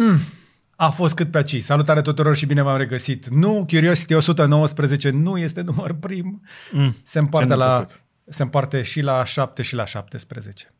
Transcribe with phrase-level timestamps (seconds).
[0.00, 0.18] Mm,
[0.76, 1.62] a fost cât pe aici.
[1.62, 3.26] Salutare tuturor și bine v-am regăsit.
[3.28, 6.42] Nu, Curiosity 119 nu este număr prim.
[6.72, 8.02] Mm, Se împarte, ce la, neplăcut.
[8.28, 10.72] se împarte și la 7 și la 17.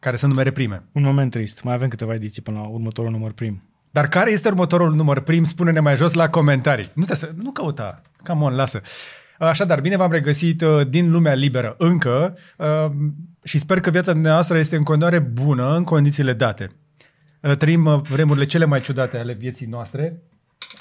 [0.00, 0.84] Care sunt numere prime.
[0.92, 1.62] Un moment trist.
[1.62, 3.62] Mai avem câteva ediții până la următorul număr prim.
[3.90, 5.44] Dar care este următorul număr prim?
[5.44, 6.84] Spune-ne mai jos la comentarii.
[6.94, 8.02] Nu trebuie să, nu căuta.
[8.24, 8.80] Come on, lasă.
[9.38, 12.90] Așadar, bine v-am regăsit uh, din lumea liberă încă uh,
[13.44, 16.70] și sper că viața noastră este în continuare bună în condițiile date.
[17.48, 20.22] Uh, Trăim uh, vremurile cele mai ciudate ale vieții noastre.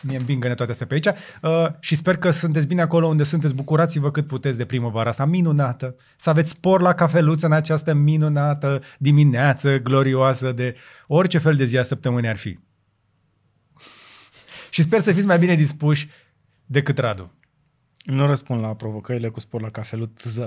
[0.01, 1.05] Mie îmi bingă toate astea pe aici.
[1.41, 3.55] Uh, și sper că sunteți bine acolo unde sunteți.
[3.55, 5.95] Bucurați-vă cât puteți de primăvara asta minunată.
[6.17, 10.75] Să aveți spor la cafeluță în această minunată dimineață glorioasă de
[11.07, 12.59] orice fel de zi a săptămânii ar fi.
[14.69, 16.09] Și sper să fiți mai bine dispuși
[16.65, 17.33] decât Radu.
[18.03, 20.37] Nu răspund la provocările cu spor la cafelut Z.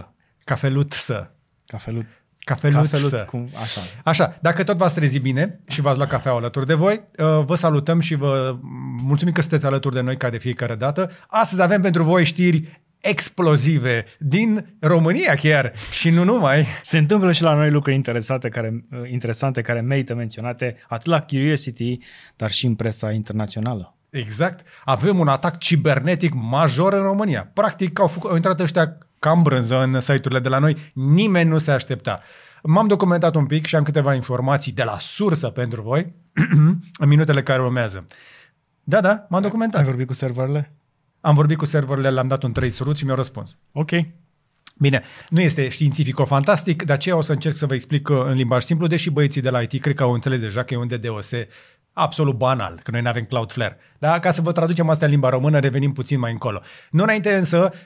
[1.66, 2.06] Cafelut
[2.54, 2.66] să.
[2.68, 2.90] Cafelut.
[2.90, 3.24] Cafelut, Cafelut să.
[3.24, 3.80] cum, așa.
[4.04, 7.54] Așa, dacă tot v-ați trezit bine și v-ați luat cafea alături de voi, uh, vă
[7.54, 8.56] salutăm și vă
[9.02, 11.10] mulțumim că sunteți alături de noi ca de fiecare dată.
[11.28, 16.66] Astăzi avem pentru voi știri explozive din România chiar și nu numai.
[16.82, 21.20] Se întâmplă și la noi lucruri interesante care, uh, interesante care merită menționate atât la
[21.20, 21.98] Curiosity,
[22.36, 23.94] dar și în presa internațională.
[24.10, 24.66] Exact.
[24.84, 27.50] Avem un atac cibernetic major în România.
[27.54, 30.76] Practic au, făcut, au intrat ăștia ca în brânză în site-urile de la noi.
[30.92, 32.20] Nimeni nu se aștepta.
[32.62, 36.14] M-am documentat un pic și am câteva informații de la sursă pentru voi
[37.02, 38.06] în minutele care urmează.
[38.84, 39.80] Da, da, m-am documentat.
[39.80, 40.74] Ai vorbit cu serverele?
[41.20, 43.56] Am vorbit cu serverele, le-am dat un trace root și mi-au răspuns.
[43.72, 43.90] Ok.
[44.78, 48.62] Bine, nu este științifico-fantastic, de aceea o să încerc să vă explic uh, în limbaj
[48.62, 51.32] simplu, deși băieții de la IT cred că au înțeles deja că e un DDoS
[51.92, 53.78] absolut banal, că noi nu avem Cloudflare.
[53.98, 54.18] Da?
[54.18, 56.60] Ca să vă traducem asta în limba română, revenim puțin mai încolo.
[56.90, 57.80] Nu înainte însă, uh,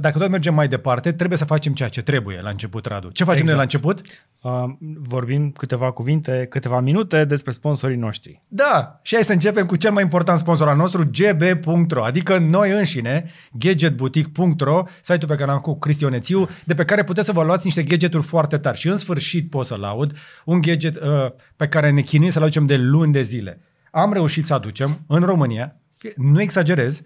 [0.00, 3.10] dacă tot mergem mai departe, trebuie să facem ceea ce trebuie la început, Radu.
[3.10, 3.58] Ce facem Exact.
[3.58, 4.00] noi la început?
[4.42, 8.40] Uh, vorbim câteva cuvinte, câteva minute despre sponsorii noștri.
[8.48, 12.70] Da, și hai să începem cu cel mai important sponsor al nostru, gb.ro, adică noi
[12.70, 17.44] înșine, gadgetboutique.ro, site-ul pe care l-am cu Cristi Onețiu, de pe care puteți să vă
[17.44, 18.78] luați niște gadgeturi foarte tari.
[18.78, 22.66] Și în sfârșit pot să laud un gadget uh, pe care ne chinuim să-l aducem
[22.66, 23.60] de luni de zile.
[23.90, 27.02] Am reușit să aducem în România, fie- nu exagerez,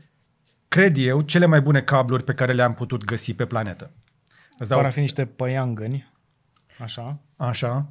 [0.75, 3.91] cred eu, cele mai bune cabluri pe care le-am putut găsi pe planetă.
[4.59, 6.13] Îți dau- Par a fi niște păiangăni.
[6.79, 7.19] Așa.
[7.37, 7.87] Așa.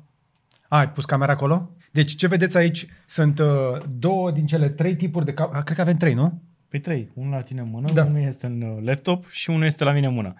[0.68, 1.72] A, ai pus camera acolo?
[1.92, 5.52] Deci ce vedeți aici sunt uh, două din cele trei tipuri de cap.
[5.64, 6.42] Cred că avem trei, nu?
[6.68, 7.12] Pe trei.
[7.14, 8.04] Unul la tine în mână, Da.
[8.04, 10.34] unul este în uh, laptop și unul este la mine în mână.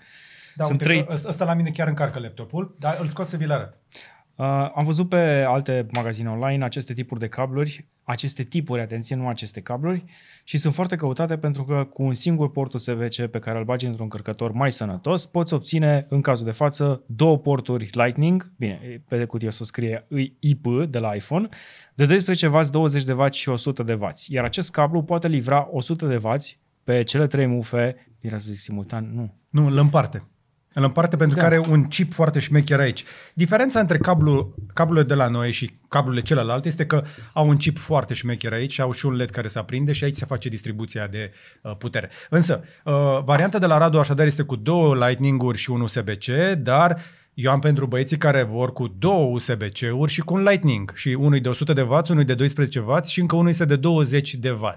[0.56, 3.28] Da, Sunt uite, trei- Că ăsta, ăsta la mine chiar încarcă laptopul, dar îl scot
[3.28, 3.80] să vi-l arăt.
[4.36, 4.46] Uh,
[4.76, 9.62] am văzut pe alte magazine online aceste tipuri de cabluri, aceste tipuri, atenție, nu aceste
[9.62, 10.06] cabluri,
[10.44, 13.86] și sunt foarte căutate pentru că cu un singur port USB-C pe care îl bagi
[13.86, 19.26] într-un încărcător mai sănătos, poți obține, în cazul de față, două porturi Lightning, bine, pe
[19.26, 20.08] cutie o să scrie
[20.40, 21.50] IP de la iPhone,
[21.94, 24.08] de 12W, 20 de W și 100 de W.
[24.28, 26.36] Iar acest cablu poate livra 100 de W
[26.84, 30.24] pe cele trei mufe, era să zic simultan, nu, Nu, îl împarte.
[30.74, 31.42] Îl împarte pentru Da.
[31.48, 33.04] că are un chip foarte șmecher aici.
[33.34, 37.04] Diferența între cablu, cablurile de la noi și cablurile celelalte este că
[37.34, 40.04] au un chip foarte șmecher aici și au și un LED care se aprinde și
[40.04, 42.10] aici se face distribuția de uh, putere.
[42.30, 42.94] Însă, uh,
[43.26, 46.26] varianta de la Radu așadar este cu două Lightning-uri și un USB-C,
[46.58, 47.02] dar
[47.34, 50.92] eu am pentru băieții care vor cu două USB-C-uri și cu un Lightning.
[50.96, 53.50] Și unul e de 100 de W, unul e de 12 W și încă unul
[53.50, 54.72] este de 20 de W.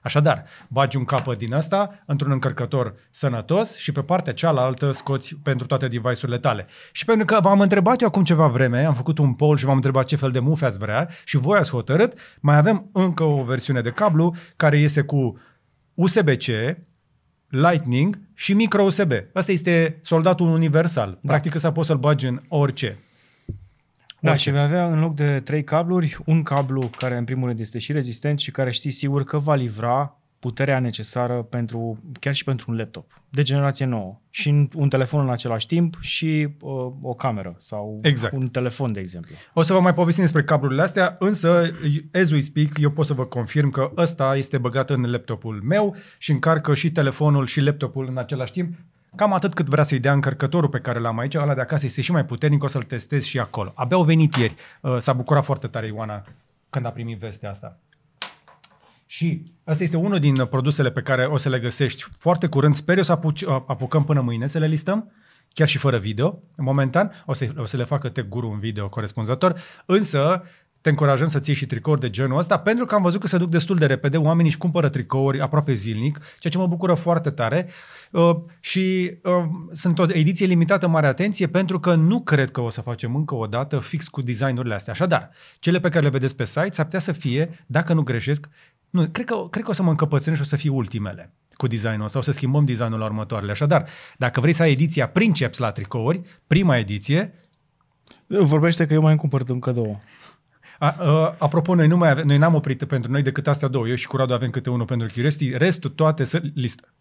[0.00, 5.66] Așadar, bagi un capăt din asta într-un încărcător sănătos și pe partea cealaltă scoți pentru
[5.66, 6.66] toate device-urile tale.
[6.92, 9.74] Și pentru că v-am întrebat eu acum ceva vreme, am făcut un poll și v-am
[9.74, 13.42] întrebat ce fel de mufe ați vrea și voi ați hotărât, mai avem încă o
[13.42, 15.40] versiune de cablu care iese cu
[15.94, 16.46] USB-C,
[17.52, 19.12] Lightning și micro USB.
[19.32, 21.10] Asta este soldatul universal.
[21.10, 21.18] Da.
[21.26, 22.96] Practic să poți să-l bagi în orice.
[24.20, 24.44] Da, Orice.
[24.44, 27.78] și vei avea în loc de trei cabluri, un cablu care în primul rând este
[27.78, 32.70] și rezistent și care știi sigur că va livra puterea necesară pentru, chiar și pentru
[32.70, 34.16] un laptop de generație nouă.
[34.30, 36.72] Și în- un telefon în același timp și uh,
[37.02, 38.34] o cameră sau Exact.
[38.34, 39.34] un telefon, de exemplu.
[39.54, 41.70] O să vă mai povestim despre cablurile astea, însă,
[42.12, 45.96] as we speak, eu pot să vă confirm că ăsta este băgat în laptopul meu
[46.18, 48.74] și încarcă și telefonul și laptopul în același timp.
[49.16, 52.00] Cam atât cât vrea să-i dea încărcătorul pe care l-am aici, ăla de acasă este
[52.00, 53.72] și mai puternic, o să-l testez și acolo.
[53.74, 54.54] Abia au venit ieri.
[54.80, 56.24] Uh, S-a bucurat foarte tare Ioana
[56.70, 57.78] când a primit vestea asta.
[59.12, 62.74] Și asta este unul din produsele pe care o să le găsești foarte curând.
[62.74, 65.12] Sper eu să apuci, apucăm până mâine să le listăm,
[65.52, 67.22] chiar și fără video, momentan.
[67.26, 69.60] O să, o să le facă Tech Guru un video corespunzător.
[69.86, 70.42] Însă,
[70.80, 73.38] te încurajăm să ții și tricouri de genul ăsta, pentru că am văzut că se
[73.38, 77.28] duc destul de repede, oamenii își cumpără tricouri aproape zilnic, ceea ce mă bucură foarte
[77.28, 77.68] tare.
[78.10, 79.32] Uh, și uh,
[79.72, 83.34] sunt o ediție limitată, mare atenție, pentru că nu cred că o să facem încă
[83.34, 84.92] o dată fix cu designurile astea.
[84.92, 88.48] Așadar, cele pe care le vedeți pe site s-ar putea să fie, dacă nu greșesc,
[88.92, 91.66] nu, cred că, cred că o să mă încăpățânesc și o să fie ultimele cu
[91.66, 93.50] designul ăsta, o să schimbăm designul la următoarele.
[93.50, 97.34] Așadar, dacă vrei să ai ediția Princeps la tricouri, prima ediție,
[98.26, 99.98] Vorbește că eu mai îmi cumpăr încă două.
[100.78, 103.88] A, a, apropo, noi, nu mai avem, noi n-am oprit pentru noi decât astea două.
[103.88, 105.56] Eu și cu Radu avem câte unul pentru Curiosity.
[105.56, 106.94] Restul toate să listă.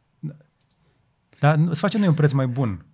[1.40, 2.86] Dar să facem noi un preț mai bun.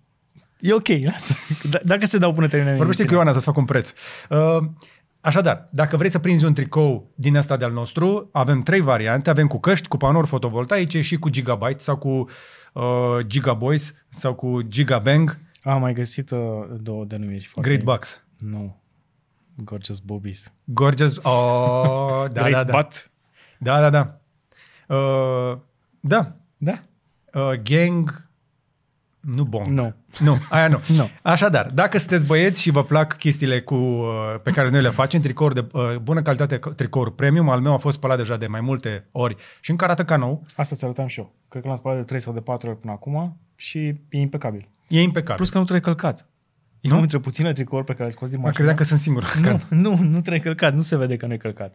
[0.60, 1.34] E ok, lasă.
[1.68, 3.92] D- dacă se dau până terminăm Vorbește cu Ioana să-ți fac un preț.
[4.28, 4.38] Uh,
[5.28, 9.30] așadar, dacă vrei să prinzi un tricou din asta de-al nostru, avem trei variante.
[9.30, 12.08] Avem cu căști, cu panouri fotovoltaice și cu Gigabyte sau cu
[12.72, 15.36] uh, Gigaboys sau cu Gigabang.
[15.62, 16.38] Am mai găsit uh,
[16.80, 17.70] două denumiri foarte...
[17.70, 18.24] Great Bucks.
[18.38, 18.82] Nu.
[19.54, 20.52] Gorgeous Bobbies.
[20.64, 21.16] Gorgeous...
[21.16, 22.76] Oh, da, Great da, da.
[22.76, 23.10] Butt.
[23.58, 24.18] Da, da, da.
[24.94, 25.58] Uh,
[26.00, 26.36] da.
[26.56, 26.82] Da?
[27.34, 28.27] Uh, gang...
[29.34, 29.66] Nu bong.
[29.66, 29.94] Nu.
[30.20, 30.80] Nu, aia nu.
[30.96, 31.08] Nu.
[31.22, 34.06] Așadar, dacă sunteți băieți și vă plac chestiile cu, uh,
[34.42, 37.76] pe care noi le facem, tricouri de uh, bună calitate, tricouri premium, al meu a
[37.76, 41.06] fost spălat deja de mai multe ori și încă arată ca nou, Asta ți arătam
[41.06, 41.34] și eu.
[41.48, 43.78] Cred că l-am spălat de 3 sau de 4 ori până acum și
[44.08, 44.68] e impecabil.
[44.88, 45.36] e impecabil.
[45.36, 46.18] Plus că nu trebuie călcat.
[46.80, 46.94] E Nu?
[46.94, 48.56] unul dintre puține tricouri pe care le scos din Mă mașină.
[48.64, 49.34] credeam că sunt singur.
[49.42, 50.74] Nu, nu, nu trebuie călcat.
[50.74, 51.74] Nu se vede că nu e călcat.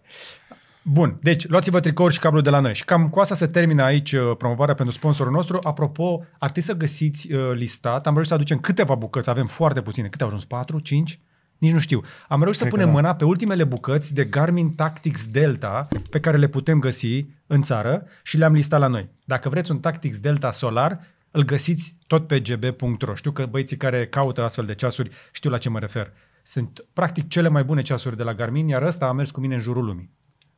[0.86, 2.74] Bun, deci luați-vă tricouri și cablu de la noi.
[2.74, 5.60] Și cam cu asta se termină aici uh, promovarea pentru sponsorul nostru.
[5.64, 8.08] Apropo, ar trebui să găsiți uh, listat.
[8.08, 10.08] Am reușit să aducem câteva bucăți, avem foarte puține.
[10.08, 10.46] Câte au ajuns?
[10.46, 11.20] 4, 5?
[11.58, 12.02] Nici nu știu.
[12.28, 13.02] Am reușit să Cred că punem da.
[13.02, 18.06] mâna pe ultimele bucăți de Garmin Tactics Delta pe care le putem găsi în țară
[18.24, 19.10] și le-am listat la noi.
[19.26, 21.00] Dacă vreți un Tactics Delta solar,
[21.32, 23.16] îl găsiți tot pe gb.ro.
[23.16, 26.12] Știu că băieții care caută astfel de ceasuri știu la ce mă refer.
[26.44, 29.54] Sunt practic cele mai bune ceasuri de la Garmin, iar ăsta a mers cu mine
[29.54, 30.10] în jurul lumii.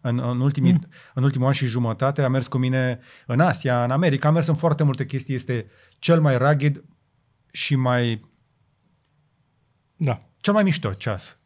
[0.08, 0.90] În, în, ultimii, mm.
[1.14, 4.48] în ultimul an și jumătate a mers cu mine în Asia, în America, a mers
[4.48, 5.36] în foarte multe chestii.
[5.36, 5.66] Este
[6.00, 6.84] cel mai rugged
[7.52, 8.30] și mai
[9.96, 10.30] Da.
[10.38, 11.45] cel mai mișto ceas uh,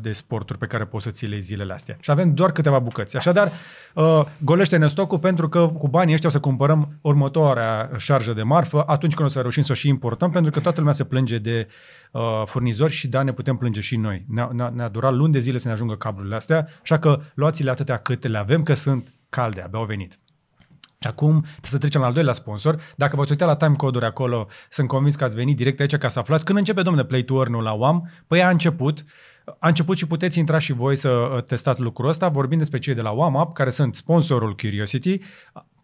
[0.00, 1.96] de sporturi pe care poți să ți le iei zilele astea.
[2.00, 3.16] Și avem doar câteva bucăți.
[3.16, 3.50] Așadar,
[3.94, 8.84] uh, golește-ne stocul pentru că cu banii ăștia o să cumpărăm următoarea șarjă de marfă
[8.86, 11.38] atunci când o să reușim să o și importăm, pentru că toată lumea se plânge
[11.38, 11.68] de
[12.12, 14.24] uh, furnizori și da, ne putem plânge și noi.
[14.28, 17.70] Ne-a, ne-a, ne-a durat luni de zile să ne ajungă cablurile astea, așa că luați-le
[17.70, 20.18] atâtea câte le avem, că sunt calde, abia au venit.
[20.98, 22.80] Și acum trebuie să trecem la al doilea sponsor.
[22.96, 26.18] Dacă v-ați uitat la timecode-uri acolo, sunt convins că ați venit direct aici ca să
[26.18, 26.44] aflați.
[26.44, 28.10] Când începe, domnule, play to earn la UAM?
[28.26, 29.04] Păi a început.
[29.58, 32.28] A început și puteți intra și voi să uh, testați lucrul ăsta.
[32.28, 35.18] Vorbim despre cei de la UAM Up, care sunt sponsorul Curiosity,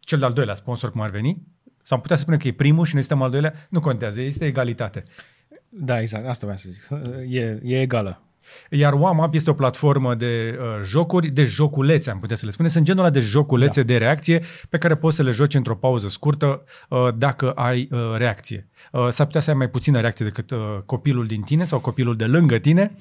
[0.01, 1.43] cel de-al doilea sponsor, cum ar veni.
[1.83, 3.67] Sau am putea să spunem că e primul și noi suntem al doilea.
[3.69, 5.03] Nu contează, este egalitate.
[5.69, 6.27] Da, exact.
[6.27, 6.89] Asta vreau să zic.
[7.29, 8.23] E, e egală.
[8.71, 12.69] Iar WAMAP este o platformă de uh, jocuri, de joculețe, am putea să le spune.
[12.69, 13.87] Sunt genul ăla de joculețe da.
[13.87, 17.99] de reacție pe care poți să le joci într-o pauză scurtă uh, dacă ai uh,
[18.17, 18.69] reacție.
[18.93, 22.17] Uh, s-ar putea să ai mai puțină reacție decât uh, copilul din tine sau copilul
[22.17, 22.95] de lângă tine,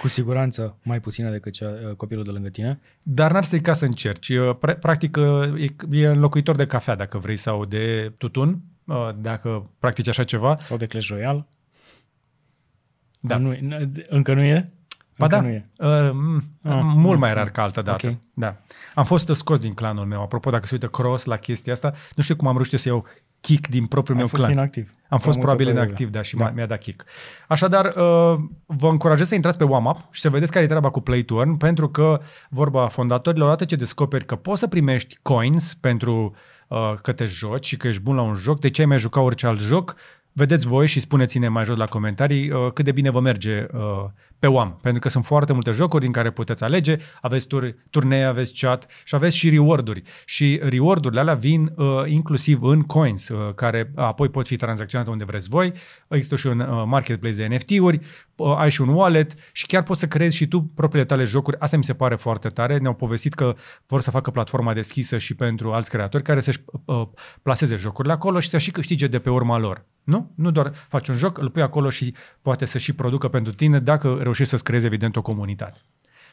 [0.00, 2.80] Cu siguranță mai puțină decât cea, copilul de lângă tine.
[3.02, 4.28] dar n-ar strica să încerci.
[4.28, 9.08] Uh, pra- Practic uh, e, e înlocuitor de cafea dacă vrei sau de tutun, uh,
[9.16, 10.56] dacă practici așa ceva.
[10.62, 11.46] Sau de Clash Royale.
[13.20, 13.36] Da.
[13.36, 14.64] Nu, n- încă nu e?
[15.18, 15.62] Ba încă da, nu e.
[15.78, 18.08] uh, m- Ah, mult mm, mai rar ca altă dată.
[18.08, 18.16] ok.
[18.34, 18.56] Da.
[18.94, 20.22] Am fost scos din clanul meu.
[20.22, 23.06] Apropo, dacă se uită Cross la chestia asta, nu știu cum am reușit să iau
[23.42, 24.56] kick din propriul Ai meu fost clan.
[24.56, 24.94] inactiv.
[25.08, 25.86] Am fost multă probabil perioadă.
[25.88, 26.44] inactiv, da, și Da.
[26.44, 26.50] da.
[26.54, 27.04] mi-a dat kick.
[27.48, 31.00] Așadar, uh, vă încurajez să intrați pe WAMAP și să vedeți care e treaba cu
[31.00, 35.74] Play to Earn, pentru că, vorba fondatorilor, odată ce descoperi că poți să primești coins
[35.74, 36.34] pentru
[36.68, 38.98] uh, că te joci și că ești bun la un joc, de ce ai mai
[38.98, 39.96] juca orice alt joc,
[40.32, 43.80] vedeți voi și spuneți-ne mai jos la comentarii uh, cât de bine vă merge uh,
[44.42, 48.24] pe WAM, pentru că sunt foarte multe jocuri din care puteți alege, aveți tur- turnee,
[48.24, 50.02] aveți chat și aveți și reward-uri.
[50.24, 55.24] Și reward-urile alea vin uh, inclusiv în coins, uh, care apoi pot fi tranzacționate unde
[55.24, 55.72] vreți voi.
[56.08, 58.00] Există și un uh, marketplace de NFT-uri,
[58.36, 61.56] uh, ai și un wallet și chiar poți să creezi și tu propriile tale jocuri.
[61.58, 62.78] Asta mi se pare foarte tare.
[62.78, 63.54] Ne-au povestit că
[63.86, 67.08] vor să facă platforma deschisă și pentru alți creatori care să-și uh,
[67.42, 69.84] plaseze jocurile acolo și să și câștige de pe urma lor.
[70.04, 70.21] Nu?
[70.34, 73.80] Nu doar faci un joc, îl pui acolo și poate să și producă pentru tine
[73.80, 75.80] dacă reușești să-ți creezi evident o comunitate.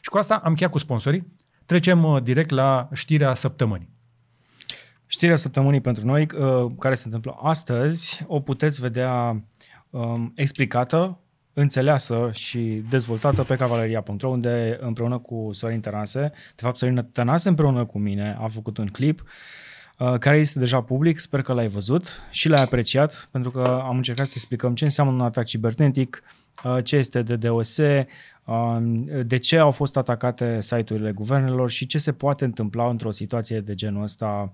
[0.02, 1.34] Și cu asta am încheiat cu sponsorii.
[1.66, 3.90] Trecem uh, direct la știrea săptămânii.
[5.06, 9.44] Știrea săptămânii pentru noi, uh, care se întâmplă astăzi, o puteți vedea
[9.90, 11.20] um, explicată,
[11.54, 17.86] înțeleasă și dezvoltată pe cavaleria.ro, unde împreună cu Sorin Tănase, de fapt Sorin Tănase împreună
[17.86, 19.28] cu mine a făcut un clip uh,
[20.20, 24.26] care este deja public, sper că l-ai văzut și l-ai apreciat, pentru că am încercat
[24.26, 26.24] să explicăm ce înseamnă un atac cibernetic,
[26.64, 27.78] uh, ce este DDoS,
[28.46, 33.60] um, de ce au fost atacate site-urile guvernelor și ce se poate întâmpla într-o situație
[33.60, 34.54] de genul ăsta,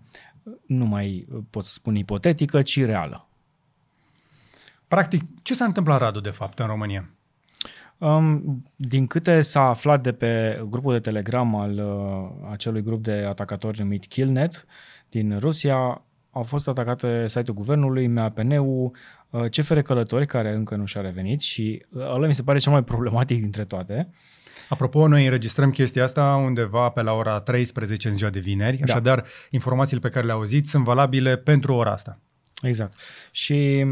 [0.66, 3.28] nu mai pot să spun ipotetică, ci reală.
[4.88, 7.10] Practic, ce s-a întâmplat, Radu, de fapt, în România?
[7.98, 13.12] Um, din câte s-a aflat de pe grupul de Telegram al uh, acelui grup de
[13.12, 14.66] atacatori numit Killnet
[15.16, 18.92] din Rusia, au fost atacate site-ul guvernului, MAPN-ul,
[19.30, 22.72] uh, CFR Călători, care încă nu și-a revenit și uh, ăla mi se pare cel
[22.72, 24.10] mai problematic dintre toate.
[24.70, 28.84] Apropo, noi înregistrăm chestia asta undeva pe la ora 13 în ziua de vineri, da.
[28.94, 32.20] așadar informațiile pe care le-au auzit sunt valabile pentru ora asta.
[32.62, 32.94] Exact.
[33.32, 33.86] Și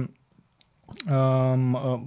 [1.09, 2.01] Um, uh,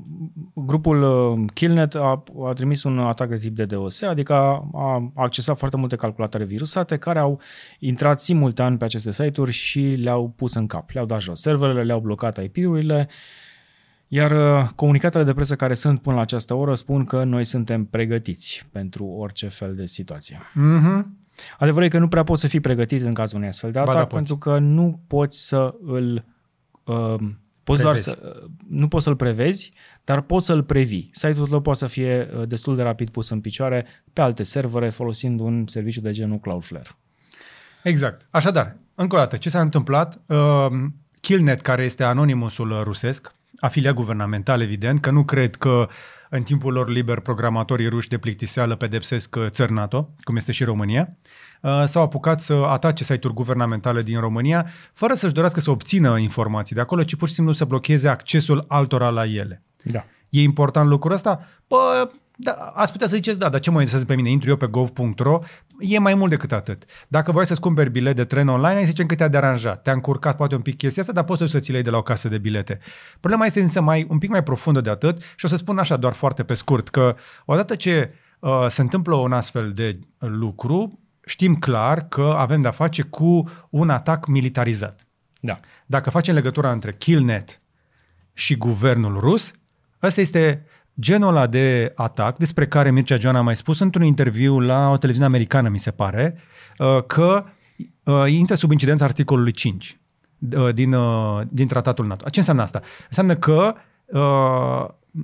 [0.55, 5.59] grupul uh, Killnet a, a trimis un atac de tip DDoS, adică a, a accesat
[5.59, 7.41] foarte multe calculatoare virusate care au
[7.79, 12.01] intrat simultan pe aceste site-uri și le-au pus în cap, le-au dat jos serverele, le-au
[12.01, 13.09] blocat IP-urile,
[14.09, 17.85] iar uh, comunicatele de presă care sunt până la această oră spun că noi suntem
[17.85, 20.39] pregătiți pentru orice fel de situație.
[20.39, 21.05] Mm-hmm.
[21.59, 23.95] Adevărul e că nu prea poți să fii pregătit în cazul unui astfel de atac,
[23.95, 26.25] da, pentru că nu poți să îl
[26.85, 27.15] uh,
[27.67, 29.73] Poți doar să, nu poți să-l prevezi,
[30.05, 31.11] dar poți să-l previi.
[31.13, 34.91] Site-ul tău poate să fie uh, destul de rapid pus în picioare pe alte servere
[34.91, 36.97] folosind un serviciu de genul Cloudflare.
[37.83, 38.27] Exact.
[38.31, 40.21] Așadar, încă o dată, ce s-a întâmplat?
[40.27, 40.67] Uh,
[41.21, 45.89] Killnet, care este anonimusul rusesc, afiliat guvernamental, evident, că nu cred că
[46.37, 50.65] în timpul lor liber programatorii ruși de plictiseală pedepsesc uh, țări NATO, cum este și
[50.65, 51.17] România,
[51.63, 56.75] uh, s-au apucat să atace site-uri guvernamentale din România, fără să-și dorească să obțină informații
[56.75, 59.63] de acolo, ci pur și simplu să blocheze accesul altora la ele.
[59.83, 60.05] Da.
[60.31, 61.47] E important lucrul ăsta?
[61.67, 64.31] Păi, da, ați putea să ziceți, da, dar ce mă interesează pe mine?
[64.31, 65.39] Intru eu pe gov.ro?
[65.79, 66.85] E mai mult decât atât.
[67.09, 69.83] Dacă vrei să-ți cumperi bilet de tren online, ai zicem că te-a deranjat.
[69.83, 71.97] Te-a încurcat poate un pic chestia asta, dar poți să ți le iei de la
[71.97, 72.79] o casă de bilete.
[73.21, 75.97] Problema este însă mai, un pic mai profundă de atât și o să spun așa,
[75.97, 81.55] doar foarte pe scurt, că odată ce uh, se întâmplă un astfel de lucru, știm
[81.55, 85.07] clar că avem de-a face cu un atac militarizat.
[85.41, 85.59] Da.
[85.87, 87.61] Dacă facem legătura între Killnet
[88.33, 89.53] și guvernul rus,
[90.03, 90.67] ăsta este
[91.01, 94.97] genul ăla de atac despre care Mircea Joana a mai spus într-un interviu la o
[94.97, 96.37] televiziune americană, mi se pare,
[96.79, 97.45] uh, că
[98.05, 99.99] uh, intră sub incidența articolului 5
[100.57, 100.97] uh, din,
[101.49, 102.29] din tratatul NATO.
[102.29, 102.81] Ce înseamnă asta?
[103.07, 103.75] Înseamnă că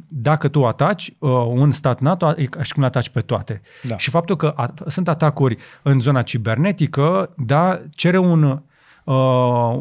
[0.09, 1.15] dacă tu ataci
[1.49, 3.61] un stat NATO, e ca și cum ataci pe toate.
[3.83, 3.97] Da.
[3.97, 4.55] Și faptul că
[4.87, 8.63] sunt atacuri în zona cibernetică, da, cere un,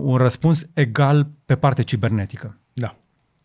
[0.01, 2.60] un răspuns egal pe partea cibernetică.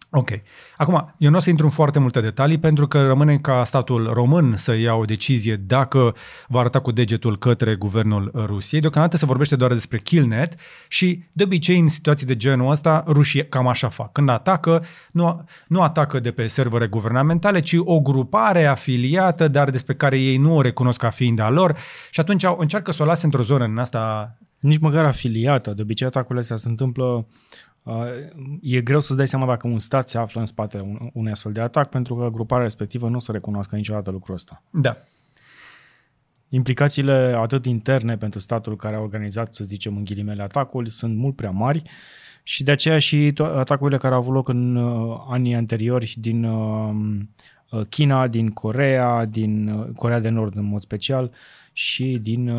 [0.08, 0.18] Da.
[0.18, 0.30] Ok.
[0.76, 4.12] Acum, eu nu o să intru în foarte multe detalii pentru că rămâne ca statul
[4.12, 6.14] român să ia o decizie dacă
[6.48, 8.80] va arăta cu degetul către guvernul Rusiei.
[8.80, 10.54] Deocamdată se vorbește doar despre Killnet
[10.88, 14.12] și de obicei în situații de genul ăsta rușii cam așa fac.
[14.12, 19.94] Când atacă, nu, nu atacă de pe servere guvernamentale, ci o grupare afiliată, dar despre
[19.94, 21.76] care ei nu o recunosc ca fiind a lor
[22.10, 25.70] și atunci încearcă să o lase într-o zonă în asta nici măcar afiliată.
[25.70, 27.65] De obicei atacurile astea se întâmplă Uh,
[28.60, 31.60] e greu să-ți dai seama dacă un stat se află în spatele unui astfel de
[31.60, 34.62] atac, pentru că gruparea respectivă nu o să recunoască niciodată lucrul ăsta.
[34.70, 34.96] Da.
[36.48, 41.36] Implicațiile atât interne pentru statul care a organizat, să zicem, în ghilimele atacul, sunt mult
[41.36, 41.82] prea mari
[42.42, 47.06] și de aceea și atacurile care au avut loc în uh, anii anteriori din uh,
[47.88, 51.32] China, din Corea, din Corea de Nord în mod special
[51.72, 52.50] și din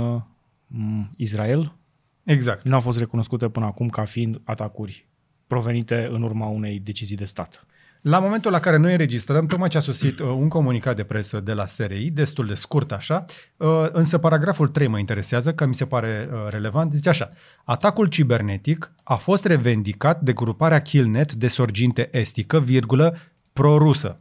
[1.15, 1.75] Israel.
[2.23, 2.67] Exact.
[2.67, 5.07] Nu au fost recunoscute până acum ca fiind atacuri
[5.47, 7.65] provenite în urma unei decizii de stat.
[8.01, 11.39] La momentul la care noi înregistrăm, tocmai ce a sosit uh, un comunicat de presă
[11.39, 13.25] de la SRI, destul de scurt așa,
[13.57, 17.31] uh, însă paragraful 3 mă interesează, că mi se pare uh, relevant, zice așa,
[17.63, 23.17] atacul cibernetic a fost revendicat de gruparea Killnet de sorginte estică, virgulă,
[23.53, 24.19] pro-rusă.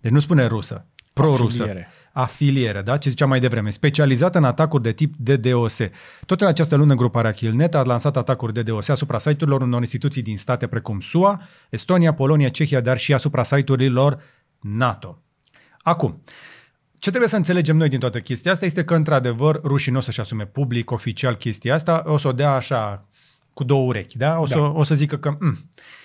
[0.00, 1.62] Deci nu spune rusă, pro-rusă.
[1.62, 2.96] Afiliere afiliere, da?
[2.96, 5.78] ce ziceam mai devreme, specializată în atacuri de tip DDoS.
[6.26, 10.36] Tot în această lună, gruparea Killnet a lansat atacuri DDoS asupra site-urilor unor instituții din
[10.36, 14.22] state precum SUA, Estonia, Polonia, Cehia, dar și asupra site-urilor
[14.60, 15.22] NATO.
[15.78, 16.22] Acum,
[16.98, 20.00] ce trebuie să înțelegem noi din toată chestia asta este că, într-adevăr, rușii nu o
[20.00, 23.08] să-și asume public, oficial chestia asta, o să o dea așa
[23.54, 24.38] cu două urechi, da?
[24.38, 24.54] O, da.
[24.54, 25.36] Să, o să zică că...
[25.40, 26.01] Mm, Uh,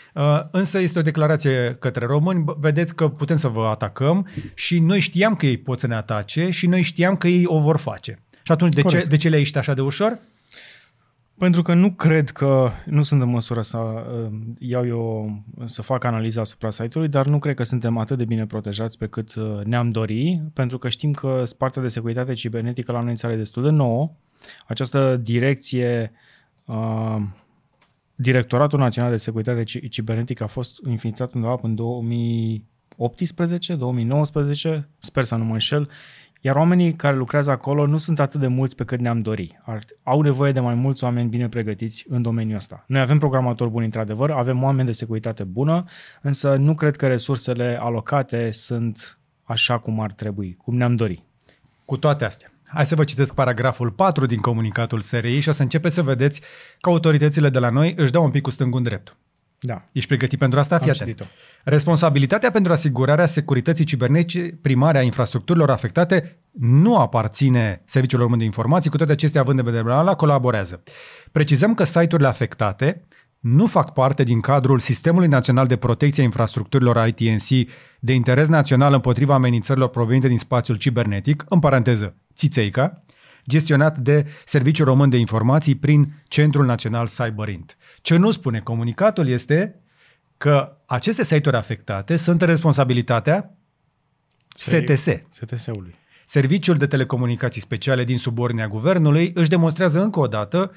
[0.52, 5.36] însă este o declarație către români, vedeți că putem să vă atacăm și noi știam
[5.36, 8.20] că ei pot să ne atace și noi știam că ei o vor face.
[8.44, 10.20] Și atunci de ce, de ce le ești așa de ușor?
[11.38, 15.32] Pentru că nu cred că, nu sunt în măsură să uh, iau eu,
[15.66, 19.08] să fac analiza asupra site-ului, dar nu cred că suntem atât de bine protejați pe
[19.08, 23.16] cât uh, ne-am dori, pentru că știm că partea de securitate cibernetică la noi în
[23.16, 24.12] țară e destul de nouă.
[24.68, 26.12] Această direcție
[26.66, 27.22] uh,
[28.20, 35.44] Directoratul Național de Securitate Cibernetică a fost înființat undeva în 2018, 2019, sper să nu
[35.44, 35.90] mă înșel,
[36.42, 39.60] iar oamenii care lucrează acolo nu sunt atât de mulți pe cât ne-am dori.
[39.64, 42.84] Ar, au nevoie de mai mulți oameni bine pregătiți în domeniul ăsta.
[42.88, 45.84] Noi avem programatori buni, într-adevăr, avem oameni de securitate bună,
[46.22, 51.24] însă nu cred că resursele alocate sunt așa cum ar trebui, cum ne-am dori.
[51.86, 55.62] Cu toate astea, hai să vă citesc paragraful 4 din comunicatul SRI și o să
[55.62, 56.42] începeți să vedeți
[56.80, 59.16] că autoritățile de la noi își dau un pic cu stângul în dreptul.
[59.60, 59.78] Da.
[59.92, 60.78] Ești pregătit pentru asta?
[60.78, 61.10] Fii Am atent.
[61.10, 61.34] citit-o.
[61.64, 68.90] Responsabilitatea pentru asigurarea securității cibernetice primare a infrastructurilor afectate nu aparține Serviciul Român de Informații,
[68.90, 70.84] cu toate acestea, având în vedere la colaborează.
[71.32, 73.06] Precizăm că site-urile afectate
[73.40, 78.94] nu fac parte din cadrul Sistemului Național de Protecție a Infrastructurilor ITNC de interes național
[78.94, 83.04] împotriva amenințărilor provenite din spațiul cibernetic, în paranteză, țițeica,
[83.50, 87.78] gestionat de Serviciul Român de Informații prin Centrul Național Cyberint.
[88.02, 89.82] Ce nu spune comunicatul este
[90.38, 93.58] că aceste site-uri afectate sunt în responsabilitatea
[94.48, 95.08] STS.
[95.30, 95.96] STS-ului.
[96.26, 100.72] Serviciul de Telecomunicații Speciale din subordinea guvernului își demonstrează încă o dată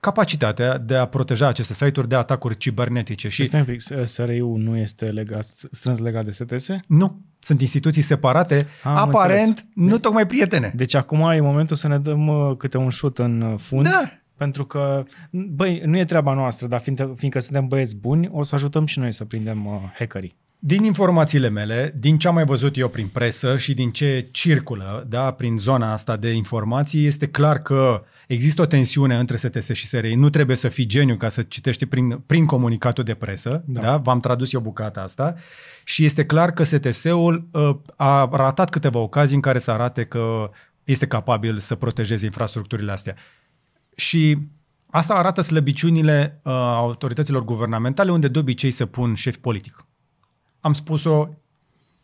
[0.00, 3.28] capacitatea de a proteja aceste site-uri de atacuri cibernetice.
[3.28, 6.68] Și Și stai un pic, SRI-ul nu este legat, strâns legat de STS?
[6.86, 9.64] nu, sunt instituții separate, Am aparent înțeles.
[9.74, 10.72] nu tocmai prietene.
[10.74, 13.84] Deci acum e momentul să ne dăm uh, câte un șut în uh, fund.
[13.84, 14.12] Da.
[14.36, 18.54] Pentru că, băi, nu e treaba noastră, dar fiindcă, fiindcă suntem băieți buni, o să
[18.54, 20.36] ajutăm și noi să prindem uh, hackerii.
[20.60, 25.06] Din informațiile mele, din ce am mai văzut eu prin presă și din ce circulă
[25.08, 29.86] da, prin zona asta de informații, este clar că există o tensiune între STS și
[29.86, 30.14] SRI.
[30.14, 33.62] Nu trebuie să fii geniu ca să citești prin, prin comunicatul de presă.
[33.66, 33.80] Da.
[33.80, 33.86] Da.
[33.86, 33.96] Da?
[33.96, 35.34] V-am tradus eu bucata asta.
[35.84, 40.50] Și este clar că STS-ul uh, a ratat câteva ocazii în care să arate că
[40.84, 43.14] este capabil să protejeze infrastructurile astea.
[43.94, 44.38] Și
[44.90, 49.87] asta arată slăbiciunile uh, autorităților guvernamentale, unde de obicei se pun șef politic.
[50.60, 51.28] Am spus-o,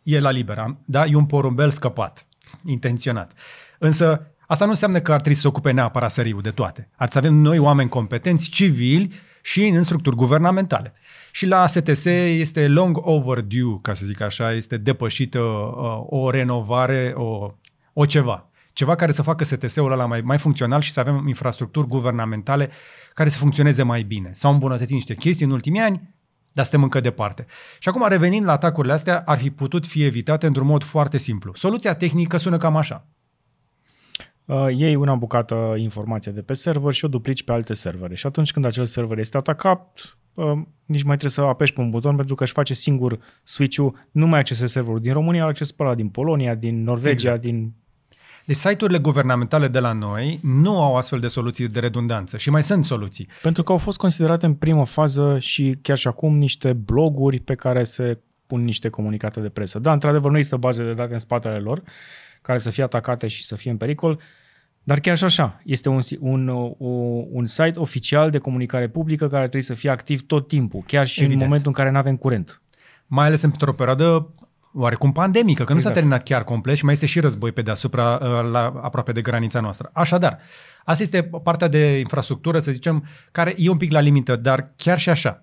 [0.03, 1.05] e la liber, am, da?
[1.05, 2.25] E un porumbel scăpat,
[2.65, 3.33] intenționat.
[3.79, 6.89] Însă, asta nu înseamnă că ar trebui să se ocupe neapărat săriul de toate.
[6.95, 10.93] Ar să avem noi oameni competenți, civili și în structuri guvernamentale.
[11.31, 17.13] Și la STS este long overdue, ca să zic așa, este depășită uh, o renovare,
[17.15, 17.51] o,
[17.93, 18.49] o ceva.
[18.73, 22.69] Ceva care să facă STS-ul ăla mai, mai funcțional și să avem infrastructuri guvernamentale
[23.13, 24.31] care să funcționeze mai bine.
[24.33, 26.14] S-au îmbunătățit niște chestii în ultimii ani,
[26.55, 27.45] dar suntem încă departe.
[27.79, 31.53] Și acum, revenind la atacurile astea, ar fi putut fi evitate într-un mod foarte simplu.
[31.53, 33.07] Soluția tehnică sună cam așa.
[34.45, 38.15] Uh, iei una bucată informație de pe server și o duplici pe alte servere.
[38.15, 40.51] Și atunci când acel server este atacat, uh,
[40.85, 44.27] nici mai trebuie să apeși pe un buton pentru că își face singur switch-ul, nu
[44.27, 47.43] mai accesezi serverul din România, îl accesezi pe ăla din Polonia, din Norvegia, Exact.
[47.43, 47.57] exact.
[47.57, 47.73] din...
[48.45, 52.63] Deci site-urile guvernamentale de la noi nu au astfel de soluții de redundanță și mai
[52.63, 53.27] sunt soluții.
[53.41, 57.55] Pentru că au fost considerate în primă fază și chiar și acum niște bloguri pe
[57.55, 59.79] care se pun niște comunicate de presă.
[59.79, 61.83] Da, într-adevăr, nu există baze de date în spatele lor
[62.41, 64.19] care să fie atacate și să fie în pericol,
[64.83, 69.41] dar chiar și așa, este un, un, un, un site oficial de comunicare publică care
[69.41, 71.41] trebuie să fie activ tot timpul, chiar și Evident.
[71.41, 72.61] în momentul în care nu avem curent.
[73.07, 74.33] Mai ales într-o perioadă
[74.77, 75.95] oarecum pandemică, că nu s-a Exact.
[75.95, 79.59] terminat chiar complet și mai este și război pe deasupra, uh, la, aproape de granița
[79.59, 79.89] noastră.
[79.93, 80.39] Așadar,
[80.85, 84.97] asta este partea de infrastructură, să zicem, care e un pic la limită, dar chiar
[84.99, 85.39] și așa.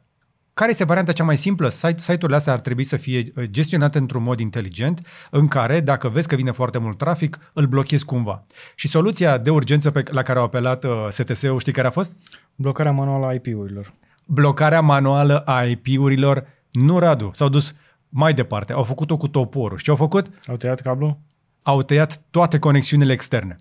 [0.55, 1.69] Care este varianta cea mai simplă?
[1.69, 6.09] Site, site-urile astea ar trebui să fie uh, gestionate într-un mod inteligent, în care, dacă
[6.09, 8.45] vezi că vine foarte mult trafic, îl blochezi cumva.
[8.75, 12.17] Și soluția de urgență pe, la care au apelat uh, STS-ul, știi care a fost?
[12.55, 13.93] Blocarea manuală a IP-urilor.
[14.27, 17.75] blocarea manuală a IP-urilor, nu Radu, s-au dus
[18.15, 19.79] mai departe, au făcut-o cu toporul.
[19.79, 20.27] Și ce au făcut?
[20.47, 21.21] Au tăiat cablu?
[21.63, 23.61] Au tăiat toate conexiunile externe.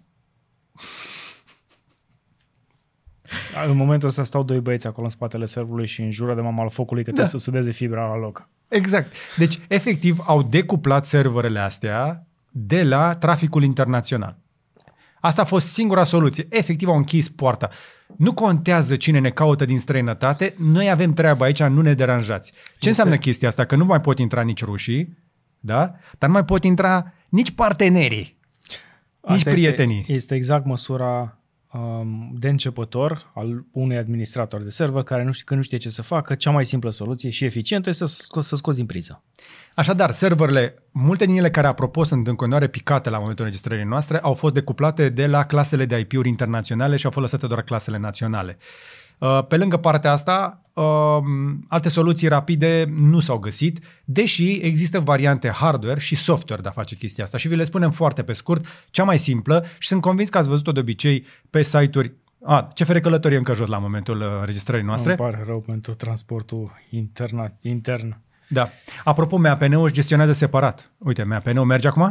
[3.68, 6.62] În momentul ăsta stau doi băieți acolo în spatele serverului și în jură de mama
[6.62, 7.16] al focului că Da.
[7.16, 8.50] trebuie să sudeze fibra la loc.
[8.68, 9.12] Exact.
[9.38, 14.38] Deci, efectiv, au decuplat serverele astea de la traficul internațional.
[15.20, 16.48] Asta a fost singura soluție.
[16.50, 17.70] Efectiv, au închis poarta.
[18.18, 22.52] Nu contează cine ne caută din străinătate, noi avem treabă aici, nu ne deranjați.
[22.52, 23.66] Ce Este- înseamnă chestia asta?
[23.66, 25.18] Că nu mai pot intra nici rușii,
[25.60, 25.94] da?
[26.18, 28.38] Dar nu mai pot intra nici partenerii,
[29.22, 30.00] nici Asta prietenii.
[30.00, 31.40] Este, este exact măsura um,
[32.34, 36.02] de începător al unui administrator de server care nu știe, că nu știe ce să
[36.02, 39.24] facă, cea mai simplă soluție și eficientă este să, sco- să scoți din priză.
[39.76, 44.20] Așadar, serverele, multe din ele care, apropo, sunt în continuare picate la momentul înregistrării noastre,
[44.20, 47.98] au fost decuplate de la clasele de IP-uri internaționale și au fost lăsate doar clasele
[47.98, 48.58] naționale.
[49.22, 55.50] Uh, Pe lângă partea asta, um, alte soluții rapide nu s-au găsit, deși există variante
[55.50, 57.38] hardware și software de a face chestia asta.
[57.38, 60.48] Și vi le spunem foarte pe scurt, cea mai simplă și sunt convins că ați
[60.50, 65.10] văzut-o de obicei pe site-uri a, CFR Călătorie încă jos la momentul uh, înregistrării noastre.
[65.10, 68.18] Îmi pare rău pentru transportul interna, intern.
[68.48, 68.70] Da.
[69.04, 70.92] Apropo, MAPN-ul își gestionează separat.
[70.98, 72.04] Uite, MAPN-ul merge acum?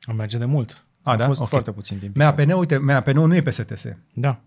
[0.00, 0.84] Am merge de mult.
[1.02, 1.24] A, A da?
[1.26, 1.48] fost Ok.
[1.48, 2.16] foarte puțin timp.
[2.16, 3.86] MAPN, uite, MAPN-ul nu e pe STS.
[4.12, 4.40] Da.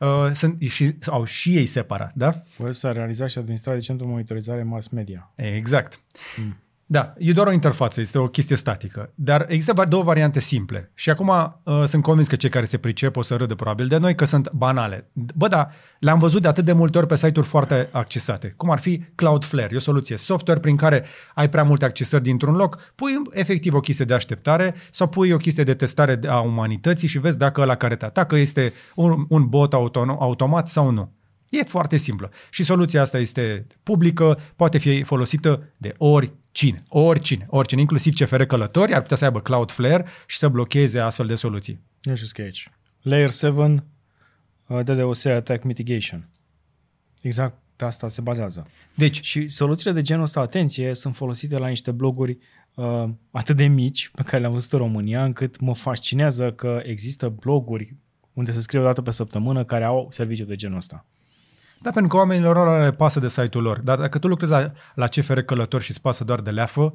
[0.00, 2.42] Uh, sunt, și, au și ei separat, da?
[2.58, 5.32] Web s-a realizat și administrat de Centrul Monitorizare Mass Media.
[5.34, 6.00] Exact.
[6.36, 6.56] Mm.
[6.92, 9.12] Da, e doar o interfață, este o chestie statică.
[9.14, 10.90] Dar există va- două variante simple.
[10.94, 13.96] Și acum uh, sunt convins că cei care se pricep o să râdă probabil de
[13.96, 15.10] noi că sunt banale.
[15.12, 18.54] Bă, da, le-am văzut de atât de multe ori pe site-uri foarte accesate.
[18.56, 22.54] Cum ar fi Cloudflare, e o soluție software prin care ai prea multe accesări dintr-un
[22.54, 27.08] loc, pui efectiv o chestie de așteptare sau pui o chestie de testare a umanității
[27.08, 31.12] și vezi dacă ăla care te atacă este un, un bot autonom, automat sau nu.
[31.52, 32.30] E foarte simplă.
[32.50, 38.94] Și soluția asta este publică, poate fi folosită de oricine, oricine, oricine, inclusiv CFR călători
[38.94, 41.80] ar putea să aibă Cloudflare și să blocheze astfel de soluții.
[42.02, 42.70] Nu știu ce e aici.
[43.00, 43.84] Layer 7
[44.66, 46.28] uh, DDoS Attack Mitigation.
[47.22, 48.66] Exact pe asta se bazează.
[48.94, 52.38] Deci, Și soluțiile de genul ăsta, atenție, sunt folosite la niște bloguri
[52.74, 57.28] uh, atât de mici pe care le-am văzut în România, încât mă fascinează că există
[57.28, 57.96] bloguri
[58.32, 61.06] unde se scrie o dată pe săptămână care au serviciu de genul ăsta.
[61.82, 63.78] Da, pentru că oamenilor ăla le pasă de site-ul lor.
[63.78, 66.92] Dar dacă tu lucrezi la, la CFR călători și îți pasă doar de leafă,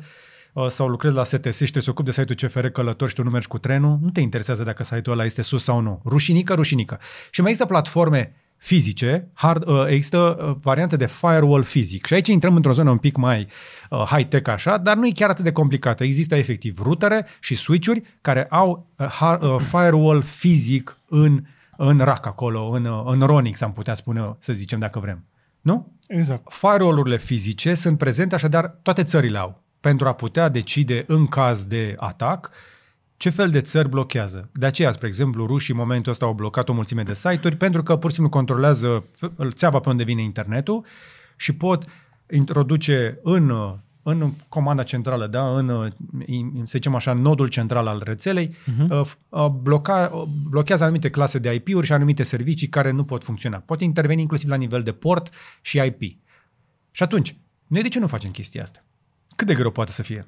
[0.54, 3.23] uh, sau lucrezi la STS și te se ocupi de site-ul CFR călători și tu
[3.23, 6.02] nu mergi cu trenul, nu te interesează dacă site-ul ăla este sus sau nu.
[6.06, 7.00] Rușinică, rușinică.
[7.30, 12.06] Și mai există platforme fizice, hard, uh, există uh, variante de firewall fizic.
[12.06, 13.47] Și aici intrăm într-o zonă un pic mai
[13.89, 16.04] uh, high-tech așa, dar nu e chiar atât de complicată.
[16.04, 21.43] Există efectiv rutere și switch-uri care au uh, har, uh, firewall fizic în,
[21.78, 25.26] în rack acolo, în, uh, în Ronix am putea spune, să zicem dacă vrem.
[25.62, 25.94] Nu?
[26.08, 26.52] Exact.
[26.52, 31.96] Firewall-urile fizice sunt prezente, așadar toate țările au, pentru a putea decide în caz de
[31.98, 32.52] atac
[33.18, 34.50] ce fel de țări blochează.
[34.54, 37.84] De aceea, spre exemplu, rușii în momentul ăsta au blocat o mulțime de site-uri pentru
[37.84, 40.86] că pur și simplu controlează f- țeava pe unde vine internetul
[41.36, 41.86] și pot
[42.30, 43.52] introduce în,
[44.10, 45.91] în comanda centrală, da, în,
[46.58, 49.50] să zicem așa, nodul central al rețelei, uh-huh.
[49.62, 53.58] bloca, blochează anumite clase de IP-uri și anumite servicii care nu pot funcționa.
[53.58, 56.02] Pot interveni inclusiv la nivel de port și IP.
[56.91, 58.84] Și atunci, noi de ce nu facem chestia asta?
[59.36, 60.28] Cât de greu poate să fie?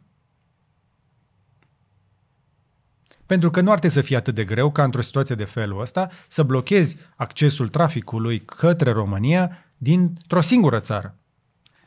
[3.26, 5.82] Pentru că nu ar trebui să fie atât de greu ca într-o situație de felul
[5.82, 11.19] ăsta să blochezi accesul traficului către România dintr-o singură țară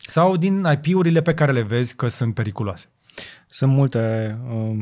[0.07, 2.87] sau din IP-urile pe care le vezi că sunt periculoase.
[3.47, 4.79] Sunt multe uh,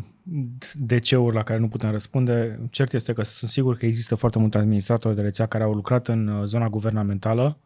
[0.75, 2.61] DC-uri la care nu putem răspunde.
[2.71, 6.09] Cert este că sunt sigur că există foarte multe administratori de rețea care au lucrat
[6.09, 7.59] în uh, zona guvernamentală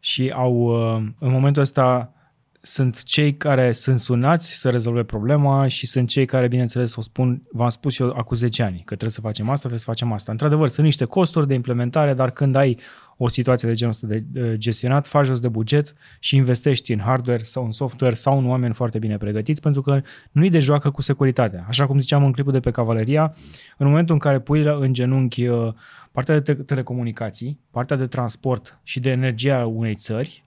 [0.00, 2.12] și au, uh, în momentul ăsta,
[2.60, 7.42] sunt cei care sunt sunați să rezolve problema și sunt cei care, bineînțeles, o spun,
[7.52, 10.32] v-am spus eu acum 10 ani, că trebuie să facem asta, trebuie să facem asta.
[10.32, 12.78] Într-adevăr, sunt niște costuri de implementare, dar când ai
[13.16, 16.98] o situație de genul ăsta de de gestionat, faci jos de buget și investești în
[16.98, 20.00] hardware sau în software sau în oameni foarte bine pregătiți, pentru că
[20.32, 21.64] nu-i de joacă cu securitatea.
[21.68, 23.34] Așa cum ziceam în clipul de pe Cavaleria,
[23.76, 25.72] în momentul în care pui în genunchi uh,
[26.12, 30.44] partea de te- telecomunicații, partea de transport și de energie a unei țări,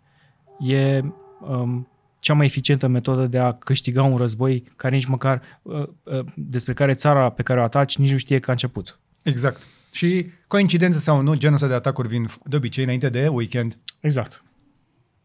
[0.59, 1.01] e
[1.47, 1.87] um,
[2.23, 6.73] cea mai eficientă metodă de a câștiga un război care nici măcar uh, uh, despre
[6.73, 8.99] care țara pe care o ataci nici nu știe că a început.
[9.21, 9.67] Exact.
[9.91, 13.77] Și coincidență sau nu, genul ăsta de atacuri vin de obicei înainte de weekend.
[13.99, 14.43] Exact.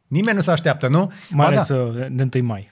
[0.06, 0.98] Nimeni nu se așteaptă, nu?
[0.98, 1.76] Mai Ba ales da.
[1.76, 2.70] uh, de 1 mai.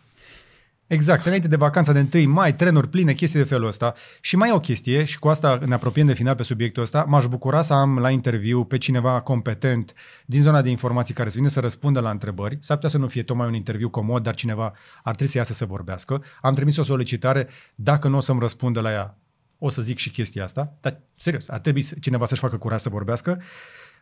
[0.87, 3.94] Exact, înainte de vacanța de 1 mai, trenuri pline, chestii de felul ăsta.
[4.20, 7.05] Și mai e o chestie, și cu asta ne apropiem de final pe subiectul ăsta,
[7.09, 9.94] m-aș bucura să am la interviu pe cineva competent
[10.27, 12.59] din zona de informații care să vină să răspundă la întrebări.
[12.61, 14.72] S-ar putea să nu fie tocmai un interviu comod, dar cineva
[15.03, 16.22] ar trebui să iasă să vorbească.
[16.40, 19.18] Am trimis o solicitare, dacă nu o să-mi răspundă la ea,
[19.59, 22.81] o să zic și chestia asta, dar serios, ar trebui să- cineva să-și facă curaj
[22.81, 23.42] să vorbească.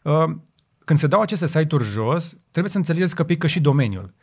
[0.02, 0.24] Uh,
[0.84, 4.14] Când se dau aceste site-uri jos, trebuie să înțelegeți că pică și domeniul.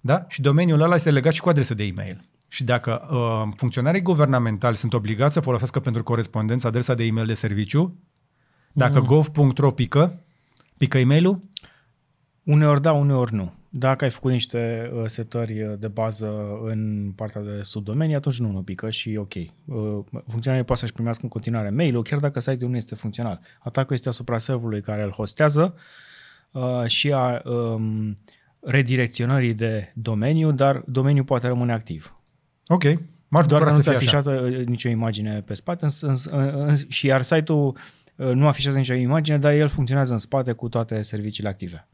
[0.00, 0.24] Da?
[0.28, 2.24] Și domeniul ăla este legat și cu adresă de e-mail.
[2.48, 7.34] Și dacă uh, funcționarii guvernamentali sunt obligați să folosească pentru corespondență adresa de e-mail de
[7.34, 7.98] serviciu,
[8.72, 9.06] dacă mm.
[9.06, 10.20] gov.ro pică,
[10.76, 11.42] pică e-mailul,
[12.48, 13.52] Uneori da, uneori nu.
[13.68, 18.50] Dacă ai făcut niște uh, setări uh, de bază în partea de subdomenii, atunci nu,
[18.50, 19.34] nu pică și ok.
[19.34, 23.40] Uh, funcționarii poate să-și primească în continuare mail-ul, chiar dacă site-ul nu este funcțional.
[23.58, 25.74] Atacul este asupra serverului care îl hostează
[26.50, 28.16] uh, și a um,
[28.60, 32.12] redirecționării de domeniu, dar domeniul poate rămâne activ.
[32.66, 32.84] ok,
[33.28, 34.30] m-aș Doar bucura că să nu fie ți-a așa.
[34.30, 37.76] afișată uh, nicio imagine pe spate îns, îns, îns, și iar site-ul
[38.16, 41.88] uh, nu afișează nicio imagine, dar el funcționează în spate cu toate serviciile active.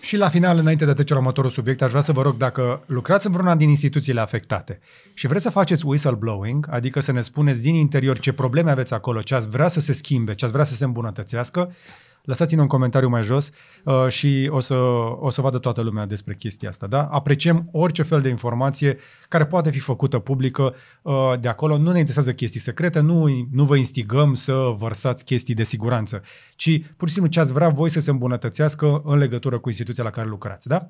[0.00, 2.36] Și la final, înainte de a trece la următorul subiect, aș vrea să vă rog
[2.36, 4.78] dacă lucrați în vreuna din instituțiile afectate
[5.14, 9.22] și vreți să faceți whistleblowing, adică să ne spuneți din interior ce probleme aveți acolo,
[9.22, 11.74] ce ați vrea să se schimbe, ce ați vrea să se îmbunătățească,
[12.22, 13.50] lăsați-ne un comentariu mai jos
[13.84, 14.74] uh, și o să,
[15.20, 16.86] o să vadă toată lumea despre chestia asta.
[16.86, 17.02] Da?
[17.10, 21.76] Apreciem orice fel de informație care poate fi făcută publică uh, de acolo.
[21.76, 26.22] Nu ne interesează chestii secrete, nu, nu vă instigăm să vărsați chestii de siguranță,
[26.56, 30.04] ci pur și simplu ce ați vrea voi să se îmbunătățească în legătură cu instituția
[30.04, 30.68] la care lucrați.
[30.68, 30.86] Da?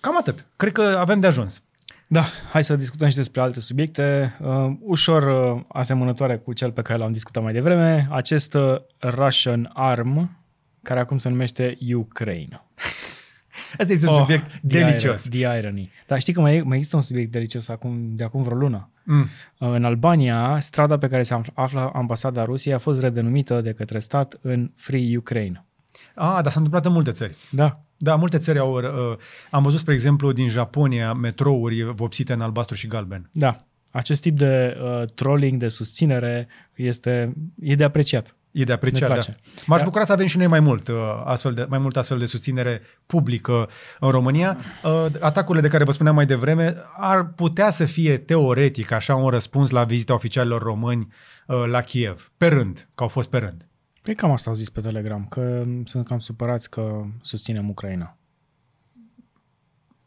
[0.00, 0.46] Cam atât.
[0.56, 1.62] Cred că avem de ajuns.
[2.06, 6.82] Da, hai să discutăm și despre alte subiecte, uh, ușor uh, asemănătoare cu cel pe
[6.82, 10.38] care l-am discutat mai devreme, acest uh, Russian Arm,
[10.82, 12.62] care acum se numește Ukraine.
[13.78, 15.28] Asta este un oh, subiect delicios.
[15.28, 15.90] The irony.
[16.06, 18.90] Dar știi că mai, mai există un subiect delicios acum, de acum vreo lună.
[19.02, 19.20] Mm.
[19.58, 23.98] Uh, în Albania, strada pe care se află ambasada Rusiei a fost redenumită de către
[23.98, 25.64] stat în Free Ukraine.
[26.14, 27.36] Ah, dar s-a întâmplat în multe țări.
[27.50, 27.80] Da.
[27.96, 28.72] Da, multe țări au...
[28.72, 29.16] Uh,
[29.50, 33.28] am văzut, spre exemplu, din Japonia, metrouri vopsite în albastru și galben.
[33.32, 33.56] Da.
[33.90, 38.36] Acest tip de uh, trolling, de susținere, este, e de apreciat.
[38.50, 39.32] E de apreciat, da.
[39.66, 39.84] M-aș da.
[39.84, 42.82] bucura să avem și noi mai mult, uh, astfel de, mai mult astfel de susținere
[43.06, 43.68] publică
[44.00, 44.56] în România.
[44.84, 49.28] Uh, atacurile de care vă spuneam mai devreme ar putea să fie teoretic așa un
[49.28, 51.08] răspuns la vizita oficialilor români
[51.46, 53.66] uh, la Kiev, pe rând, că au fost pe rând.
[54.04, 58.16] Păi cam asta au zis pe Telegram, că sunt cam supărați că susținem Ucraina.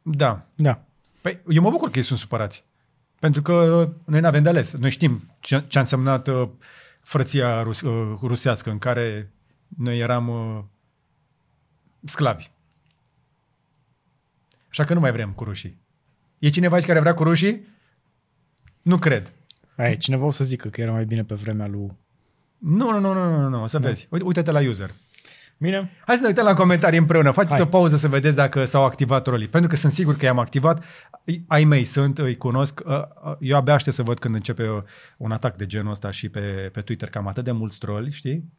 [0.01, 0.47] Da.
[0.55, 0.85] Da.
[1.21, 2.65] Păi eu mă bucur că ei sunt supărați.
[3.19, 3.53] Pentru că
[4.05, 4.73] noi nu avem de ales.
[4.73, 6.49] Noi știm ce, ce a însemnat uh,
[7.01, 9.31] frăția rus, uh, rusească în care
[9.67, 10.63] noi eram uh,
[12.03, 12.51] sclavi.
[14.69, 15.81] Așa că nu mai vrem cu rușii.
[16.39, 17.67] E cineva aici care vrea cu rușii?
[18.81, 19.33] Nu cred.
[19.75, 21.91] Ai, cineva o să zică că era mai bine pe vremea lui
[22.57, 23.87] nu, nu, nu, nu, nu, nu, o să da.
[23.87, 24.07] vezi.
[24.09, 24.93] Uite-te la user.
[25.57, 25.91] Bine.
[26.05, 27.31] Hai să ne uităm la comentarii împreună.
[27.31, 27.61] Faceți Hai.
[27.61, 29.47] o pauză să vedeți dacă s-au activat rolii.
[29.47, 30.83] Pentru că sunt sigur că i-am activat.
[31.47, 32.81] Ai mei sunt, îi cunosc.
[32.85, 34.83] Uh, uh, eu abia aștept să văd când începe
[35.17, 38.53] un atac de genul ăsta și pe, pe Twitter, cam atât de mulți troli, știi?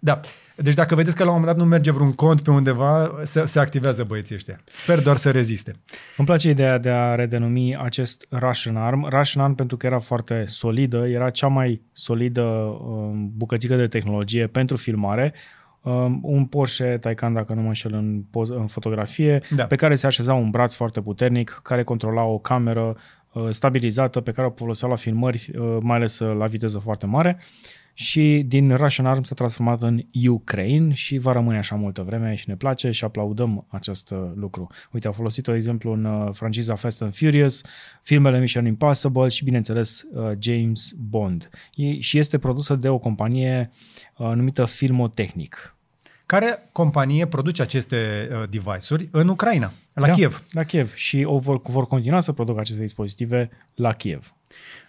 [0.00, 0.20] Da.
[0.56, 3.44] Deci dacă vedeți că la un moment dat nu merge vreun cont pe undeva, se,
[3.44, 4.60] se activează băieții ăștia.
[4.64, 5.74] Sper doar să reziste.
[6.16, 9.08] Îmi place ideea de a redenumi acest Russian Arm.
[9.08, 14.46] Russian Arm pentru că era foarte solidă, era cea mai solidă um, bucățică de tehnologie
[14.46, 15.34] pentru filmare.
[15.82, 19.64] Um, un Porsche Taycan, dacă nu mă înșel în, poz- în fotografie, da.
[19.64, 23.19] pe care se așeza un braț foarte puternic, care controla o cameră uh,
[23.50, 27.36] stabilizată pe care o foloseau la filmări, uh, mai ales uh, la viteză foarte mare.
[27.38, 32.34] Uh, și din Russian Arm s-a transformat în Ukraine și va rămâne așa multă vreme
[32.34, 34.66] și ne place și aplaudăm acest uh, lucru.
[34.92, 37.62] Uite, au folosit, de exemplu, în uh, franciza Fast and Furious,
[38.02, 41.50] filmele Mission Impossible și, bineînțeles, uh, James Bond.
[41.74, 43.70] E, și este produsă de o companie
[44.16, 45.76] numită Filmotechnic.
[46.30, 50.42] Care companie produce aceste device-uri în Ucraina, la da, Kiev?
[50.50, 54.34] La Kiev și o vor, vor continua să producă aceste dispozitive la Kiev.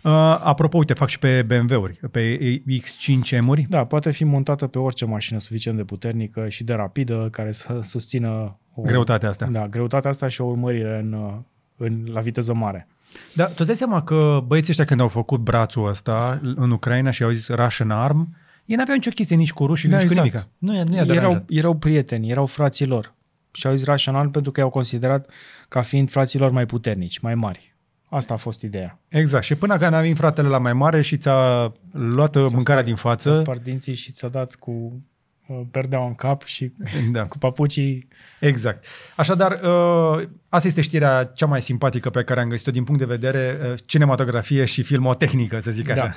[0.03, 0.11] Uh,
[0.43, 2.37] apropo, uite, fac și pe BMW-uri, pe
[2.83, 3.65] X5M-uri.
[3.69, 7.79] Da, poate fi montată pe orice mașină suficient de puternică și de rapidă care să
[7.81, 9.45] susțină o, greutatea asta.
[9.45, 11.41] Da, greutatea asta și o urmărire în,
[11.77, 12.87] în, la viteză mare.
[13.33, 17.09] Da, tu îți dai seama că băieții ăștia când au făcut brațul ăsta în Ucraina
[17.09, 18.35] și au zis Russian Arm,
[18.71, 20.29] ei n-aveau nicio chestie nici cu rușii, da, nici exact.
[20.29, 20.85] cu nimic.
[20.87, 23.13] Nu, nu erau, erau prieteni, erau frații lor.
[23.51, 25.29] Și au zis Russian Arm pentru că i-au considerat
[25.69, 27.75] ca fiind frații lor mai puternici, mai mari.
[28.09, 28.99] Asta a fost ideea.
[29.07, 29.43] Exact.
[29.43, 32.85] Și până când a venit fratele la mai mare și ți-a luat ți-a mâncarea spart,
[32.85, 33.33] din față.
[33.33, 35.01] Ți-a spart dinții și ți-a dat cu
[35.47, 36.71] uh, perdeaua în cap și
[37.11, 37.23] da.
[37.23, 38.07] cu papucii.
[38.39, 38.85] Exact.
[39.15, 43.05] Așadar, uh, asta este știrea cea mai simpatică pe care am găsit-o din punct de
[43.05, 46.15] vedere uh, cinematografie și filmotehnică, să zic așa.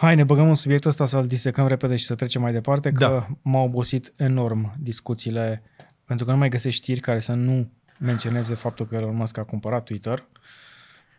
[0.00, 0.06] Da.
[0.06, 3.04] Hai, ne băgăm în subiectul ăsta să-l disecăm repede și să trecem mai departe, că
[3.04, 3.26] da.
[3.42, 5.62] m-au obosit enorm discuțiile,
[6.04, 9.42] pentru că nu mai găsești știri care să nu menționeze faptul că Elon Musk a
[9.42, 10.24] cumpărat Twitter.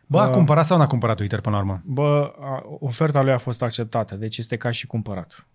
[0.05, 1.81] Bă, a uh, cumpărat sau n-a cumpărat Twitter până la urmă?
[1.85, 5.47] Bă, a, oferta lui a fost acceptată, deci este ca și cumpărat.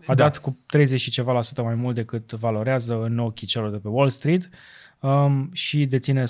[0.00, 0.14] A da.
[0.14, 3.76] dat cu 30 și ceva la sută mai mult decât valorează în ochii celor de
[3.76, 4.48] pe Wall Street
[5.00, 6.26] um, și deține 100%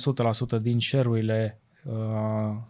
[0.61, 1.70] din share-urile uh,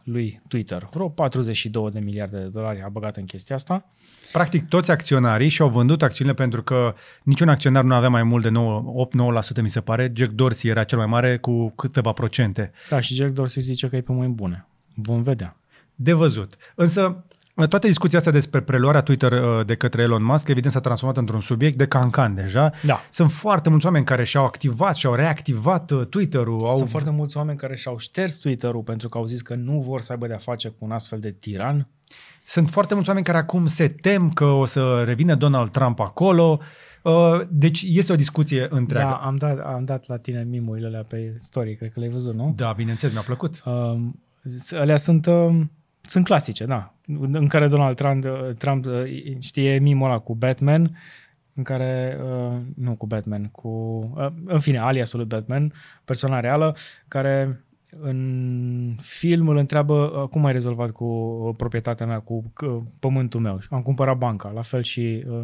[0.04, 0.88] lui Twitter.
[0.92, 3.90] Vreo 42 de miliarde de dolari a băgat în chestia asta.
[4.32, 8.50] Practic toți acționarii și-au vândut acțiunile pentru că niciun acționar nu avea mai mult de
[9.58, 10.12] 8-9% mi se pare.
[10.14, 12.72] Jack Dorsey era cel mai mare cu câteva procente.
[12.88, 14.66] Da, și Jack Dorsey zice că e pe mâini bune.
[14.94, 15.56] Vom vedea.
[15.94, 16.56] De văzut.
[16.74, 17.24] Însă
[17.66, 21.40] Toată discuția asta despre preluarea Twitter uh, de către Elon Musk, evident, s-a transformat într-un
[21.40, 22.72] subiect de cancan deja.
[22.84, 23.00] Da.
[23.10, 26.66] Sunt foarte mulți oameni care și-au activat și-au reactivat uh, Twitter-ul.
[26.66, 26.76] Au...
[26.76, 30.00] Sunt foarte mulți oameni care și-au șters Twitter-ul pentru că au zis că nu vor
[30.00, 31.88] să aibă de-a face cu un astfel de tiran.
[32.46, 36.60] Sunt foarte mulți oameni care acum se tem că o să revină Donald Trump acolo.
[37.02, 39.08] Uh, deci este o discuție întreagă.
[39.08, 42.34] Da, am dat, am dat la tine mimurile alea pe story, cred că le-ai văzut,
[42.34, 42.52] nu?
[42.56, 43.62] Da, bineînțeles, mi-a plăcut.
[43.64, 43.98] Uh,
[44.70, 45.26] alea sunt...
[45.26, 45.60] Uh,
[46.10, 46.94] sunt clasice, da.
[47.32, 48.26] În care Donald Trump,
[48.58, 48.84] Trump
[49.38, 50.96] știe mimul ăla cu Batman,
[51.54, 53.68] în care, uh, nu cu Batman, cu,
[54.16, 55.72] uh, în fine, aliasul lui Batman,
[56.04, 56.76] persoana reală,
[57.08, 57.64] care
[58.00, 63.40] în film îl întreabă uh, cum ai rezolvat cu uh, proprietatea mea, cu uh, pământul
[63.40, 63.60] meu.
[63.70, 65.42] Am cumpărat banca, la fel și uh,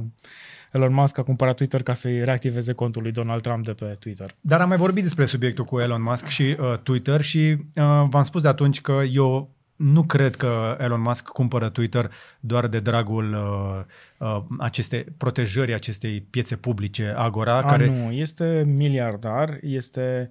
[0.72, 4.34] Elon Musk a cumpărat Twitter ca să-i reactiveze contul lui Donald Trump de pe Twitter.
[4.40, 8.22] Dar am mai vorbit despre subiectul cu Elon Musk și uh, Twitter și uh, v-am
[8.22, 12.10] spus de atunci că eu nu cred că Elon Musk cumpără Twitter
[12.40, 17.56] doar de dragul uh, uh, acestei protejării acestei piețe publice Agora.
[17.56, 17.86] A, care...
[17.86, 20.30] nu, este miliardar, este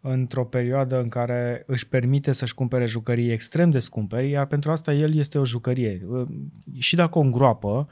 [0.00, 4.92] într-o perioadă în care își permite să-și cumpere jucării extrem de scumpe, iar pentru asta
[4.92, 6.02] el este o jucărie.
[6.08, 6.26] Uh,
[6.78, 7.88] Și dacă o îngroapă,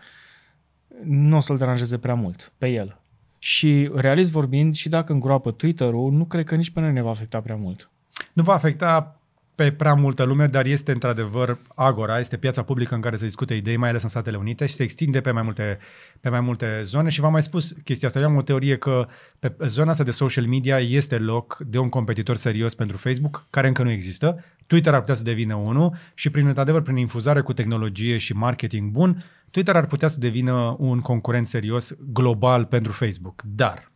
[1.04, 3.00] nu o să-l deranjeze prea mult pe el.
[3.38, 7.10] Și realist vorbind, și dacă îngroapă Twitter-ul, nu cred că nici pe noi ne va
[7.10, 7.90] afecta prea mult.
[8.32, 9.21] Nu va afecta
[9.54, 13.54] pe prea multă lume, dar este într-adevăr Agora, este piața publică în care se discute
[13.54, 15.78] idei, mai ales în Statele Unite și se extinde pe mai multe,
[16.20, 18.20] pe mai multe zone și v-am mai spus chestia asta.
[18.20, 19.06] Eu am o teorie că
[19.38, 23.66] pe zona asta de social media este loc de un competitor serios pentru Facebook, care
[23.66, 24.44] încă nu există.
[24.66, 28.90] Twitter ar putea să devină unul și prin într-adevăr, prin infuzare cu tehnologie și marketing
[28.90, 33.42] bun, Twitter ar putea să devină un concurent serios global pentru Facebook.
[33.44, 33.90] Dar,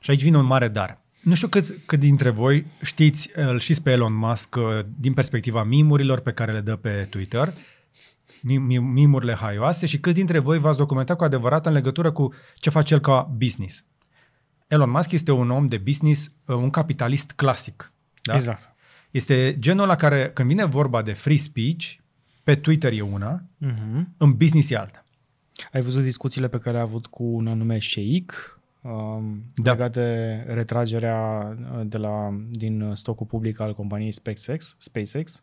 [0.00, 3.82] și aici vine un mare dar, nu știu cât, cât dintre voi știți, îl știți
[3.82, 4.64] pe Elon Musk uh,
[4.98, 7.52] din perspectiva mimurilor pe care le dă pe Twitter,
[8.80, 12.94] mimurile haioase și câți dintre voi v-ați documentat cu adevărat în legătură cu ce face
[12.94, 13.84] el ca business.
[14.68, 17.92] Elon Musk este un om de business, uh, un capitalist clasic.
[18.22, 18.34] Da?
[18.34, 18.74] Exact.
[19.10, 21.92] Este genul la care, când vine vorba de free speech,
[22.44, 24.04] pe Twitter e una, Uh-huh.
[24.16, 25.04] în business e alta.
[25.72, 29.70] Ai văzut discuțiile pe care a avut cu un anume șeic um, Da.
[29.70, 35.42] legat de retragerea uh, de la, din stocul public al companiei SpaceX, SpaceX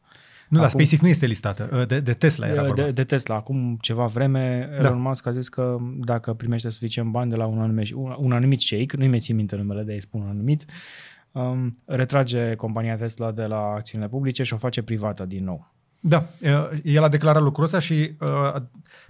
[0.49, 2.81] Nu, dar Acum- SpaceX nu este listată, uh, de, de Tesla era vorba.
[2.83, 3.35] de, de Tesla.
[3.35, 4.87] Acum ceva vreme, Da.
[4.87, 8.31] Elon Musk a zis că dacă primește suficient bani de la un anumit, un, un
[8.31, 10.65] anumit shake, nu-i mai țin minte numele de ei spun un anumit,
[11.31, 15.73] um, retrage compania Tesla de la acțiunile publice și o face privată din nou.
[16.03, 18.61] Da, uh, el a declarat lucrul ăsta și uh,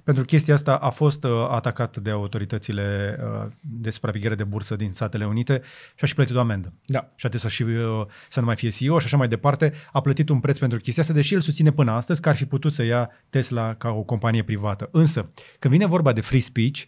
[0.04, 4.90] pentru chestia asta a fost uh, atacat de autoritățile uh, de supraveghere de bursă din
[4.94, 5.62] Statele Unite
[5.96, 6.74] și a și plătit o amendă.
[6.86, 7.00] Da.
[7.00, 9.74] Și a trebuit să, și, uh, să nu mai fie CEO și așa mai departe.
[9.92, 12.46] A plătit un preț pentru chestia asta, deși el susține până astăzi că ar fi
[12.46, 14.90] putut să ia Tesla ca o companie privată.
[14.92, 16.82] Însă, când vine vorba de free speech,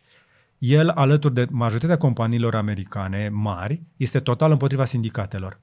[0.58, 5.60] el, alături de majoritatea companiilor americane mari, este total împotriva sindicatelor.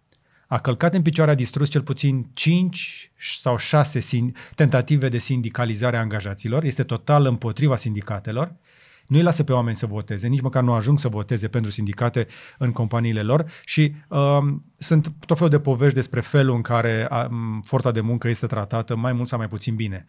[0.52, 5.96] A călcat în picioare, a distrus cel puțin 5 sau 6 sin- tentative de sindicalizare
[5.96, 8.54] a angajaților, este total împotriva sindicatelor,
[9.06, 12.26] nu îi lasă pe oameni să voteze, nici măcar nu ajung să voteze pentru sindicate
[12.58, 13.44] în companiile lor.
[13.64, 18.28] Și um, sunt tot felul de povești despre felul în care um, forța de muncă
[18.28, 20.06] este tratată mai mult sau mai puțin bine.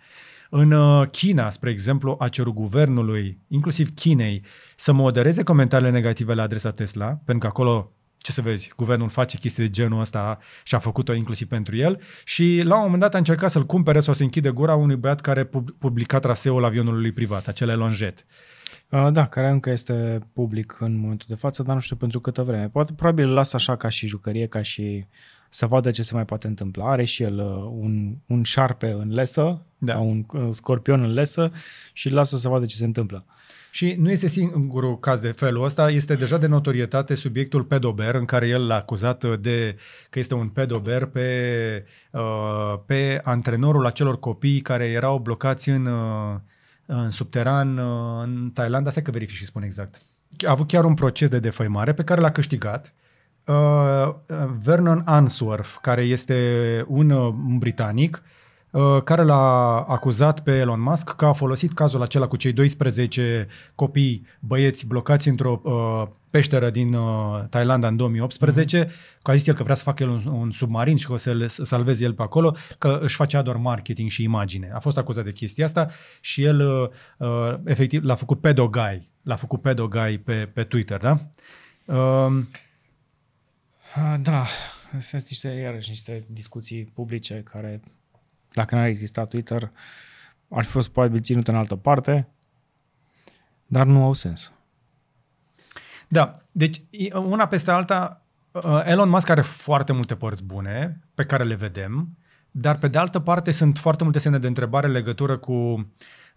[0.49, 4.43] În uh, China, spre exemplu, a cerut guvernului, inclusiv Chinei,
[4.75, 9.37] să modereze comentariile negative la adresa Tesla, pentru că acolo ce să vezi, guvernul face
[9.37, 13.15] chestii de genul ăsta și a făcut-o inclusiv pentru el și la un moment dat
[13.15, 17.01] a încercat să-l cumpere sau să închide gura unui băiat care pub- publica traseul avionului
[17.01, 18.25] lui privat, acele Lonjet.
[18.89, 22.43] Uh, Da, care încă este public în momentul de față, dar nu știu pentru câtă
[22.43, 22.69] vreme.
[22.69, 25.05] Poate, probabil îl lasă așa ca și jucărie, ca și
[25.49, 26.91] să vadă ce se mai poate întâmpla.
[26.91, 29.61] Are și el uh, un, un șarpe în lesă Da.
[29.77, 29.91] da.
[29.91, 31.51] sau un uh, scorpion în lesă
[31.93, 33.25] și îl lasă să vadă ce se întâmplă.
[33.71, 38.25] Și nu este singurul caz de felul ăsta, este deja de notorietate subiectul pedober, în
[38.25, 39.75] care el l-a acuzat de
[40.09, 46.35] că este un pedober pe, uh, pe antrenorul acelor copii care erau blocați în, uh,
[46.85, 48.89] în subteran uh, în Thailanda.
[48.89, 50.01] Stai că verific și spun exact.
[50.47, 52.93] A avut chiar un proces de defăimare pe care l-a câștigat.
[53.45, 54.13] Uh,
[54.63, 56.35] Vernon Answorth, care este
[56.87, 58.40] un, uh, un britanic, uh,
[59.03, 64.25] care l-a acuzat pe Elon Musk că a folosit cazul acela cu cei 12 copii
[64.39, 69.21] băieți blocați într-o uh, peșteră din uh, Thailanda în 2018, mm-hmm.
[69.21, 71.17] că a zis el că vrea să facă el un, un submarin și că o
[71.17, 74.71] să le să salveze el pe acolo, că își facea doar marketing și imagine.
[74.73, 75.89] A fost acuzat de chestia asta
[76.21, 81.17] și el uh, uh, efectiv l-a făcut pedogai, l-a făcut pedogai pe, pe Twitter, da?
[81.85, 82.43] Uh,
[83.97, 84.45] Uh, Da,
[84.99, 87.81] sunt niște, iarăși, niște discuții publice care,
[88.53, 89.71] dacă n-ar exista Twitter,
[90.49, 92.27] ar fi fost probabil ținute în altă parte,
[93.65, 94.51] dar nu au sens.
[96.07, 101.25] Da, deci e- una peste alta, uh, Elon Musk are foarte multe părți bune pe
[101.25, 102.17] care le vedem,
[102.51, 105.87] dar pe de altă parte sunt foarte multe semne de întrebare în legătură cu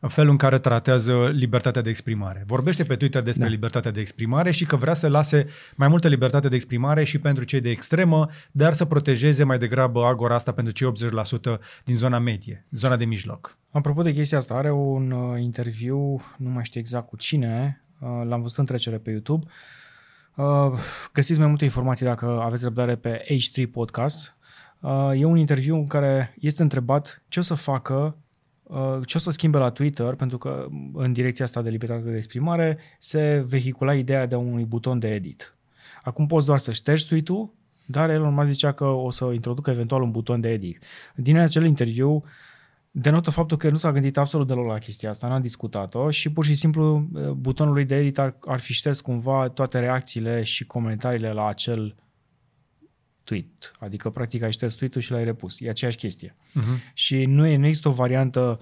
[0.08, 2.44] felul în care tratează libertatea de exprimare.
[2.46, 3.48] Vorbește pe Twitter despre da.
[3.48, 3.54] Da.
[3.54, 7.44] libertatea de exprimare și că vrea să lase mai multă libertate de exprimare și pentru
[7.44, 10.92] cei de extremă, dar să protejeze mai degrabă agora asta pentru cei
[11.56, 13.56] 80% din zona medie, zona de mijloc.
[13.70, 18.26] Apropo de chestia asta, are un uh, interviu, nu mai știu exact cu cine, Uh,
[18.26, 19.46] l-am văzut în trecere pe YouTube.
[20.34, 20.72] Uh,
[21.12, 24.36] găsiți mai multe informații dacă aveți răbdare pe H3 Podcast.
[24.80, 28.16] Uh, e un interviu în care este întrebat ce o să facă
[29.04, 32.78] ce o să schimbe la Twitter, pentru că în direcția asta de libertate de exprimare
[32.98, 35.54] se vehicula ideea de unui buton de edit.
[36.02, 37.52] Acum poți doar să ștergi tweet-ul,
[37.86, 40.84] dar Elon Musk zicea că o să introducă eventual un buton de edit.
[41.14, 42.24] Din acel interviu
[42.90, 46.44] denotă faptul că nu s-a gândit absolut deloc la chestia asta, n-a discutat-o și pur
[46.44, 51.32] și simplu butonul lui de edit ar, ar fi șters cumva toate reacțiile și comentariile
[51.32, 51.94] la acel
[53.24, 53.72] tweet.
[53.78, 55.60] Adică, practic, ai șters tweet-ul și l-ai repus.
[55.60, 56.34] E aceeași chestie.
[56.34, 56.92] Uh-huh.
[56.94, 58.60] Și nu, e, nu există o variantă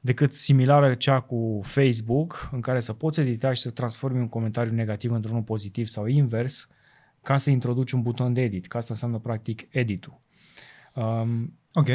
[0.00, 4.72] decât similară cea cu Facebook, în care să poți edita și să transformi un comentariu
[4.72, 6.68] negativ într-unul pozitiv sau invers,
[7.22, 10.20] ca să introduci un buton de edit, că asta înseamnă, practic, editul.
[10.94, 11.88] Um, ok.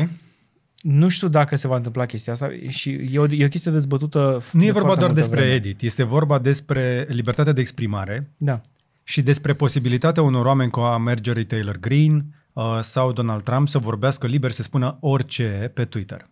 [0.81, 4.41] Nu știu dacă se va întâmpla chestia asta și e o, e o chestie dezbătută
[4.51, 5.53] Nu de e vorba doar despre vreme.
[5.53, 8.61] edit, este vorba despre libertatea de exprimare da.
[9.07, 14.27] Și despre posibilitatea unor oameni ca Marjorie Taylor Greene uh, sau Donald Trump să vorbească
[14.27, 16.29] liber, să spună orice pe Twitter.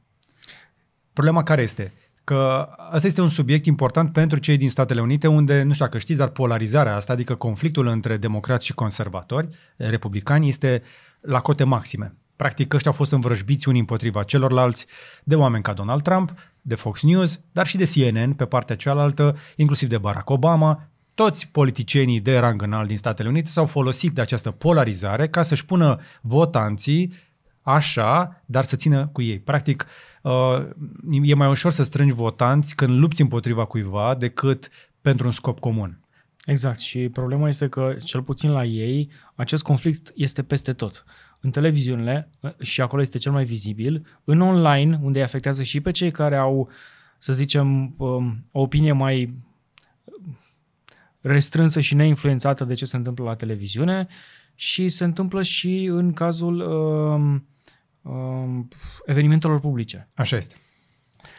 [1.13, 1.93] Problema care este?
[2.23, 5.97] Că asta este un subiect important pentru cei din Statele Unite, unde, nu știu dacă
[5.97, 10.83] știți, dar polarizarea asta, adică conflictul între democrați și conservatori, republicani, este
[11.21, 12.15] la cote maxime.
[12.35, 14.85] Practic, ăștia au fost învrăjbiți unii împotriva celorlalți
[15.23, 19.37] de oameni ca Donald Trump, de Fox News, dar și de CNN pe partea cealaltă,
[19.55, 20.89] inclusiv de Barack Obama.
[21.15, 25.65] Toți politicienii de rang înalt din Statele Unite s-au folosit de această polarizare ca să-și
[25.65, 27.13] pună votanții
[27.61, 29.39] așa, dar să țină cu ei.
[29.39, 29.85] Practic,
[30.21, 30.31] uh,
[31.23, 34.69] e mai ușor să strângi votanți când lupți împotriva cuiva decât
[35.01, 35.99] pentru un scop comun.
[36.45, 41.03] Exact și problema este că, cel puțin la ei, acest conflict este peste tot
[41.39, 42.29] în televiziunile,
[42.61, 46.35] și acolo este cel mai vizibil, în online, unde îi afectează și pe cei care
[46.35, 46.69] au,
[47.19, 49.33] să zicem, um, o opinie mai
[51.25, 54.07] restrânsă și neinfluențată de ce se întâmplă la televiziune
[54.55, 57.47] și se întâmplă și în cazul um,
[58.01, 58.67] um,
[59.05, 60.07] evenimentelor publice.
[60.15, 60.55] Așa este.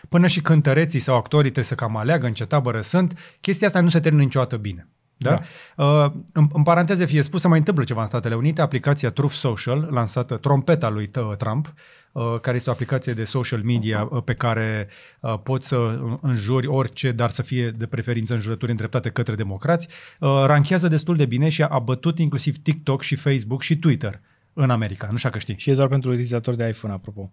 [0.08, 3.80] Până și cântăreții sau actorii trebuie să cam aleagă în ce tabără sunt, chestia asta
[3.80, 4.88] nu se termină niciodată bine.
[5.16, 5.40] Da?
[5.76, 5.84] da.
[5.84, 9.32] Uh, în, în paranteze fie spus, să mai întâmplă ceva în Statele Unite, aplicația Truth
[9.32, 11.74] Social, lansată trompeta lui Trump,
[12.12, 14.88] uh, care este o aplicație de social media uh, pe care
[15.20, 19.88] uh, poți să înjuri orice, dar să fie de preferință înjurături îndreptate către democrați,
[20.20, 24.20] uh, ranchează destul de bine și a bătut inclusiv TikTok și Facebook și Twitter
[24.52, 25.08] în America.
[25.10, 25.58] Nu știu că știi.
[25.58, 27.32] Și e doar pentru utilizatori de iPhone, apropo.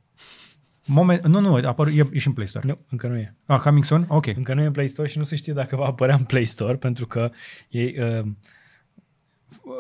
[0.86, 2.67] Moment, nu, nu, apar, e, e și în Play Store.
[2.67, 3.36] Nu, încă nu e.
[3.45, 4.05] Ah, coming soon?
[4.07, 4.25] Ok.
[4.25, 6.45] Încă nu e în Play Store și nu se știe dacă va apărea în Play
[6.45, 7.31] Store, pentru că
[7.69, 8.25] e, uh,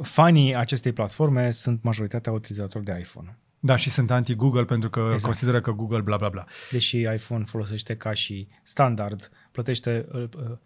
[0.01, 3.37] fanii acestei platforme sunt majoritatea utilizatorilor de iPhone.
[3.59, 5.23] Da, și sunt anti-Google pentru că exact.
[5.23, 6.45] consideră că Google bla bla bla.
[6.71, 10.57] Deși iPhone folosește ca și standard, plătește uh, uh Uh,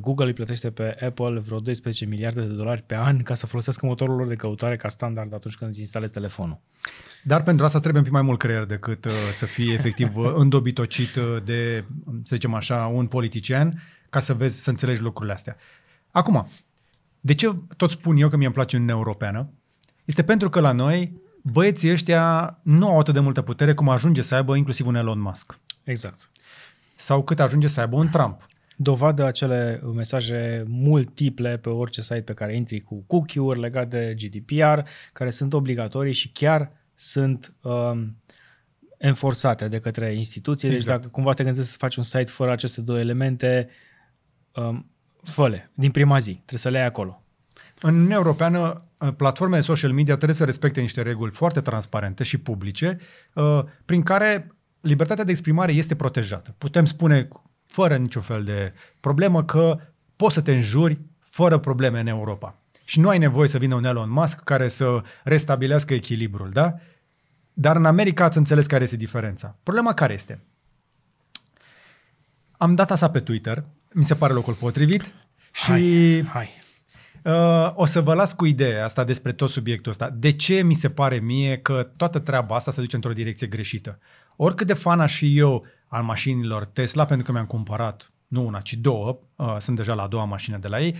[0.00, 3.86] Google îi plătește pe Apple vreo 12 miliarde de dolari pe an ca să folosească
[3.86, 6.60] motorul lor de căutare ca standard atunci când îți instalezi telefonul.
[7.22, 10.32] Dar pentru asta trebuie un pic mai mult creier decât uh, să fie efectiv uh,
[10.42, 11.84] îndobitocit uh, de,
[12.22, 15.56] să zicem așa, un politician ca să vezi, să înțelegi lucrurile astea.
[16.10, 16.46] Acum,
[17.20, 19.50] de ce tot spun eu că mie îmi place Uniunea Europeană?
[20.04, 24.22] Este pentru că la noi băieții ăștia nu au atât de multă putere cum ajunge
[24.22, 25.58] să aibă inclusiv un Elon Musk.
[25.84, 26.30] Exact.
[26.96, 32.34] Sau cât ajunge să aibă un Trump dovadă acele mesaje multiple pe orice site pe
[32.34, 34.78] care intri cu cookie-uri legate de GDPR,
[35.12, 38.16] care sunt obligatorii și chiar sunt um,
[38.98, 40.68] enforțate de către instituții.
[40.68, 40.96] Deci exact.
[40.96, 43.68] Deci dacă cumva te gândești să faci un site fără aceste două elemente,
[44.54, 44.90] um,
[45.22, 47.22] fă din prima zi, trebuie să le ai acolo.
[47.80, 52.38] În Uniunea Europeană, uh, platformele social media trebuie să respecte niște reguli foarte transparente și
[52.38, 52.98] publice,
[53.34, 56.54] uh, prin care libertatea de exprimare este protejată.
[56.58, 57.28] Putem spune
[57.74, 59.78] fără niciun fel de problemă că
[60.16, 62.54] poți să te înjuri fără probleme în Europa.
[62.84, 66.74] Și nu ai nevoie să vină un Elon Musk care să restabilească echilibrul, da?
[67.52, 69.56] Dar în America ați înțeles care este diferența.
[69.62, 70.40] Problema care este?
[72.56, 75.12] Am dat asta pe Twitter, mi se pare locul potrivit
[75.52, 76.48] și hai, hai.
[77.22, 80.10] Uh, o să vă las cu ideea asta despre tot subiectul ăsta.
[80.10, 83.98] De ce mi se pare mie că toată treaba asta se duce într-o direcție greșită?
[84.36, 88.60] Oricât de fan aș fi eu al mașinilor Tesla, pentru că mi-am cumpărat nu una,
[88.60, 90.96] ci două, uh, sunt deja la a doua mașină de la ei,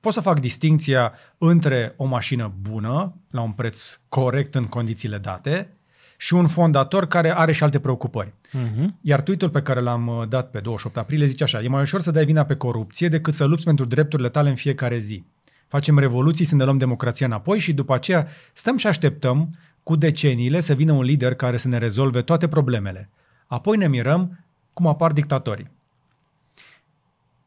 [0.00, 5.70] pot să fac distinția între o mașină bună, la un preț corect în condițiile date,
[6.16, 8.32] și un fondator care are și alte preocupări.
[8.48, 8.86] Uh-huh.
[9.00, 12.00] Iar tweet-ul pe care l-am uh, dat pe 28 aprilie zice așa, e mai ușor
[12.00, 15.24] să dai vina pe corupție decât să lupți pentru drepturile tale în fiecare zi.
[15.68, 20.60] Facem revoluții să ne luăm democrația înapoi și după aceea stăm și așteptăm cu deceniile
[20.60, 23.10] să vină un lider care să ne rezolve toate problemele.
[23.46, 25.70] Apoi ne mirăm cum apar dictatorii.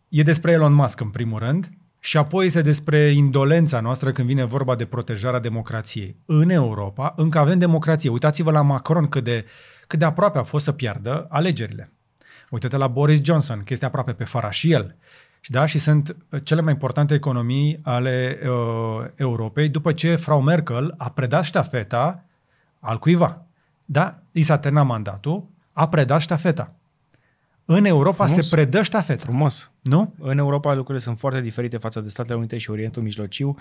[0.09, 1.69] e despre Elon Musk în primul rând
[1.99, 6.15] și apoi este despre indolența noastră când vine vorba de protejarea democrației.
[6.25, 8.09] În Europa încă avem democrație.
[8.09, 9.45] Uitați-vă la Macron cât de,
[9.87, 11.91] cât de aproape a fost să piardă alegerile.
[12.49, 14.95] Uite-te la Boris Johnson, că este aproape pe fara și el.
[15.39, 20.93] Și da, și sunt cele mai importante economii ale uh, Europei după ce Frau Merkel
[20.97, 22.23] a predat ștafeta
[22.79, 23.45] al cuiva.
[23.85, 25.47] Da, i s-a terminat mandatul,
[25.79, 26.75] a predat ștafeta.
[27.65, 28.47] În Europa Frumos.
[28.47, 29.23] se predă ștafeta.
[29.23, 29.71] Frumos.
[29.81, 30.13] Nu?
[30.19, 33.55] În Europa lucrurile sunt foarte diferite față de Statele Unite și Orientul Mijlociu.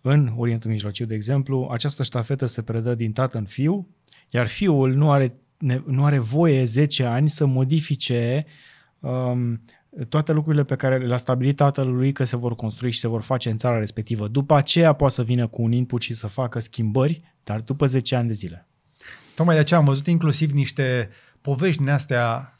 [0.00, 3.88] În Orientul Mijlociu, de exemplu, această ștafetă se predă din tată în fiu,
[4.30, 8.46] iar fiul nu are, ne, nu are voie 10 ani să modifice
[9.00, 9.60] um,
[10.08, 13.50] toate lucrurile pe care le-a stabilit tatălui că se vor construi și se vor face
[13.50, 14.28] în țara respectivă.
[14.28, 18.16] După aceea poate să vină cu un input și să facă schimbări, dar după 10
[18.16, 18.68] ani de zile.
[19.34, 21.08] Tocmai de aceea am văzut inclusiv niște
[21.40, 22.52] povești din astea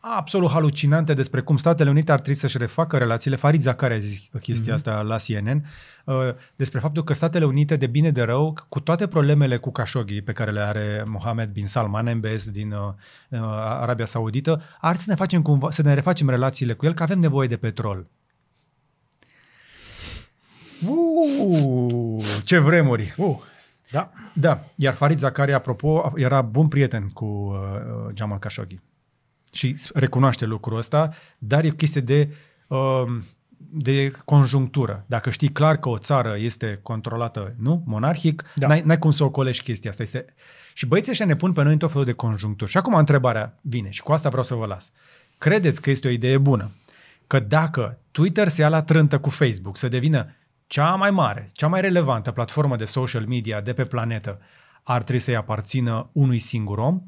[0.00, 3.36] absolut halucinante despre cum Statele Unite ar trebui să-și refacă relațiile.
[3.36, 4.76] Farid Zakari a zis chestia mm-hmm.
[4.76, 5.66] asta la CNN,
[6.04, 6.14] uh,
[6.56, 10.32] despre faptul că Statele Unite, de bine de rău, cu toate problemele cu Khashoggi pe
[10.32, 12.78] care le are Mohammed bin Salman, MBS din uh,
[13.28, 13.38] uh,
[13.80, 17.18] Arabia Saudită, ar să ne facem cumva, să ne refacem relațiile cu el, că avem
[17.18, 18.06] nevoie de petrol.
[20.86, 23.14] Uh, ce vremuri!
[23.16, 23.36] Uh,
[23.94, 24.10] da.
[24.32, 28.78] Da, iar Farid Zakari, apropo, era bun prieten cu uh, Jamal Khashoggi.
[29.52, 32.34] Și recunoaște lucrul ăsta, dar e o chestie de,
[32.68, 32.78] uh,
[33.56, 35.04] de conjunctură.
[35.06, 38.66] Dacă știi clar că o țară este controlată, nu, monarhic, da.
[38.66, 40.02] n-ai, n-ai cum să ocolești chestia asta.
[40.02, 40.24] Este...
[40.72, 42.70] Și băieții ăștia ne pun pe noi în tot felul de conjuncturi.
[42.70, 44.92] Și acum întrebarea vine și cu asta vreau să vă las.
[45.38, 46.70] Credeți că este o idee bună?
[47.26, 50.34] Că dacă Twitter se ia la trântă cu Facebook, să devină
[50.66, 54.40] cea mai mare, cea mai relevantă platformă de social media de pe planetă,
[54.82, 57.02] ar trebui să-i aparțină unui singur om,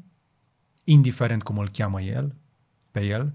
[0.83, 2.35] indiferent cum îl cheamă el,
[2.91, 3.33] pe el?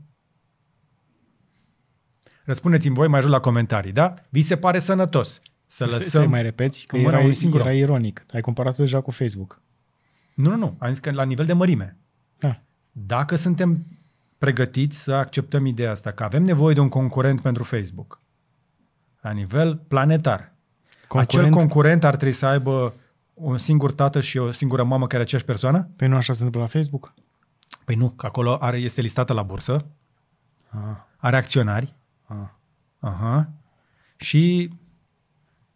[2.45, 4.15] Răspundeți-mi voi mai jos la comentarii, da?
[4.29, 6.31] Vi se pare sănătos să Să lăsăm...
[6.31, 7.67] mai repeți, că în mâna era, unui singur om.
[7.67, 8.25] era ironic.
[8.33, 9.61] Ai comparat deja cu Facebook.
[10.35, 10.77] Nu, nu, nu.
[10.79, 11.97] Am zis că la nivel de mărime.
[12.39, 12.61] Da.
[12.93, 13.87] Dacă suntem
[14.39, 18.22] pregătiți să acceptăm ideea asta, că avem nevoie de un concurent pentru Facebook,
[19.23, 20.53] la nivel planetar,
[21.09, 21.47] Concurent?
[21.47, 22.93] acel concurent ar trebui să aibă
[23.35, 25.89] un singur tată și o singură mamă care e aceeași persoană?
[25.97, 27.15] Păi nu așa se întâmplă la Facebook?
[27.85, 29.85] Păi nu, că acolo are, este listată la bursă,
[30.69, 31.95] Ah, are acționari,
[32.25, 32.37] ah.
[32.99, 33.49] aha,
[34.17, 34.71] și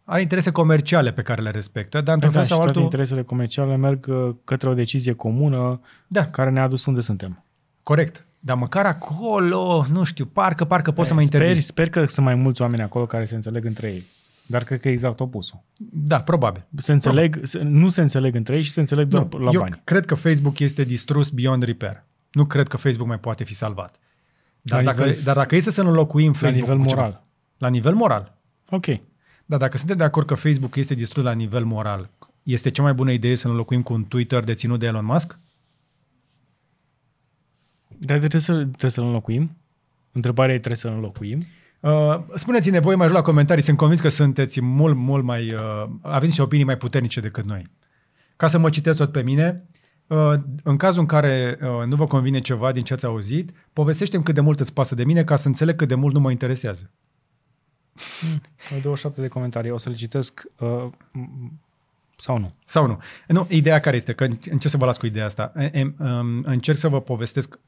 [0.03, 2.69] are interese comerciale pe care le respectă, dar într-un Păi fel da, și sau toate
[2.69, 2.83] altul...
[2.83, 7.43] interesele comerciale merg uh, către o decizie comună Da, care ne-a adus unde suntem.
[7.83, 8.25] corect.
[8.39, 11.63] Dar măcar acolo, nu știu, parcă, parcă pot să mă Eh, sper, intervin.
[11.63, 14.03] sper că sunt mai mulți oameni acolo care se înțeleg între ei.
[14.45, 15.59] Dar cred că e exact opusul.
[15.91, 16.65] Da, probabil.
[16.75, 19.59] Se înțeleg, se, nu se înțeleg între ei și se înțeleg doar Nu, la eu
[19.59, 19.81] bani.
[19.83, 22.03] cred că Facebook este distrus beyond repair.
[22.31, 23.99] Nu cred că Facebook mai poate fi salvat.
[24.61, 27.01] Dar, La dacă, nivel- dar dacă este să nu înlocuim La Facebook nivel cu ceva-
[27.01, 27.23] moral.
[27.57, 28.37] la nivel moral.
[28.69, 28.85] Ok.
[29.45, 32.09] Dar dacă suntem de acord că Facebook este distrus la nivel moral,
[32.43, 35.39] este cea mai bună idee să înlocuim cu un Twitter deținut de Elon Musk?
[37.99, 39.57] Dar trebuie, să, trebuie să-l înlocuim?
[40.11, 41.43] Întrebarea e trebuie să-l înlocuim?
[41.79, 45.53] Uh, spuneți-ne voi mai jos la comentarii, sunt convins că sunteți mult, mult mai...
[45.53, 47.63] Uh, aveți și opinii mai puternice decât noi.
[48.35, 49.65] Ca să mă citeți tot pe mine,
[50.07, 50.33] uh,
[50.63, 54.35] în cazul în care uh, nu vă convine ceva din ce ați auzit, povestește-mi cât
[54.35, 56.91] de mult îți pasă de mine ca să înțeleg cât de mult nu mă interesează.
[58.73, 59.71] Au 27 de comentarii.
[59.71, 61.51] O să le citesc uh, m-
[62.17, 62.53] sau nu.
[62.63, 62.97] Sau nu?
[63.27, 65.51] Nu, ideea care este, că încerc să vă las cu ideea asta.
[65.57, 67.59] E- e- um, Încerc să vă povestesc,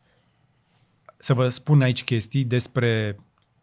[1.20, 3.20] să vă spun aici chestii despre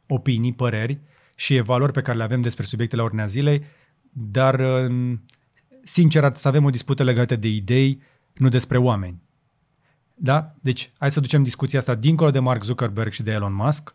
[0.07, 1.01] opinii, păreri
[1.37, 3.65] și evaluări pe care le avem despre subiectele ordinea zilei,
[4.13, 5.23] dar um,
[5.83, 8.03] sincer ar să avem o dispută legată de idei,
[8.35, 9.23] nu despre oameni.
[10.15, 10.55] Da?
[10.61, 13.95] Deci, hai să ducem discuția asta dincolo de Mark Zuckerberg și de Elon Musk.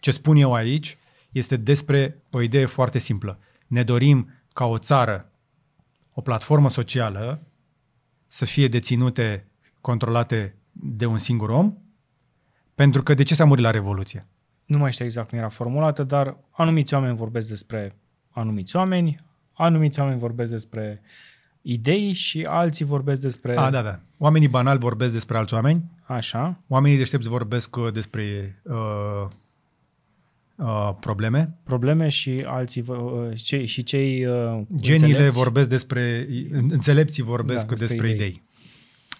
[0.00, 0.98] Ce spun eu aici
[1.30, 3.38] este despre o idee foarte simplă.
[3.66, 5.30] Ne dorim ca o țară
[6.12, 7.46] o platformă socială
[8.26, 9.46] să fie deținute,
[9.80, 11.76] controlate de un singur om,
[12.76, 14.26] pentru că de ce s-a murit la Revoluție?
[14.64, 17.96] Nu mai știu exact cum era formulată, dar anumiți oameni vorbesc despre
[18.30, 19.16] anumiți oameni,
[19.52, 21.00] anumiți oameni vorbesc despre
[21.62, 24.00] idei și alții vorbesc despre A, da, da.
[24.18, 26.60] Oamenii banali vorbesc despre alți oameni, așa.
[26.68, 29.26] oamenii deștepți vorbesc uh, despre uh,
[30.56, 35.38] uh, probleme, probleme și alții vo- uh, cei, și cei uh, geniile înțelepți.
[35.38, 36.26] vorbesc despre,
[36.68, 38.28] înțelepții vorbesc Da, da, despre despre, idei.
[38.28, 38.42] idei.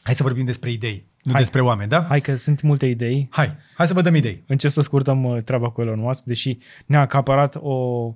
[0.06, 1.40] Hai să vorbim despre idei, nu Hai.
[1.40, 2.04] despre oameni, da?
[2.08, 3.28] Hai că sunt multe idei.
[3.30, 4.42] Hai, hai să vă dăm idei.
[4.46, 8.14] Încerc să scurtăm uh, treaba cu Elon Musk, deși ne-a acaparat o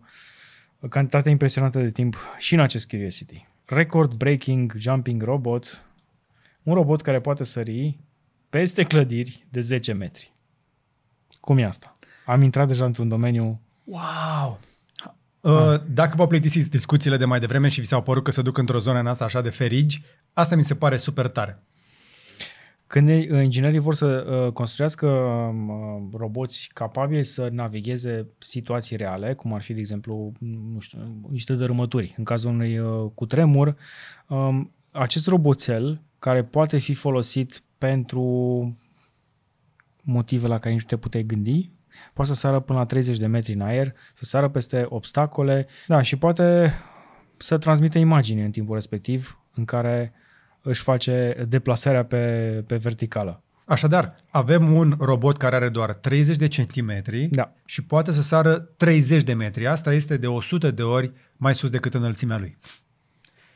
[0.89, 3.47] cantitate impresionantă de timp și în acest Curiosity.
[3.65, 5.83] Record Breaking Jumping Robot,
[6.63, 7.99] un robot care poate sări
[8.51, 10.33] peste clădiri de 10 metri.
[11.41, 11.93] Cum e asta?
[12.27, 13.61] Am intrat deja într-un domeniu...
[13.85, 14.61] Wow!
[15.41, 18.59] Uh, dacă vă plictisiți discuțiile de mai devreme și vi s-au părut că se duc
[18.59, 21.63] într-o zonă în asta așa de ferigi, asta mi se pare super tare.
[22.91, 29.63] Când inginerii vor să uh, construiască uh, roboți capabili să navigheze situații reale, cum ar
[29.63, 30.33] fi, de exemplu,
[30.73, 33.77] nu știu, niște dărâmături, în cazul unui uh, cutremur,
[34.29, 38.23] um, acest roboțel, care poate fi folosit pentru
[40.03, 41.71] motive la care nici nu te puteai gândi,
[42.13, 46.03] poate să sară până la 30 de metri în aer, să sară peste obstacole, da,
[46.03, 46.73] și poate
[47.37, 50.13] să transmită imagini în timpul respectiv în care
[50.63, 53.43] își face deplasarea pe, pe verticală.
[53.65, 57.53] Așadar, avem un robot care are doar 30 de centimetri Da.
[57.65, 59.67] și poate să sară 30 de metri.
[59.67, 62.57] Asta este de 100 de ori mai sus decât înălțimea lui.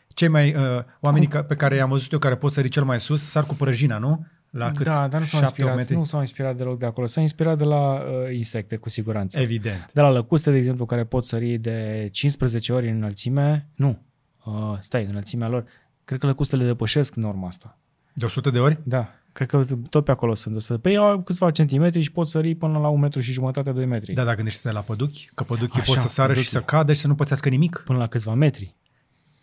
[0.09, 3.01] Cei mai, uh, oamenii ca, pe care i-am văzut eu care pot sări cel mai
[3.01, 4.27] sus, sar cu prăjina, nu?
[4.51, 4.87] La cât?
[4.87, 5.95] Da, dar nu s-au 7-8 inspirat, metri?
[5.95, 7.07] nu s-au inspirat deloc de acolo.
[7.07, 9.41] S-au inspirat de la uh, insecte, cu siguranță.
[9.41, 9.91] Evident.
[9.93, 13.69] De la lăcuste, de exemplu, care pot sări de 15 ori în înălțime.
[13.75, 14.03] Nu,
[14.45, 15.65] uh, stai, înălțimea lor.
[16.05, 17.79] Cred că lăcustele depășesc norma asta.
[18.13, 18.79] De 100 de ori?
[18.83, 20.63] Da, cred că tot pe acolo sunt.
[20.63, 23.73] Să pe ei au câțiva centimetri și pot sări până la un metru și jumătate,
[23.73, 24.13] 2 metri.
[24.13, 26.59] Da, dar gândește-te la păduchi, că păduchii Așa, pot să sară și păduchii.
[26.59, 27.83] să cadă și să nu pățească nimic.
[27.85, 28.75] Până la câțiva metri.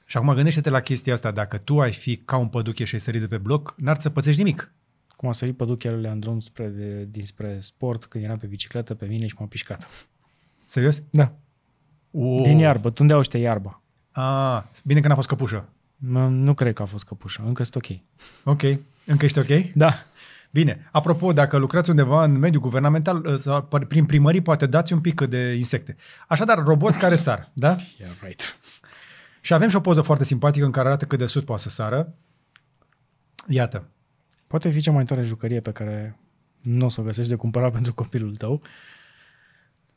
[0.05, 2.99] Și acum gândește-te la chestia asta, dacă tu ai fi ca un păduche și ai
[2.99, 4.74] sărit de pe bloc, n-ar să pățești nimic.
[5.16, 9.05] Cum a sărit păduchele în drum spre, de, dinspre sport când eram pe bicicletă pe
[9.05, 9.89] mine și m-am pișcat.
[10.66, 11.01] Serios?
[11.09, 11.34] Da.
[12.12, 12.41] Oh.
[12.43, 12.89] Din iarbă.
[12.89, 13.82] Tundeau ăștia iarba.
[14.12, 15.70] Ah, bine că n-a fost căpușă.
[16.02, 17.43] Nu, nu cred că a fost căpușă.
[17.45, 17.97] Încă sunt ok.
[18.43, 18.80] Ok.
[19.06, 19.72] Încă ești ok?
[19.74, 19.93] Da.
[20.52, 20.89] Bine.
[20.91, 25.54] Apropo, dacă lucrați undeva în mediul guvernamental, sau prin primării, poate dați un pic de
[25.54, 25.95] insecte.
[26.28, 27.76] Așadar, roboți care sar, da?
[27.97, 28.58] Yeah, right.
[29.41, 31.70] Și avem și o poză foarte simpatică în care arată cât de sus poate să
[31.70, 32.14] sară.
[33.47, 33.88] Iată.
[34.47, 36.20] Poate fi cea mai tare jucărie pe care
[36.62, 38.62] nu o să o găsești de cumpărat pentru copilul tău.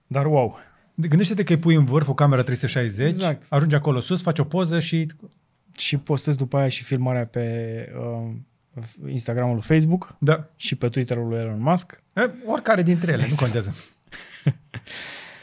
[0.06, 0.58] Dar wow.
[0.94, 3.46] Gândește-te că îi pui în vârf o cameră 360, Exact.
[3.50, 5.06] ajungi acolo sus, faci o poză și...
[5.76, 7.48] Și postez după aia și filmarea pe
[7.98, 8.30] uh,
[9.10, 10.46] Instagramul lui Facebook Da.
[10.56, 12.02] și pe Twitterul lui Elon Musk.
[12.12, 13.40] E, oricare dintre ele, Exact.
[13.40, 13.74] nu contează.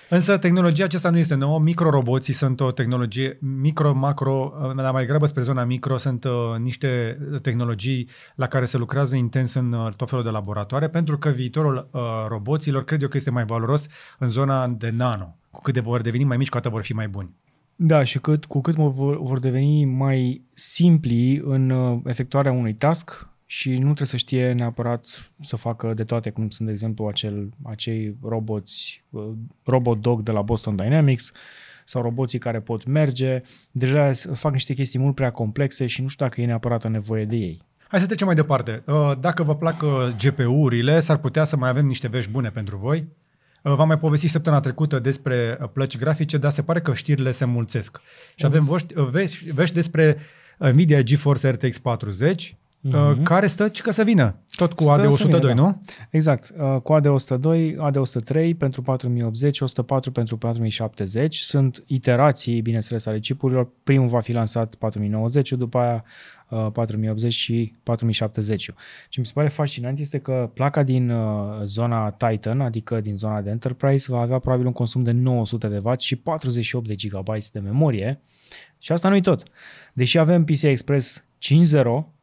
[0.09, 1.59] Însă tehnologia aceasta nu este nouă.
[1.59, 8.09] Microroboții sunt o tehnologie, micro-macro, dar mai grabă spre zona micro, sunt uh, niște tehnologii
[8.35, 12.01] la care se lucrează intens în uh, tot felul de laboratoare, pentru că viitorul uh,
[12.27, 13.87] roboților cred eu că este mai valoros
[14.19, 15.37] în zona de nano.
[15.51, 17.35] Cu cât de vor deveni mai mici, cu atât vor fi mai buni.
[17.75, 22.73] Da, și cât, cu cât mă vor, vor deveni mai simpli în uh, efectuarea unui
[22.73, 27.05] task și nu trebuie să știe neapărat să facă de toate, cum sunt, de exemplu,
[27.07, 29.23] acel, acei roboți, uh,
[29.63, 31.31] robot dog de la Boston Dynamics
[31.85, 33.41] sau roboții care pot merge.
[33.71, 37.25] Deja s- fac niște chestii mult prea complexe și nu știu dacă e neapărat nevoie
[37.25, 37.59] de ei.
[37.87, 38.83] Hai să trecem mai departe.
[38.87, 39.89] Uh, Dacă vă plac uh,
[40.23, 43.07] GPU-urile, s-ar putea să mai avem niște vești bune pentru voi.
[43.61, 47.31] Uh, V-am mai povestit săptămâna trecută despre uh, plăci grafice, dar se pare că știrile
[47.31, 48.01] se mulțesc.
[48.35, 50.17] Și avem voști, uh, vești, vești despre
[50.57, 54.35] Nvidia GeForce RTX 40, uh, care stă ci că să vină.
[54.55, 54.93] Tot cu Mhm.
[54.93, 55.67] Stă AD să 102, vină, da.
[55.67, 55.81] nu?
[56.09, 56.53] Exact.
[56.59, 61.37] Uh, Cu AD102, AD103 pentru 4080, 104 pentru 4070.
[61.37, 63.69] Sunt iterații, bineînțeles, ale chipurilor.
[63.83, 68.71] Primul va fi lansat 4090, după aia uh, 4080 și 4070.
[69.09, 73.41] Ce mi se pare fascinant este că placa din uh, zona Titan, adică din zona
[73.41, 77.27] de Enterprise, va avea probabil un consum de 900 de W și 48 de GB
[77.51, 78.19] de memorie.
[78.79, 79.43] Și asta nu-i tot.
[79.93, 82.19] Deși avem PCI Express 5.0,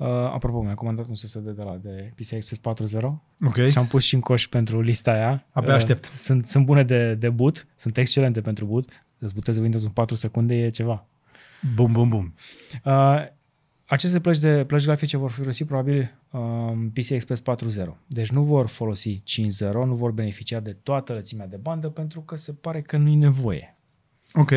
[0.00, 2.60] Uh, apropo, mi-a comandat un SSD de la de PCI Express
[2.96, 3.00] 4.0
[3.46, 3.68] Ok.
[3.70, 5.46] și am pus și în coș pentru lista aia.
[5.50, 6.04] Abia Uh, aștept.
[6.04, 9.04] Sunt, sunt bune de, de boot, sunt excelente pentru boot.
[9.18, 11.06] Îți butezi Windows în 4 secunde, e ceva.
[11.74, 12.34] Bum, bum, bum.
[12.84, 13.26] Uh,
[13.90, 17.84] aceste plăci, de, plăci grafice vor folosi probabil um, PCI Express 4.0.
[18.06, 19.22] Deci nu vor folosi
[19.66, 23.14] 5.0, nu vor beneficia de toată lățimea de bandă pentru că se pare că nu-i
[23.14, 23.76] nevoie.
[24.32, 24.50] Ok.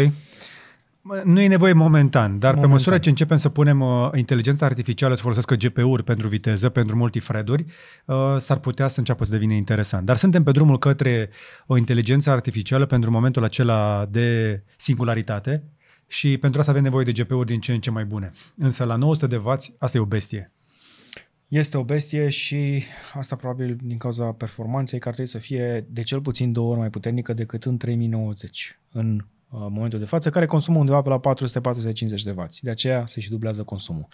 [1.02, 2.40] Mă, Nu e nevoie momentan, dar momentan.
[2.40, 2.70] pe Momentan.
[2.70, 7.66] măsură ce începem să punem uh, inteligența artificială să folosească GPU-uri pentru viteză, pentru multithread-uri,
[8.06, 10.06] uh, s-ar putea să înceapă să devină interesant.
[10.06, 11.30] Dar suntem pe drumul către
[11.68, 15.64] o inteligență artificială pentru momentul acela de singularitate
[16.08, 18.30] și pentru asta avem nevoie de GPU-uri din ce în ce mai bune.
[18.58, 20.52] Însă la 900 de W, asta e o bestie.
[21.48, 22.84] Este o bestie și
[23.14, 26.80] asta probabil din cauza performanței că ar trebui să fie de cel puțin două ori
[26.80, 31.20] mai puternică decât în 3090 în uh, momentul de față, care consumă undeva pe la
[31.20, 32.46] 450 de W.
[32.62, 34.08] De aceea se și dublează consumul.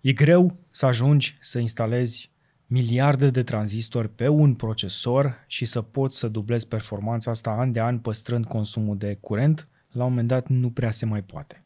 [0.00, 2.30] E greu să ajungi să instalezi
[2.66, 7.80] miliarde de tranzistori pe un procesor și să poți să dublezi performanța asta an de
[7.80, 9.68] an păstrând consumul de curent.
[9.96, 11.64] La un moment dat nu prea se mai poate.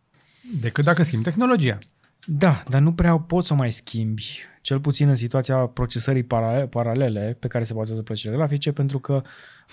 [0.60, 1.78] Decât dacă schimbi tehnologia.
[2.26, 6.66] Da, dar nu prea poți să o mai schimbi, cel puțin în situația procesării paralele,
[6.66, 9.22] paralele pe care se bazează plăcile grafice, pentru că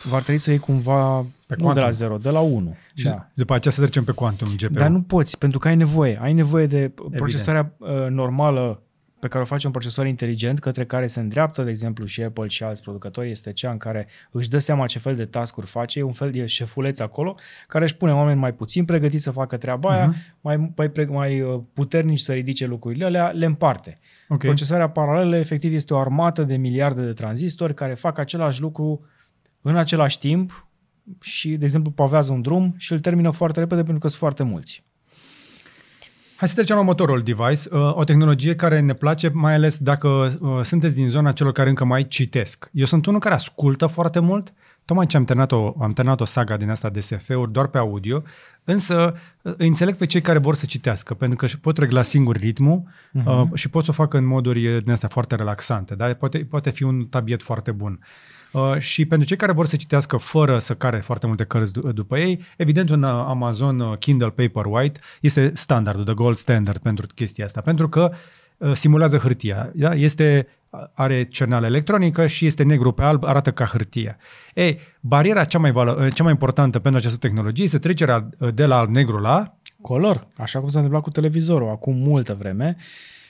[0.03, 1.91] va trebui să iei cumva Pe nu de la quantum.
[1.91, 2.75] 0, de la 1.
[2.93, 3.29] Și Da.
[3.33, 4.73] după aceea să trecem pe Quantum GPU.
[4.73, 6.19] Dar nu poți, pentru că ai nevoie.
[6.21, 8.81] Ai nevoie de procesarea uh, normală
[9.19, 12.47] pe care o face un procesor inteligent, către care se îndreaptă, de exemplu, și Apple
[12.47, 15.99] și alți producători, este cea în care își dă seama ce fel de task-uri face,
[15.99, 17.35] e un fel de șefuleț acolo,
[17.67, 21.41] care își pune oameni mai puțin pregătiți să facă treaba aia, mai, mai, pre- mai
[21.41, 23.93] uh, puternici să ridice lucrurile alea, le împarte.
[24.27, 24.39] Ok.
[24.39, 29.05] Procesarea paralelă, efectiv, este o armată de miliarde de tranzistori care fac același lucru
[29.61, 30.67] în același timp
[31.21, 34.43] și, de exemplu, pavează un drum și îl termină foarte repede pentru că sunt foarte
[34.43, 34.85] mulți.
[36.37, 40.07] Hai să trecem la următorul device, uh, o tehnologie care ne place, mai ales dacă
[40.07, 42.69] uh, sunteți din zona celor care încă mai citesc.
[42.73, 44.53] Eu sunt unul care ascultă foarte mult,
[44.85, 47.77] tocmai ce am terminat o, am terminat o saga din asta de SF-uri doar pe
[47.77, 48.23] audio,
[48.63, 52.01] însă uh, îi înțeleg pe cei care vor să citească, pentru că își pot regla
[52.01, 53.25] singur ritmul uh-huh.
[53.25, 56.69] uh, și pot să o facă în moduri din astea foarte relaxante, dar poate, poate
[56.69, 57.99] fi un tabiet foarte bun.
[58.01, 58.36] Uh,
[58.79, 62.17] și pentru cei care vor să citească fără să care foarte multe cărți du- după
[62.17, 67.45] ei, evident un uh, Amazon uh, Kindle Paperwhite este standardul, the gold standard pentru chestia
[67.45, 68.11] asta, pentru că
[68.57, 69.71] uh, simulează hârtia.
[69.73, 69.93] Da?
[69.93, 70.47] Este,
[70.93, 74.17] are cerneală electronică și este negru pe alb, arată ca hârtie.
[74.53, 78.53] Ei, bariera cea mai, valo- uh, cea mai importantă pentru această tehnologie este trecerea uh,
[78.53, 82.75] de la alb-negru la color, așa cum s-a întâmplat cu televizorul acum multă vreme.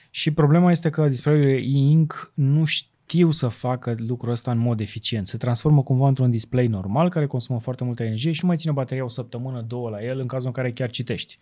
[0.09, 2.65] Și problema este că display-urile e-ink nu
[3.09, 5.27] știu să facă lucrul ăsta în mod eficient.
[5.27, 8.71] Se transformă cumva într-un display normal care consumă foarte multă energie și nu mai ține
[8.71, 11.37] bateria o săptămână, două la el în cazul în care chiar citești.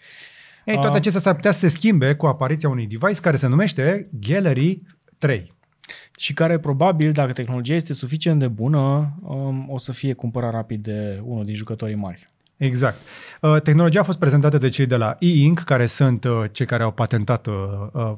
[0.65, 0.95] Ei, toate Ah.
[0.95, 4.81] acestea s-ar putea să se schimbe cu apariția unui device care se numește Gallery
[5.17, 5.53] 3.
[6.17, 10.83] Și care probabil, dacă tehnologia este suficient de bună, um, o să fie cumpărat rapid
[10.83, 12.27] de unul din jucătorii mari.
[12.57, 12.97] Exact.
[13.41, 16.83] Uh, tehnologia a fost prezentată de cei de la e-ink, care sunt uh, cei care
[16.83, 17.53] au patentat uh,
[17.93, 18.13] uh,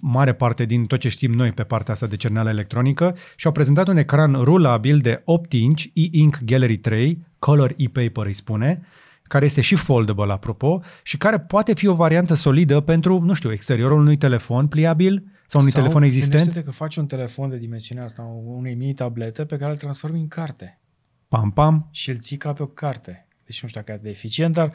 [0.00, 3.52] mare parte din tot ce știm noi pe partea asta de cerneală electronică și au
[3.52, 8.82] prezentat un ecran rulabil de 8 inch e-ink Gallery 3, Color e-paper îi spune,
[9.22, 13.52] care este și foldable, apropo, și care poate fi o variantă solidă pentru, nu știu,
[13.52, 16.32] exteriorul unui telefon pliabil sau unui Sau telefon existent.
[16.32, 20.28] Gândește-te că faci un telefon de dimensiunea asta, unei mini-tablete pe care îl transformi în
[20.28, 20.80] carte.
[21.28, 21.88] Pam, pam.
[21.90, 23.26] și îl ții ca pe o carte.
[23.44, 24.72] Deci nu știu dacă e de eficient, dar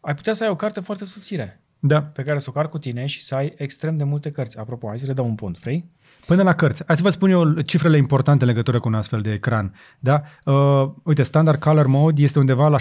[0.00, 2.02] ai putea să ai o carte foarte subțire Da.
[2.02, 4.58] pe care să o car cu tine și să ai extrem de multe cărți.
[4.58, 5.90] Apropo, hai să le dau un punct, vrei?
[6.26, 6.82] Până la cărți.
[6.86, 9.74] Hai să vă spun eu cifrele importante în legătură cu un astfel de ecran.
[9.98, 10.22] Da?
[10.44, 12.78] Uh, uite, standard color mode este undeva la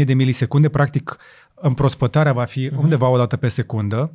[0.00, 0.68] 750-1000 de milisecunde.
[0.68, 1.16] Practic,
[1.54, 2.76] împrospătarea va fi uh-huh.
[2.76, 4.12] undeva o dată pe secundă.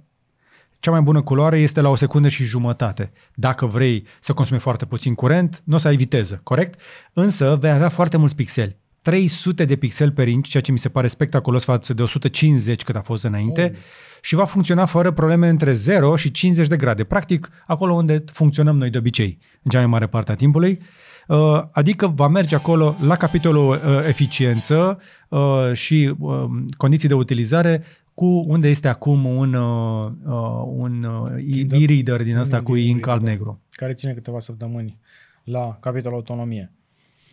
[0.80, 3.12] Cea mai bună culoare este la o secundă și jumătate.
[3.34, 6.82] Dacă vrei să consumi foarte puțin curent, nu o să ai viteză, corect?
[7.14, 8.78] Însă vei avea foarte mulți pixeli.
[9.06, 12.96] 300 de pixeli per inch, ceea ce mi se pare spectaculos față de 150 cât
[12.96, 13.80] a fost înainte, oh.
[14.22, 17.04] și va funcționa fără probleme între 0 și 50 de grade.
[17.04, 20.80] Practic, acolo unde funcționăm noi de obicei, în cea mai mare parte a timpului.
[21.28, 25.00] Uh, adică va merge acolo la capitolul uh, eficiență
[25.30, 26.44] uh, și uh,
[26.78, 27.84] condiții de utilizare
[28.14, 31.78] cu unde este acum un, uh, uh, un uh, Kindle?
[31.80, 33.62] e-reader din asta Un cu ink e-reader, alb-negru.
[33.70, 35.00] Care ține câteva săptămâni
[35.44, 36.72] la capitolul autonomie.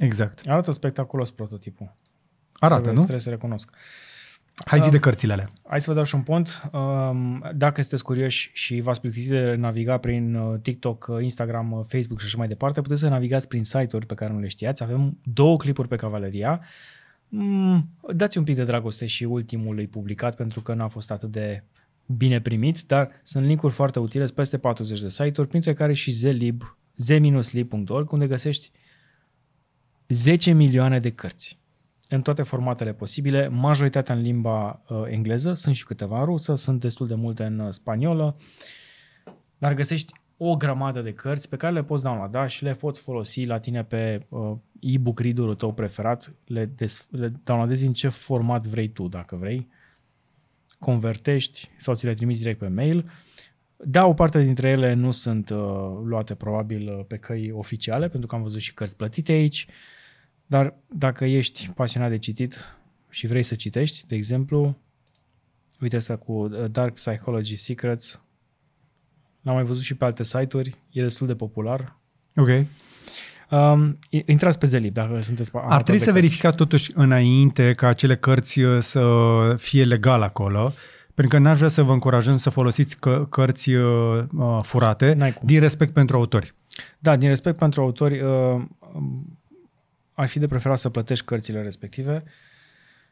[0.04, 0.42] Exact.
[0.46, 1.94] Arată spectaculos prototipul.
[2.52, 3.00] Arată, trebuie, nu?
[3.00, 3.70] Trebuie să recunosc.
[4.64, 5.48] Hai zi Um, de cărțile alea.
[5.66, 6.62] Hai să vă dau și un punct.
[6.72, 11.84] Um, Dacă sunteți curioși și v-ați plictisit de naviga prin uh, TikTok, uh, Instagram, uh,
[11.86, 14.82] Facebook și așa mai departe, puteți să navigați prin site-uri pe care nu le știați.
[14.82, 16.60] Avem două clipuri pe Cavaleria.
[17.28, 21.64] Mm, dați un pic de dragoste și ultimului publicat pentru că n-a fost atât de
[22.06, 26.10] bine primit, dar sunt linkuri foarte utile, sunt peste 40 de site-uri, printre care și
[26.10, 28.70] zlib, z-lib.org, unde găsești
[30.12, 31.58] 10 milioane de cărți.
[32.08, 36.80] În toate formatele posibile, majoritatea în limba uh, engleză, sunt și câteva în rusă, sunt
[36.80, 38.36] destul de multe în uh, spaniolă,
[39.58, 43.44] dar găsești o grămadă de cărți pe care le poți downloada și le poți folosi
[43.44, 48.66] la tine pe uh, e-book reader-ul tău preferat, le, des, le downloadezi în ce format
[48.66, 49.68] vrei tu, dacă vrei,
[50.78, 53.10] convertești sau ți le trimiți direct pe mail.
[53.76, 55.58] Da, o parte dintre ele nu sunt uh,
[56.04, 59.66] luate probabil uh, pe căi oficiale, pentru că am văzut și cărți plătite aici,
[60.52, 62.76] dar dacă ești pasionat de citit
[63.10, 64.76] și vrei să citești, de exemplu,
[65.80, 68.20] uite asta cu uh, Dark Psychology Secrets,
[69.42, 71.96] l-am mai văzut și pe alte site-uri, e destul de popular.
[72.36, 72.48] Ok.
[73.50, 78.60] Um, intrați pe Zelib dacă sunteți Ar trebui să verificați totuși înainte ca acele cărți
[78.60, 79.04] uh, să
[79.58, 80.72] fie legal acolo,
[81.14, 85.32] pentru că n-aș vrea să vă încurajăm să folosiți că, cărți uh, uh, furate N-ai
[85.32, 85.46] cum.
[85.46, 86.54] din respect pentru autori.
[86.98, 88.62] Da, din respect pentru autori, uh,
[90.14, 92.24] ar fi de preferat să plătești cărțile respective.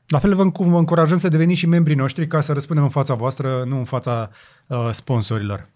[0.07, 3.15] La fel vă, vă încurajăm să deveniți și membrii noștri ca să răspundem în fața
[3.15, 4.31] voastră, nu în fața
[4.67, 5.69] uh, sponsorilor.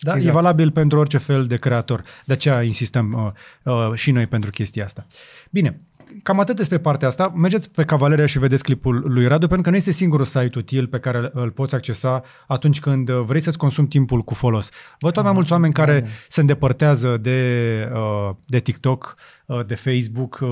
[0.00, 0.30] Da, exact.
[0.30, 2.02] e valabil pentru orice fel de creator.
[2.24, 3.32] De aceea insistăm
[3.64, 5.06] uh, uh, și noi pentru chestia asta.
[5.50, 5.76] Bine,
[6.22, 7.32] cam atât despre partea asta.
[7.34, 10.86] Mergeți pe Cavaleria și vedeți clipul lui Radu, pentru că nu este singurul site util
[10.86, 14.70] pe care îl poți accesa atunci când vrei să-ți consumi timpul cu folos.
[14.98, 20.38] Văd tot mai mulți oameni care se îndepărtează de, uh, de TikTok, uh, de Facebook,
[20.42, 20.48] uh,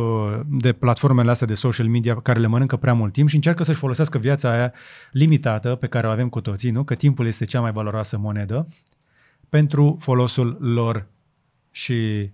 [0.46, 3.78] de platformele astea de social media care le mănâncă prea mult timp și încearcă să-și
[3.78, 4.72] folosească viața aia
[5.10, 6.84] limitată pe care o avem cu toții, nu?
[6.84, 8.66] că timpul este cea mai valoroasă monedă
[9.48, 11.06] pentru folosul lor
[11.70, 12.30] și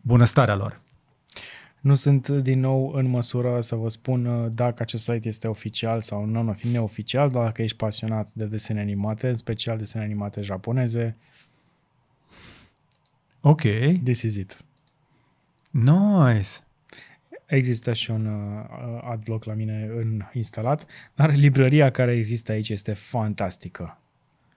[0.00, 0.80] bunăstarea lor.
[1.80, 6.00] Nu sunt din nou în măsură să vă spun uh, dacă acest site este oficial
[6.00, 11.16] sau nu, neoficial, dar dacă ești pasionat de desene animate, în special desene animate japoneze,
[13.40, 13.62] Ok.
[14.04, 14.64] This is it.
[15.70, 16.48] Nice.
[17.46, 22.92] Există și un uh, adblock la mine în instalat, dar librăria care există aici este
[22.92, 23.98] fantastică.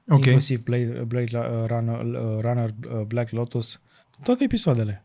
[0.08, 0.26] Ok.
[0.26, 3.82] Inclusiv Blade, Blade uh, Runner, uh, Runner uh, Black Lotus,
[4.24, 5.04] toate episoadele.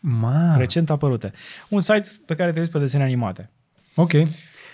[0.00, 0.56] Ma.
[0.56, 1.32] recent apărute.
[1.68, 3.50] Un site pe care te uiți pe desene animate.
[3.94, 4.12] Ok.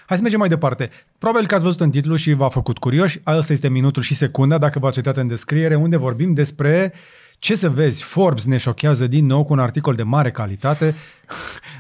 [0.07, 0.91] Hai să mergem mai departe.
[1.19, 3.21] Probabil că ați văzut în titlu și v-a făcut curioși.
[3.23, 6.93] Asta este minutul și secunda, dacă v-ați uitat în descriere, unde vorbim despre
[7.45, 10.95] ce să vezi, Forbes ne șochează din nou cu un articol de mare calitate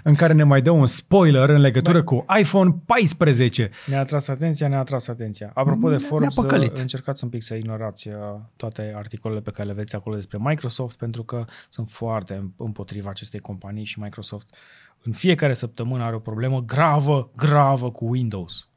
[0.02, 2.04] în care ne mai dă un spoiler în legătură Băi.
[2.04, 3.70] cu iPhone 14.
[3.86, 5.50] Ne-a atras atenția, ne-a atras atenția.
[5.54, 6.36] Apropo de Forbes,
[6.80, 8.14] încercați un pic să ignorați uh,
[8.56, 13.40] toate articolele pe care le veți acolo despre Microsoft, pentru că sunt foarte împotriva acestei
[13.40, 14.54] companii și Microsoft
[15.02, 18.68] în fiecare săptămână are o problemă gravă, gravă cu Windows.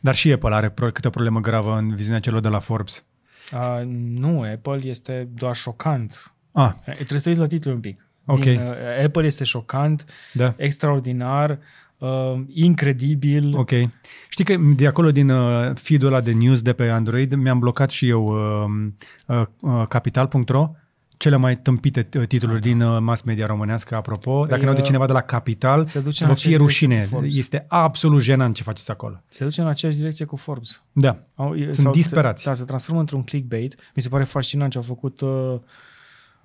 [0.00, 3.04] Dar și Apple are câte o problemă gravă în viziunea celor de la Forbes.
[3.52, 3.82] Uh,
[4.18, 6.32] nu, Apple este doar șocant.
[6.52, 6.72] Ah.
[6.94, 8.06] Trebuie să uiți la titlul un pic.
[8.24, 8.40] Ok.
[8.40, 10.52] Din, uh, Apple este șocant, Da.
[10.56, 11.58] extraordinar,
[11.98, 13.56] uh, incredibil.
[13.56, 13.70] Ok.
[14.28, 17.90] Știi că de acolo din uh, feed-ul ăla de news de pe Android mi-am blocat
[17.90, 20.70] și eu uh, uh, uh, capital.ro
[21.16, 24.40] cele mai tâmpite t- titluri din uh, mass media românească, apropo.
[24.46, 26.44] Dacă Păi, nu de uh, cineva de la Capital, se duce să în vă fie
[26.54, 26.94] aceeași rușine.
[26.94, 27.38] direcție cu Forbes.
[27.38, 29.22] Este absolut jenant ce faceți acolo.
[29.28, 30.82] Se duce în aceeași direcție cu Forbes.
[30.92, 31.18] Da.
[31.34, 32.42] Au, e- Sunt disperați.
[32.42, 33.74] Se, da, se transformă într-un clickbait.
[33.94, 35.30] Mi se pare fascinant ce au făcut uh,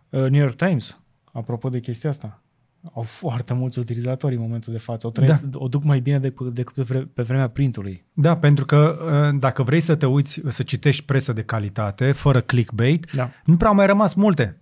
[0.10, 1.00] uh, New York Times,
[1.32, 2.42] apropo de chestia asta.
[2.94, 5.08] Au foarte mulți utilizatori în momentul de față.
[5.08, 5.58] O, trăiesc, Da.
[5.60, 8.06] o duc mai bine decât, decât pe, vre, pe vremea printului.
[8.14, 8.98] Da, pentru că
[9.32, 13.30] uh, dacă vrei să te uiți, să citești presă de calitate, fără clickbait, Da.
[13.46, 14.61] nu prea au mai rămas multe.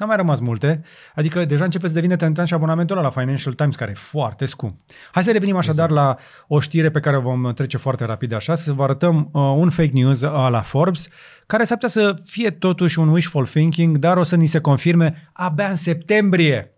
[0.00, 0.82] N-au mai rămas multe.
[1.14, 4.44] Adică deja începe să devină tentant și abonamentul ăla la Financial Times, care e foarte
[4.44, 4.80] scump.
[5.12, 6.06] Hai să revenim așadar Exact.
[6.06, 9.42] la o știre pe care o vom trece foarte rapid așa, să vă arătăm uh,
[9.56, 11.08] un fake news uh, la Forbes,
[11.46, 15.30] care s-ar putea să fie totuși un wishful thinking, dar o să ni se confirme
[15.32, 16.74] abia în septembrie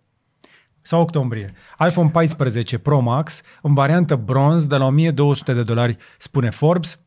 [0.80, 1.52] sau octombrie.
[1.88, 7.00] iPhone 14 Pro Max în variantă bronz de la 1200 de dolari, spune Forbes,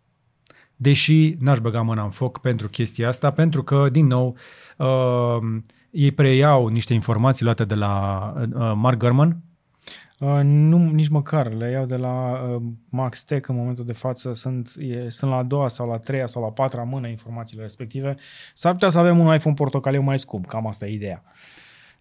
[0.75, 4.35] deși n-aș băga mâna în foc pentru chestia asta, pentru că, din nou,
[4.77, 5.61] uh,
[5.95, 9.43] ei preiau niște informații luate de la uh, Mark Gurman,
[10.19, 11.53] Uh, nu, nici măcar.
[11.53, 14.33] Le iau de la uh, Max Tech în momentul de față.
[14.33, 17.07] Sunt, e, sunt la a doua sau la a treia sau la a patra mână
[17.07, 18.15] informațiile respective.
[18.53, 20.45] S-ar putea să avem un iPhone portocaliu mai scump.
[20.45, 21.23] Cam asta e ideea.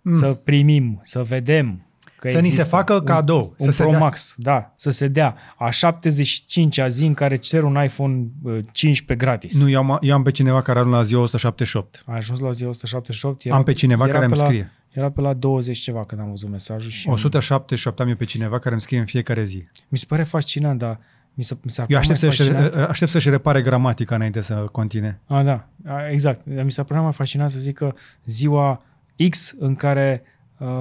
[0.03, 0.13] Mm.
[0.13, 1.87] Să primim, să vedem
[2.25, 3.99] că Să ni se există facă un, cadou, Un să se Pro dea.
[3.99, 5.37] Max, da, să se dea.
[5.57, 9.63] A 75-a zi în care cer un iPhone uh, 15 gratis.
[9.63, 12.03] nu, eu am, eu am pe cineva care are la ziua 178.
[12.07, 13.47] A ajuns la zi 178.
[13.51, 14.73] Am pe cineva era care pe îmi la, scrie.
[14.91, 18.59] Era pe la 20 ceva când am văzut mesajul și 178 am eu pe cineva
[18.59, 19.69] care îmi scrie în fiecare zi.
[19.89, 21.01] mi se pare fascinant, dar
[21.35, 24.41] mi se, mi s-ar Eu părea aștept, mai să-și, fascinant- aștept să-și repare gramatica înainte
[24.41, 25.21] să continue.
[25.27, 26.41] A, da, a, exact.
[26.65, 27.95] Mi s-a părut mai fascinant să zic că
[28.25, 28.83] ziua
[29.31, 30.34] X în care uh,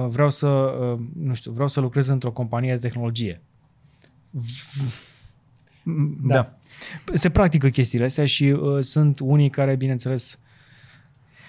[0.08, 3.42] vreau să, uh, nu știu, vreau să lucrez într-o companie de tehnologie.
[6.22, 6.34] Da.
[6.34, 6.54] da.
[7.12, 10.38] Se practică chestiile astea și uh, sunt unii care, bineînțeles,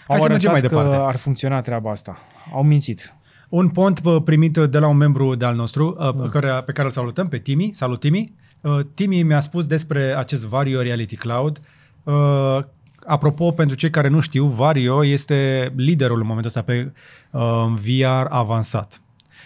[0.08, 1.10] Hai au să mergem arătat mai că departe.
[1.10, 2.18] ar funcționa treaba asta.
[2.54, 3.16] Au mințit.
[3.50, 6.30] Un pont bă, primit de la un membru de-al nostru, mm.
[6.30, 7.70] care, pe care îl salutăm, pe Timi.
[7.74, 8.34] Salut, Timi!
[8.62, 11.60] Uh, Timi mi-a spus despre acest Vario Reality Cloud.
[12.04, 12.60] Uh,
[13.06, 16.92] Apropo, pentru cei care nu știu, Vario este liderul în momentul ăsta pe
[17.32, 17.42] uh,
[17.82, 19.02] VR avansat.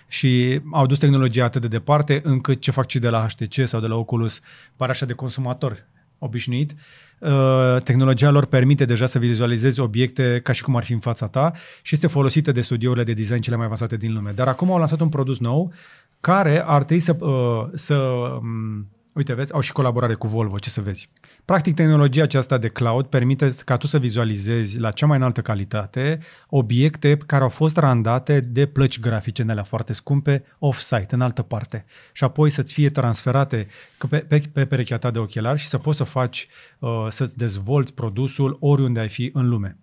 [0.07, 3.79] Și au dus tehnologia atât de departe încât ce fac cei de la HTC sau
[3.79, 4.41] de la Oculus
[4.75, 5.85] pare așa de consumator
[6.17, 6.75] obișnuit.
[7.19, 11.27] Uh, tehnologia lor permite deja să vizualizezi obiecte ca și cum ar fi în fața
[11.27, 11.51] ta
[11.81, 14.31] și este folosită de studiourile de design cele mai avansate din lume.
[14.35, 15.73] Dar acum au lansat un produs nou
[16.19, 18.87] care ar trebui să, uh, să um,
[19.19, 21.09] Uite, vezi, au și colaborare cu Volvo, ce să vezi.
[21.45, 26.19] Practic, tehnologia aceasta de cloud permite ca tu să vizualizezi la cea mai înaltă calitate
[26.49, 31.41] obiecte care au fost randate de plăci grafice în alea foarte scumpe off-site, în altă
[31.41, 31.85] parte.
[32.13, 33.67] Și apoi să-ți fie transferate
[34.09, 36.47] pe, pe, pe perechea ta de ochelari și să poți să faci,
[36.79, 39.77] uh, să-ți dezvolți produsul oriunde ai fi în lume.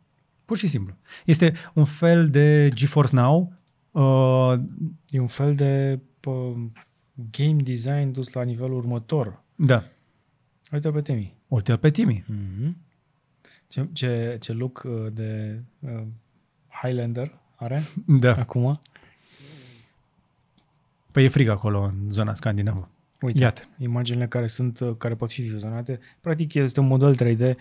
[0.45, 0.95] Pur și simplu.
[1.25, 3.53] Este un fel de GeForce Now.
[3.91, 4.59] Uh,
[5.09, 6.55] e un fel de uh,
[7.31, 9.43] game design dus la nivelul următor.
[9.55, 9.85] Da.
[10.73, 11.35] Uite-l pe Timi.
[11.49, 12.25] Uite-l pe Timi.
[12.25, 12.73] Mm-hmm.
[13.69, 16.03] Ce, ce, ce look uh, de uh,
[16.69, 17.83] Highlander are
[18.25, 18.35] da.
[18.35, 18.79] acum?
[21.13, 22.91] Păi e frig acolo, în zona scandinavă.
[23.21, 23.63] Uite, Iată.
[23.79, 25.99] imaginile care sunt, uh, care pot fi vizionate.
[26.21, 27.55] Practic este un model 3D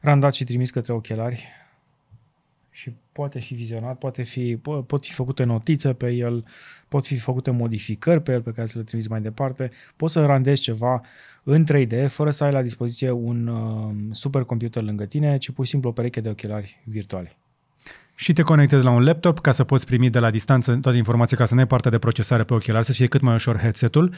[0.00, 1.48] randat și trimis către ochelari
[2.76, 6.44] și poate fi vizionat, poate fi, pot fi făcute notițe pe el,
[6.88, 10.26] pot fi făcute modificări pe el pe care să le trimiți mai departe, poți să
[10.26, 11.00] randezi ceva
[11.42, 15.70] în 3D fără să ai la dispoziție un uh, supercomputer lângă tine, ci pur și
[15.70, 17.36] simplu o pereche de ochelari virtuali.
[18.14, 21.36] Și te conectezi la un laptop ca să poți primi de la distanță toate informații,
[21.36, 24.14] ca să nu ai partea de procesare pe ochelari, să fie cât mai ușor headset-ul.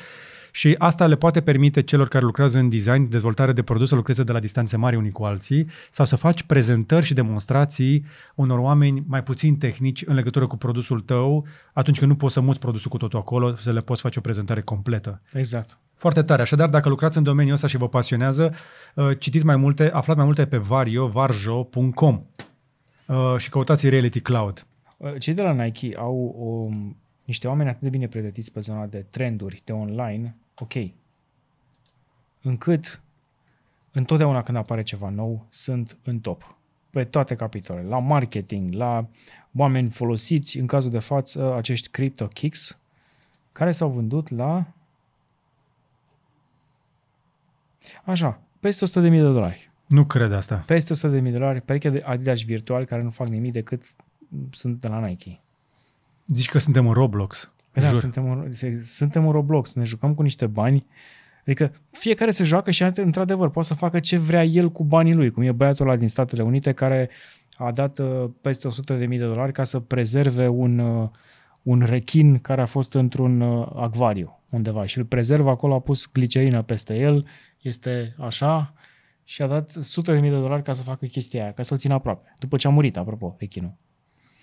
[0.51, 4.23] Și asta le poate permite celor care lucrează în design, dezvoltare de produse, să lucreze
[4.23, 9.05] de la distanțe mari unii cu alții sau să faci prezentări și demonstrații unor oameni
[9.07, 12.91] mai puțin tehnici în legătură cu produsul tău, atunci când nu poți să muți produsul
[12.91, 15.21] cu totul acolo, să le poți face o prezentare completă.
[15.33, 15.79] Exact.
[15.95, 16.43] Foarte tare.
[16.43, 18.55] Așadar, dacă lucrați în domeniul ăsta și vă pasionează,
[18.95, 22.23] uh, citiți mai multe, aflați mai multe pe vario, varjo.com
[23.07, 24.67] uh, și căutați Reality Cloud.
[24.97, 26.71] Uh, cei de la Nike au o
[27.29, 30.73] niște oameni atât de bine pregătiți pe zona de trenduri, de online, ok,
[32.43, 33.01] încât
[33.93, 36.57] întotdeauna când apare ceva nou, sunt în top.
[36.91, 39.09] Pe toate capitolele, la marketing, la
[39.57, 42.79] oameni folosiți, în cazul de față, acești crypto kicks,
[43.53, 44.67] care s-au vândut la
[48.05, 49.71] Așa, peste 100.000 de dolari.
[49.87, 50.57] Nu cred asta.
[50.57, 53.85] Peste 100.000 de dolari, pereche de Adidas virtual care nu fac nimic decât
[54.51, 55.41] sunt de la Nike.
[56.29, 57.53] Zici că suntem în Roblox.
[57.71, 58.53] Păi da, suntem în,
[58.83, 60.87] suntem în Roblox, ne jucăm cu niște bani.
[61.41, 65.31] Adică fiecare se joacă și într-adevăr poate să facă ce vrea el cu banii lui,
[65.31, 67.11] cum e băiatul ăla din Statele Unite care
[67.57, 71.09] a dat uh, peste 100.000 de dolari ca să prezerve un, uh,
[71.63, 76.09] un rechin care a fost într-un uh, acvariu undeva și îl prezervă acolo, a pus
[76.13, 77.27] glicerină peste el,
[77.61, 78.73] este așa
[79.25, 81.79] și a dat sute de mii de dolari ca să facă chestia aia, ca să-l
[81.79, 82.35] țină aproape.
[82.39, 83.75] După ce a murit, apropo, rechinul.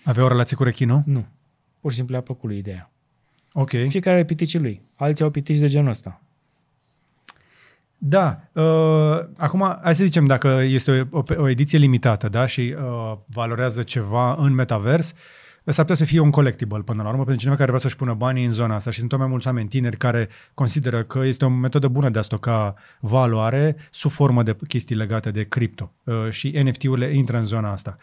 [0.04, 1.02] Avea o relație cu rechinul?
[1.06, 1.26] Nu.
[1.86, 2.90] Pur și simplu le-a plăcut lui ideea.
[3.52, 3.70] Ok.
[3.70, 4.82] Fiecare are piticii lui.
[4.94, 6.22] Alții au pitici de genul ăsta.
[7.98, 8.40] Da.
[8.52, 13.16] Uh, acum, hai să zicem, dacă este o, o, o ediție limitată da, și uh,
[13.26, 15.14] valorează ceva în metavers,
[15.72, 18.14] s-ar putea să fie un collectible până la urmă pentru cineva care vrea să-și pună
[18.14, 21.44] banii în zona asta și sunt tot mai mulți oameni tineri care consideră că este
[21.44, 26.30] o metodă bună de a stoca valoare sub formă de chestii legate de cripto uh,
[26.30, 27.96] și NFT-urile intră în zona asta.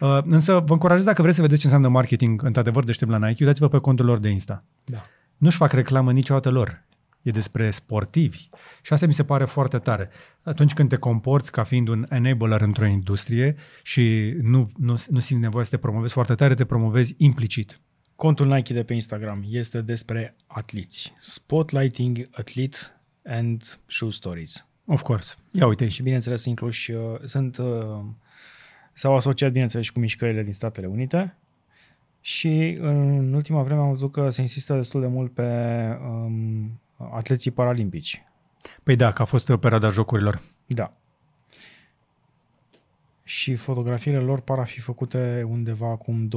[0.00, 3.44] Uh, însă vă încurajez dacă vreți să vedeți ce înseamnă marketing într-adevăr deștept la Nike,
[3.44, 4.64] uitați-vă pe contul lor de Insta.
[4.84, 5.06] Da.
[5.36, 6.82] Nu-și fac reclamă niciodată lor.
[7.22, 8.48] E despre sportivi.
[8.82, 10.10] Și asta mi se pare foarte tare.
[10.42, 15.42] Atunci când te comporți ca fiind un enabler într-o industrie și nu, nu, nu simți
[15.42, 17.80] nevoie să te promovezi foarte tare, te promovezi implicit.
[18.16, 21.12] Contul Nike de pe Instagram este despre atliți.
[21.18, 22.76] Spotlighting athlete
[23.24, 24.66] and shoe stories.
[24.84, 25.34] Of course.
[25.50, 25.88] Ia uite.
[25.88, 28.04] Și bineînțeles incluși, uh, sunt uh,
[28.92, 31.36] S-au asociat, bineînțeles, și cu mișcările din Statele Unite
[32.20, 35.48] și în ultima vreme am văzut că se insistă destul de mult pe
[36.10, 36.80] um,
[37.12, 38.24] atleții paralimpici.
[38.82, 40.40] Păi da, că a fost perioada jocurilor.
[40.66, 40.90] Da.
[43.22, 46.30] Și fotografiile lor par a fi făcute undeva acum 20-30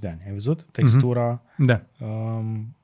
[0.00, 0.22] de ani.
[0.26, 0.62] Ai văzut?
[0.62, 1.64] Textura, mm-hmm.
[1.64, 1.82] da.
[2.06, 2.74] um,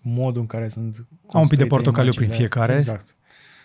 [0.00, 2.72] modul în care sunt Au un pic de portocaliu prin fiecare.
[2.72, 3.16] Exact.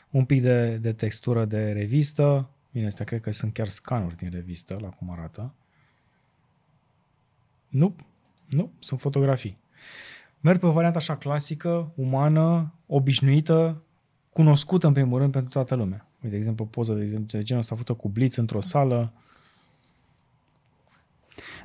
[0.10, 4.30] Un pic de, de textură de revistă, Bine, astea cred că sunt chiar scanuri din
[4.30, 5.54] revistă, la cum arată.
[7.68, 7.96] Nu,
[8.50, 9.58] nu, sunt fotografii.
[10.46, 13.82] Merg pe o variantă așa clasică, umană, obișnuită,
[14.34, 16.08] cunoscută în primul rând pentru toată lumea.
[16.16, 19.14] Uite, de exemplu, poză de, de genul ăsta făcută cu blitz într-o sală,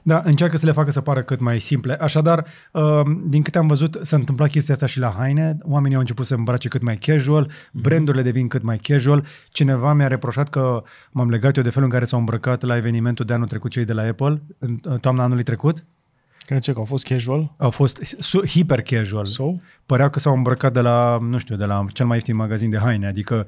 [0.02, 1.94] da, încearcă să le facă să pară cât mai simple.
[1.94, 5.58] Așadar, uh, din câte am văzut, s-a întâmplat chestia asta și la haine.
[5.62, 7.72] Oamenii au început să îmbrace cât mai casual, mm-hmm.
[7.72, 9.26] brandurile devin cât mai casual.
[9.48, 13.24] Cineva mi-a reproșat că m-am legat eu de felul în care s-au îmbrăcat la evenimentul
[13.24, 15.84] de anul trecut cei de la Apple, în toamna anului trecut.
[16.54, 17.54] Că ce, că au fost casual?
[17.56, 19.24] Au fost hiper casual.
[19.24, 19.52] So?
[19.86, 22.78] Păreau că s-au îmbrăcat de la, nu știu, de la cel mai ieftin magazin de
[22.78, 23.46] haine, adică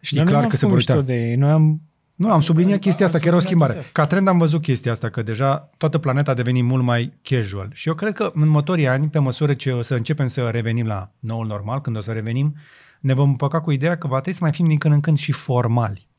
[0.00, 1.00] știi clar că se vor uita.
[1.00, 1.36] De ei.
[1.36, 1.80] Noi am
[2.14, 3.82] nu, am subliniat chestia asta, că era o schimbare.
[3.92, 7.70] Ca trend am văzut chestia asta, că deja toată planeta a devenit mult mai casual.
[7.72, 10.86] Și eu cred că în următorii ani, pe măsură ce o să începem să revenim
[10.86, 12.56] la noul normal, când o să revenim,
[13.00, 15.18] ne vom împăca cu ideea că va trebui să mai fim din când în când
[15.18, 16.09] și formali.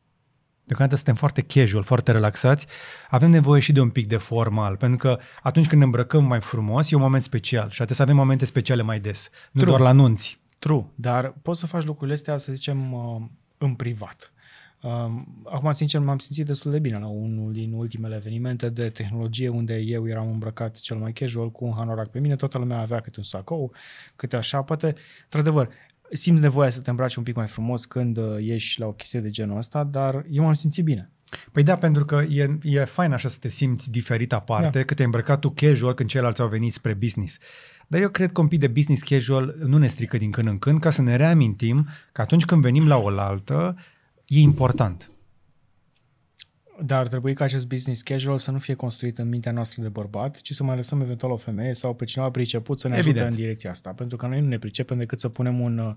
[0.72, 2.68] Deocamdată suntem foarte casual, foarte relaxați,
[3.10, 6.42] avem nevoie și de un pic de formal, pentru că atunci când ne îmbrăcăm mai
[6.42, 9.76] frumos, e un moment special și trebuie să avem momente speciale mai des, nu True.
[9.76, 10.40] doar la nunți.
[10.60, 13.22] True, dar poți să faci lucrurile astea, să zicem, uh,
[13.58, 14.32] în privat.
[14.82, 15.08] Uh,
[15.44, 19.74] Acum, sincer, m-am simțit destul de bine la unul din ultimele evenimente de tehnologie unde
[19.74, 23.16] eu eram îmbrăcat cel mai casual cu un hanorac pe mine, toată lumea avea câte
[23.18, 23.72] un sacou,
[24.16, 24.94] câte așa, poate,
[25.24, 25.70] într-adevăr,
[26.12, 29.20] simți nevoia să te îmbraci un pic mai frumos când uh, ieși la o chestie
[29.20, 31.10] de genul ăsta, dar eu m-am simțit bine.
[31.52, 34.86] Păi da, pentru că e, e fain așa să te simți diferit aparte, Da.
[34.86, 37.38] că te-ai îmbrăcat tu casual când ceilalți au venit spre business.
[37.88, 40.60] Dar eu cred că un pic de business casual nu ne strică din când în
[40.60, 43.76] când, ca să ne reamintim că atunci când venim la oaltă,
[44.26, 45.11] e important.
[46.86, 49.88] Dar ar trebui ca acest business casual să nu fie construit în mintea noastră de
[49.88, 53.10] bărbat, ci să mai lăsăm eventual o femeie sau pe cineva priceput să ne ajute
[53.10, 53.32] Evident.
[53.32, 53.90] în direcția asta.
[53.90, 55.94] Pentru că noi nu ne pricepem decât să punem un uh,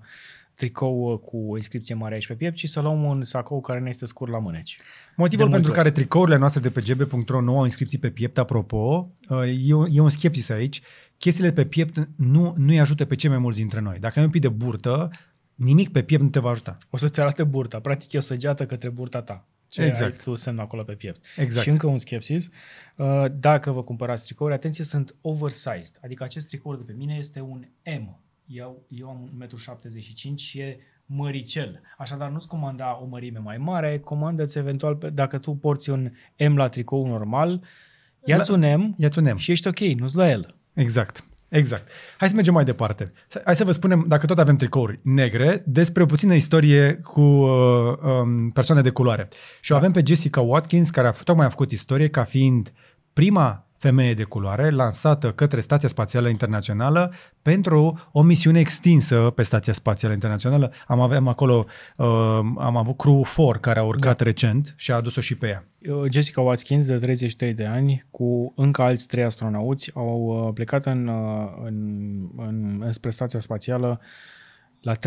[0.53, 3.79] tricou uh, cu o inscripție mare aici pe piept și să luăm un sacou care
[3.79, 4.77] ne este scurt la mâneci.
[5.15, 8.37] Motivul De pentru multe care tricourile noastre de pe gb.ro nu au inscripții pe piept,
[8.37, 10.81] apropo, uh, e un, e un skepsis aici.
[11.17, 13.97] Chestiile pe piept nu, nu-i ajută pe cei mai mulți dintre noi.
[13.99, 15.09] Dacă ai un pic de burtă,
[15.55, 16.77] nimic pe piept nu te va ajuta.
[16.89, 17.79] O să-ți arate burta.
[17.79, 19.45] Practic e o săgeată către burta ta.
[19.75, 20.15] Ce Exact.
[20.17, 21.25] ai tu semn acolo pe piept.
[21.37, 21.63] Exact.
[21.65, 22.49] Și încă un skepsis.
[22.97, 25.97] Uh, Dacă vă cumpărați tricouri, atenție, sunt oversized.
[26.03, 27.65] Adică acest tricou de pe mine este un
[27.99, 28.19] M.
[28.45, 31.81] Eu, eu am 1,75 m și e măricel.
[31.97, 36.11] Așadar, nu-ți comanda o mărime mai mare, comandă-ți eventual, pe- dacă tu porți un
[36.49, 37.63] M la tricou normal,
[38.25, 39.37] ia-ți La- un M Ia-ți un M.
[39.37, 40.55] și ești ok, nu-ți la el.
[40.73, 41.23] Exact.
[41.49, 41.89] Exact.
[42.17, 43.05] Hai să mergem mai departe.
[43.43, 47.97] Hai să vă spunem, dacă tot avem tricouri negre, despre o puțină istorie cu uh,
[48.03, 49.29] um, persoane de culoare.
[49.61, 52.73] Și o avem pe Jessica Watkins, care a, f- tocmai a făcut istorie ca fiind
[53.13, 59.73] prima femeie de culoare lansată către Stația Spațială Internațională pentru o misiune extinsă pe Stația
[59.73, 60.71] Spațială Internațională.
[60.87, 61.65] Am avem acolo,
[61.97, 62.07] uh,
[62.57, 64.23] am avut Crew 4 care a urcat da.
[64.23, 65.65] recent și a adus-o și pe ea.
[65.89, 70.85] Uh, Jessica Watkins, de 33 de ani, cu încă alți trei astronauți, au uh, plecat
[70.85, 71.77] în, uh, în,
[72.37, 73.99] în, înspre stația spațială
[74.81, 74.97] la 3.52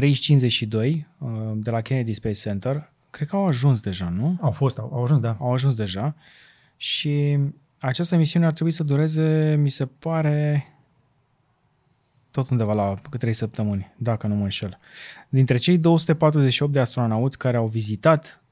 [1.19, 2.93] uh, de la Kennedy Space Center.
[3.11, 4.37] Cred că au ajuns deja, nu?
[4.41, 5.37] Au fost, au, au ajuns, da.
[5.41, 6.15] Au ajuns deja.
[6.77, 7.39] Și
[7.81, 10.67] această misiune ar trebui să dureze, mi se pare,
[12.31, 14.79] tot undeva la câte 3 săptămâni, dacă nu mă înșel.
[15.29, 18.43] Dintre cei 248 de astronauți care au vizitat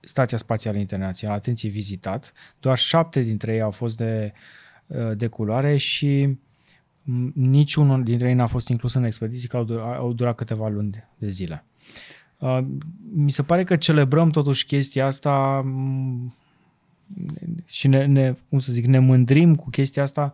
[0.00, 4.32] Stația Spațială Internațională, atenție, vizitat, doar șapte dintre ei au fost de,
[5.14, 6.36] de culoare și
[7.02, 10.68] m, niciunul dintre ei n-a fost inclus în expediții, că au durat, au durat câteva
[10.68, 11.64] luni de zile.
[12.38, 12.58] Uh,
[13.14, 16.34] Mi se pare că celebrăm totuși chestia asta m,
[17.66, 20.32] și ne, ne, cum să zic, ne mândrim cu chestia asta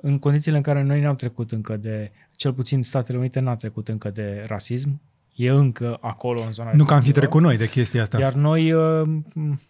[0.00, 3.88] în condițiile în care noi n-am trecut încă de, cel puțin Statele Unite n-a trecut
[3.88, 5.00] încă de rasism,
[5.34, 7.18] e încă acolo în zona Nu că am fi respectivă.
[7.18, 8.18] trecut noi de chestia asta.
[8.18, 9.60] Iar noi, uh, m,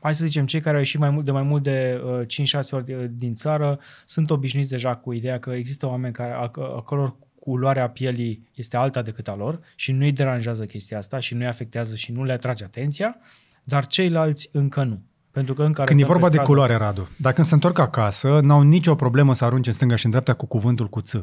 [0.00, 2.70] hai să zicem, cei care au ieșit mai mult, de mai mult de uh, 5-6
[2.70, 6.82] ori de- din țară sunt obișnuiți deja cu ideea că există oameni care, a, a
[6.86, 11.46] căror culoarea pielii este alta decât a lor și nu-i deranjează chestia asta și nu-i
[11.46, 13.16] afectează și nu le atrage atenția,
[13.64, 15.02] dar ceilalți încă nu.
[15.32, 17.78] Pentru că încă Când e arătăm vorba pe de stradă- culoare, Radu, dacă se întorc
[17.78, 21.14] acasă, n-au nicio problemă să arunce în stânga și în dreapta cu cuvântul cu ț.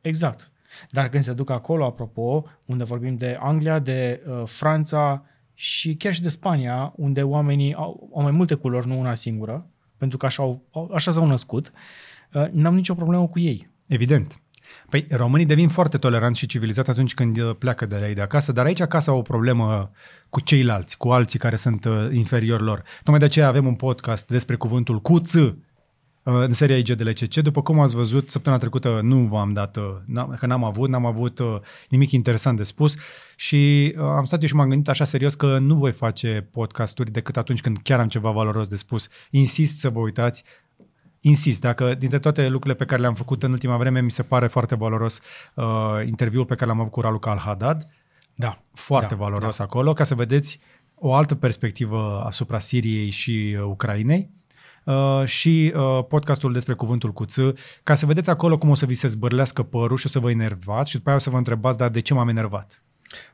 [0.00, 0.50] Exact.
[0.90, 5.24] Dar când se duc acolo, apropo, unde vorbim de Anglia, de uh, Franța
[5.54, 9.66] și chiar și de Spania, unde oamenii au, au mai multe culori, nu una singură,
[9.96, 11.72] pentru că așa, au, au- așa s-au născut,
[12.32, 13.70] uh, n-am nicio problemă cu ei.
[13.86, 14.41] Evident.
[14.90, 18.20] Păi românii devin foarte toleranți și civilizați atunci când uh, pleacă de la ei de
[18.20, 19.90] acasă, dar aici acasă au o problemă
[20.28, 22.82] cu ceilalți, cu alții care sunt uh, inferiori lor.
[22.96, 25.52] Tocmai de aceea avem un podcast despre cuvântul cu ț uh,
[26.22, 27.34] în seria IGDLCC.
[27.34, 31.06] După cum ați văzut, săptămâna trecută nu v-am dat, uh, n-am- că n-am avut, n-am
[31.06, 31.56] avut uh,
[31.88, 32.96] nimic interesant de spus
[33.36, 37.10] și uh, am stat eu și m-am gândit așa serios că nu voi face podcasturi
[37.10, 39.08] decât atunci când chiar am ceva valoros de spus.
[39.30, 40.44] Insist să vă uitați
[41.24, 44.46] Insist, dacă dintre toate lucrurile pe care le-am făcut în ultima vreme, mi se pare
[44.46, 45.20] foarte valoros
[45.54, 45.64] uh,
[46.06, 47.86] interviul pe care l-am avut cu Raluca Al-Haddad,
[48.34, 48.62] Da.
[48.72, 49.64] foarte da, valoros da.
[49.64, 50.60] acolo, ca să vedeți
[50.94, 54.30] o altă perspectivă asupra Siriei și uh, Ucrainei
[54.84, 57.36] uh, și uh, podcastul despre cuvântul cu ț,
[57.82, 60.30] ca să vedeți acolo cum o să vi se zbărlească părul și o să vă
[60.30, 62.82] enervați și după aia o să vă întrebați, dar de ce m-am enervat?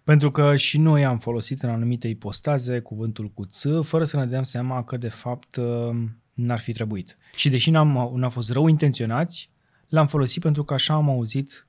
[0.05, 4.27] Pentru că și noi am folosit în anumite ipostaze cuvântul cu ț, fără să ne
[4.27, 5.97] dăm seama că de fapt uh,
[6.39, 7.19] n-ar fi trebuit.
[7.37, 9.51] Și deși n-am, n-am fost rău intenționați,
[9.89, 11.67] l-am folosit pentru că așa am auzit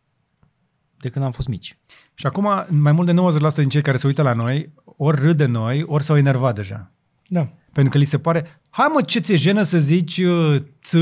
[0.97, 1.77] de când am fost mici.
[2.13, 5.37] Și acum, mai mult de 90% din cei care se uită la noi, ori râd
[5.37, 6.91] de noi, ori s-au enervat deja.
[7.27, 7.53] Da.
[7.73, 10.93] Pentru că li se pare, hai mă, ce ți-e jenă să zici uh, ț?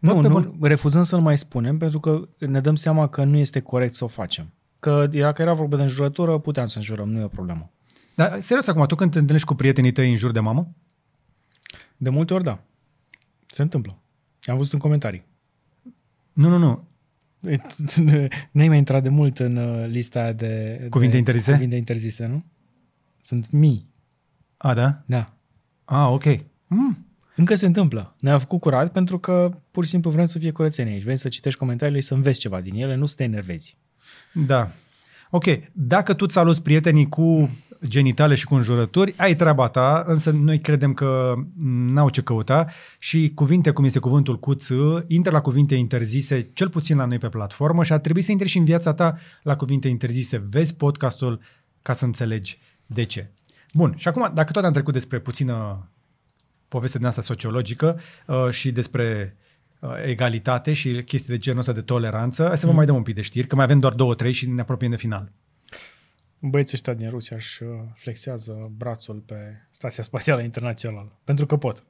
[0.00, 3.60] Nu, pe nu, refuzăm să-l mai spunem pentru că ne dăm seama că nu este
[3.60, 4.52] corect să o facem.
[4.78, 7.70] Că era că era vorba de înjurătură, puteam să înjurăm, nu e o problemă.
[8.14, 10.68] Dar serios acum, tu când te întâlnești cu prietenii tăi în jur de mamă?
[12.02, 12.62] De multe ori, da.
[13.46, 13.98] Se întâmplă.
[14.38, 15.24] Și am văzut în comentarii.
[16.32, 16.88] Nu, nu, nu.
[18.52, 20.86] Nu ai mai intrat de mult în uh, lista de...
[20.90, 21.52] Cuvinte de, interzise?
[21.52, 22.44] Cuvinte interzise, nu?
[23.20, 23.88] Sunt mii.
[24.56, 25.02] A, da?
[25.06, 25.34] Da.
[25.84, 26.24] A, ok.
[26.66, 27.06] Mm.
[27.36, 28.14] Încă se întâmplă.
[28.20, 31.02] Ne-a făcut curat pentru că pur și simplu vrem să fie curățenie aici.
[31.02, 33.76] Vrem să citești comentariile și să înveți ceva din ele, nu să te enervezi.
[34.32, 34.70] Da.
[35.30, 37.50] Ok, dacă tu saluți prietenii cu
[37.86, 41.34] genitale și cu înjurături, ai treaba ta, însă noi credem că
[41.88, 42.66] n-au ce căuta
[42.98, 44.70] și cuvinte cum este cuvântul cu ț,
[45.06, 48.48] intră la cuvinte interzise, cel puțin la noi pe platformă și ar trebui să intri
[48.48, 50.46] și în viața ta la cuvinte interzise.
[50.50, 51.40] Vezi podcastul
[51.82, 53.30] ca să înțelegi de ce.
[53.74, 55.88] Bun, și acum, dacă tot am trecut despre puțină
[56.68, 59.49] poveste din asta sociologică uh, și despre uh,
[60.04, 63.14] egalitate și chestii de genul ăsta de toleranță, hai să vă mai dăm un pic
[63.14, 65.32] de știri, că mai avem doar două, trei și ne apropiem de final.
[66.38, 69.34] Băieții ăștia din Rusia își uh, flexează brațul pe
[69.70, 71.18] Stația Spațială Internațională.
[71.24, 71.84] Pentru că pot.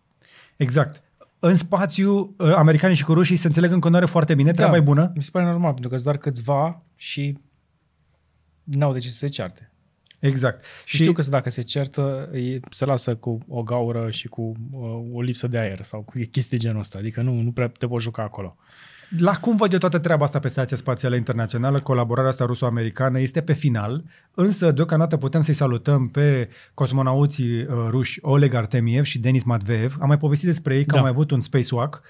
[0.56, 1.02] Exact.
[1.38, 4.80] În spațiu, uh, americanii și cu rușii se înțeleg în continuare foarte bine, treaba e
[4.80, 5.12] bună.
[5.14, 7.38] Mi se pare normal, pentru că sunt doar câțiva și
[8.62, 9.72] n-au de ce să se cearte.
[10.20, 10.64] Exact.
[10.84, 14.80] Și știu că dacă se certă, ei se lasă cu o gaură și cu uh,
[15.12, 16.98] o lipsă de aer sau cu chestii genul ăsta.
[16.98, 18.56] Adică nu, nu prea te poți juca acolo.
[19.18, 23.40] La cum văd eu toată treaba asta pe Stația Spațială Internațională, colaborarea asta ruso-americană este
[23.40, 29.44] pe final, însă deocamdată putem să-i salutăm pe cosmonauții uh, ruși Oleg Artemiev și Denis
[29.44, 29.96] Matveev.
[30.00, 30.96] Am mai povestit despre ei că Da.
[30.96, 32.08] au mai avut un spacewalk uh,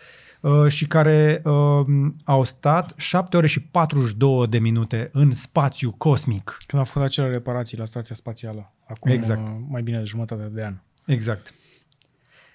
[0.69, 1.87] și care uh,
[2.25, 6.57] au stat 7 ore și 42 de minute în spațiu cosmic.
[6.67, 9.49] Când au făcut acele reparații la Stația Spațială, acum Exact.
[9.49, 10.75] uh, mai bine de jumătate de an.
[11.07, 11.55] Exact.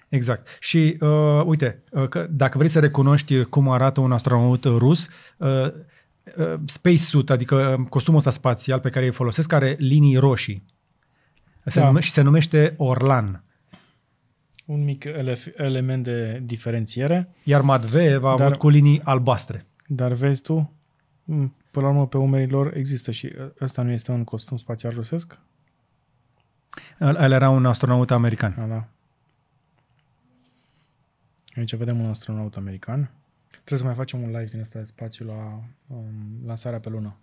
[0.08, 0.56] Exact.
[0.60, 5.48] Și uh, uite, uh, că dacă vrei să recunoști cum arată un astronaut rus, uh,
[6.36, 10.64] uh, space suit, adică uh, costumul ăsta spațial pe care îl folosesc, are linii roșii.
[11.64, 11.86] Se Da.
[11.86, 13.44] nume- și se numește Orlan.
[14.66, 19.66] Un mic ele- element de diferențiere, Iar Matveev a Dar- avut cu linii albastre.
[19.86, 20.72] dar vezi tu,
[21.24, 24.56] m, până la urmă pe umerii lor există și uh, ăsta nu este un costum
[24.56, 25.38] spațial rusesc?
[27.00, 28.54] El el era un astronaut american.
[28.58, 28.88] Da, da.
[31.56, 33.10] Aici vedem un astronaut american.
[33.50, 36.04] Trebuie să mai facem un live din ăsta de spațiu la um,
[36.46, 37.16] lansarea pe lună.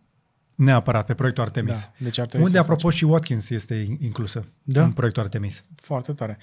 [0.56, 1.82] Neapărat, pe proiectul Artemis.
[1.84, 4.84] Da, deci ar trebui Unde, să apropo, și Watkins este in- inclusă Da.
[4.84, 5.56] în proiectul Artemis.
[5.58, 5.76] facem.
[5.86, 6.38] Foarte tare.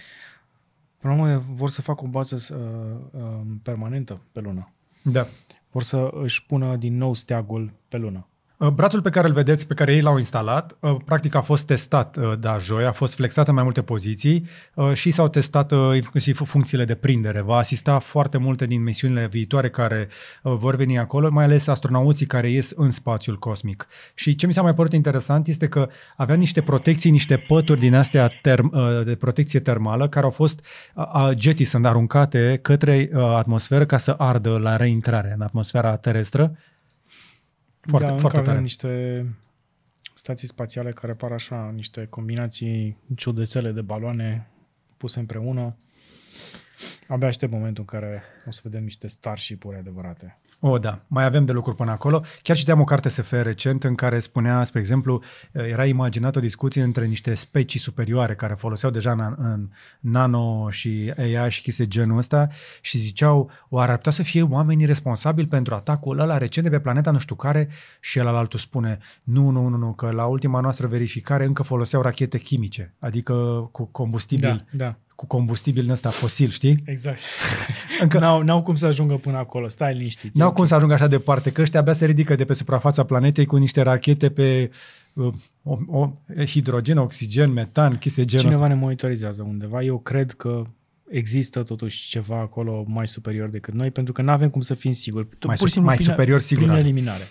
[1.00, 4.72] Până la urmă vor să facă o bază uh, uh, permanentă pe lună.
[5.02, 5.26] Da.
[5.70, 8.26] Vor să își pună din nou steagul pe lună.
[8.60, 11.66] Uh, Brațul pe care îl vedeți, pe care ei l-au instalat, uh, practic a fost
[11.66, 15.72] testat uh, da joi, a fost flexat în mai multe poziții uh, și s-au testat
[15.72, 17.40] uh, inclusiv funcțiile de prindere.
[17.40, 20.08] Va asista foarte multe din misiunile viitoare care
[20.42, 23.86] uh, vor veni acolo, mai ales astronauții care ies în spațiul cosmic.
[24.14, 27.94] Și ce mi s-a mai părut interesant este că avea niște protecții, niște pături din
[27.94, 30.64] astea term, uh, de protecție termală care au fost
[30.94, 36.52] uh, jetisoned, aruncate către uh, atmosferă ca să ardă la reintrare în atmosfera terestră.
[37.80, 38.60] Foarte, da, încă foarte avem tare.
[38.60, 39.26] niște
[40.14, 44.50] stații spațiale care par așa, niște combinații ciudățele de baloane
[44.96, 45.76] puse împreună.
[47.08, 50.38] Abia aștept momentul în care o să vedem niște starship-uri adevărate.
[50.62, 52.22] O, da, mai avem de lucruri până acolo.
[52.42, 55.22] Chiar citeam o carte SF recent în care spunea, spre exemplu,
[55.52, 59.68] era imaginat o discuție între niște specii superioare care foloseau deja în, în
[60.00, 62.48] nano și AI și chestii de genul ăsta
[62.80, 66.80] și ziceau, oare ar putea să fie oamenii responsabili pentru atacul ăla recent de pe
[66.82, 67.68] planeta nu știu care
[68.00, 72.02] și el altul spune, nu, nu, nu, nu, că la ultima noastră verificare încă foloseau
[72.02, 73.34] rachete chimice, adică
[73.72, 76.76] cu combustibil, Da, da, cu combustibil în ăsta fosil, știi?
[76.84, 77.18] exact.
[78.02, 80.34] Încă- N-au, n-au cum să ajungă până acolo, stai liniștit.
[80.34, 83.04] N-au E cum să ajungă așa departe, că ăștia abia se ridică de pe suprafața
[83.04, 84.70] planetei cu niște rachete pe
[85.14, 85.32] uh,
[85.62, 86.12] o, o,
[86.46, 88.74] hidrogen, oxigen, metan, chestii de genul Cineva ăsta.
[88.74, 89.82] ne monitorizează undeva.
[89.82, 90.62] Eu cred că
[91.10, 94.92] există totuși ceva acolo mai superior decât noi, pentru că nu avem cum să fim
[94.92, 95.24] siguri.
[95.24, 96.82] Mai Pur și su- simplu mai prin- superior, sigur Prin are.
[96.84, 97.28] eliminare.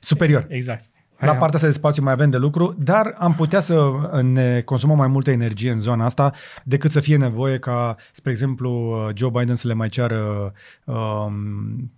[0.00, 0.46] Superior.
[0.48, 0.84] Exact.
[1.20, 3.90] La Hai, partea asta de spațiu mai avem de lucru, dar am putea să
[4.22, 6.32] ne consumăm mai multă energie în zona asta
[6.64, 10.52] decât să fie nevoie ca, spre exemplu, Joe Biden să le mai ceară
[10.84, 11.90] um,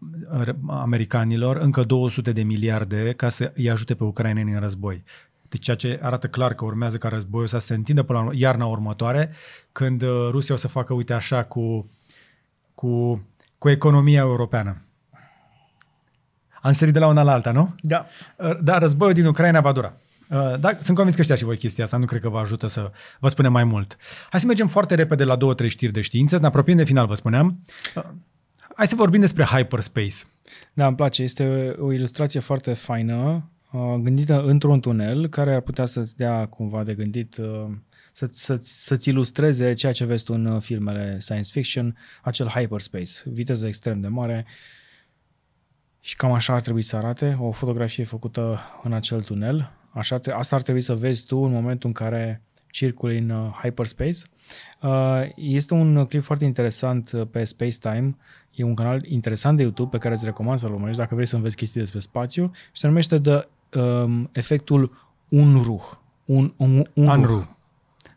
[0.69, 5.05] americanilor încă 200 de miliarde ca să îi ajute pe ucraineni în război.
[5.49, 8.67] Deci ceea ce arată clar că urmează ca războiul să se întindă până la iarna
[8.67, 9.31] următoare,
[9.73, 11.91] când uh, Rusia o să facă, uite așa, cu,
[12.75, 13.23] cu,
[13.59, 14.83] cu economia europeană.
[16.63, 17.75] Am sărit de la una la alta, nu?
[17.81, 18.07] Da.
[18.37, 19.93] Uh, Da, războiul din Ucraina va dura.
[20.29, 22.67] Uh, Da, sunt convins că știați și voi chestia asta, nu cred că vă ajută
[22.67, 23.97] să vă spunem mai mult.
[24.31, 27.07] Hai să mergem foarte repede la două, trei știri de știință, ne apropiem de final,
[27.07, 27.59] vă spuneam.
[27.97, 28.03] Uh,
[28.77, 30.15] Hai să vorbim despre hyperspace.
[30.75, 31.23] Da, îmi place.
[31.23, 36.83] Este o ilustrație foarte faină uh, gândită într-un tunel care ar putea să-ți dea cumva
[36.85, 37.65] de gândit, uh,
[38.13, 43.13] să, să, să-ți ilustreze ceea ce vezi tu în uh, filmele science fiction, acel hyperspace,
[43.25, 44.47] viteză extrem de mare
[46.05, 49.73] și cam așa ar trebui să arate o fotografie făcută în acel tunel.
[49.91, 54.19] Așa, asta ar trebui să vezi tu în momentul în care circuli în uh, hyperspace.
[54.81, 58.17] Uh, este un clip foarte interesant uh, pe Space Time.
[58.55, 61.37] E un canal interesant de YouTube pe care îți recomand să-l urmărești dacă vrei să
[61.37, 63.49] înveți chestii despre spațiu și se numește de
[63.79, 65.83] um, efectul Unruh.
[66.25, 67.45] Un, un, un Unruh.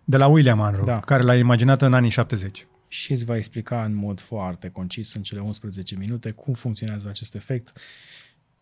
[0.04, 1.00] De la William Unruh, da.
[1.00, 2.68] care l-a imaginat în anii 70.
[2.88, 7.36] Și îți va explica în mod foarte concis în cele 11 minute cum funcționează acest
[7.36, 7.74] efect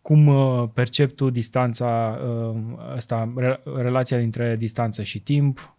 [0.04, 0.32] cum
[0.74, 2.20] percep tu distanța,
[2.96, 3.34] asta,
[3.76, 5.76] relația dintre distanță și timp,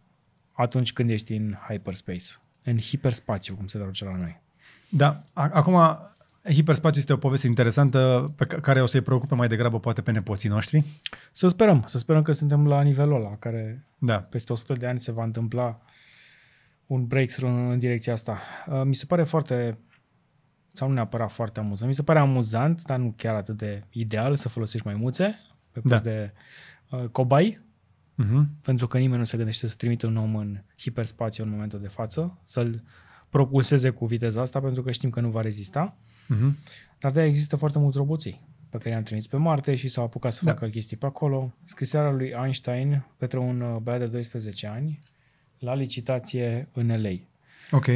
[0.53, 2.25] atunci când ești în hyperspace,
[2.63, 4.41] în hiperspațiu, cum se traduce la noi.
[4.89, 5.99] Da, acum
[6.45, 10.49] hiperspațiu este o poveste interesantă pe care o să-i preocupe mai degrabă poate pe nepoții
[10.49, 10.85] noștri.
[11.33, 14.17] Să sperăm, să sperăm că suntem la nivelul ăla, care da.
[14.17, 15.81] peste 100 de ani se va întâmpla
[16.87, 18.39] un breakthrough în direcția asta.
[18.67, 19.79] Uh, mi se pare foarte,
[20.69, 24.37] sau nu neapărat foarte amuzant, mi se pare amuzant, dar nu chiar atât de ideal
[24.37, 25.39] să folosești maimuțe
[25.73, 26.11] pe post da.
[26.11, 26.33] de
[26.91, 27.59] uh, cobai
[28.23, 28.45] uh-huh.
[28.63, 31.89] pentru că nimeni nu se gândește să trimită un om în hiperspațiu în momentul de
[31.89, 32.83] față, să-l
[33.29, 35.97] propulseze cu viteza asta, pentru că știm că nu va rezista.
[36.35, 36.73] Uh-huh.
[36.99, 38.41] Dar de există foarte mulți roboții
[38.71, 40.51] pe care i-am trimis pe Marte și s-au apucat să da.
[40.53, 41.55] facă chestii pe acolo.
[41.63, 44.99] Scrisoarea lui Einstein către un uh, băiat de 12 ani
[45.65, 47.11] la licitație în LA.
[47.71, 47.87] Ok.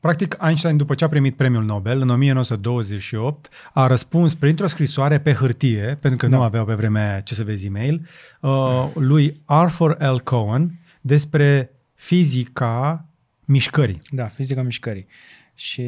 [0.00, 5.32] Practic, Einstein, după ce a primit premiul Nobel, în 1928, a răspuns printr-o scrisoare pe
[5.32, 6.36] hârtie, pentru că da.
[6.36, 8.08] nu aveau pe vremea aia ce să vezi e-mail,
[8.40, 10.20] uh, lui Arthur L.
[10.24, 13.04] Cohen despre fizica
[13.44, 14.00] mișcării.
[14.10, 15.06] Da, fizica mișcării.
[15.54, 15.82] Și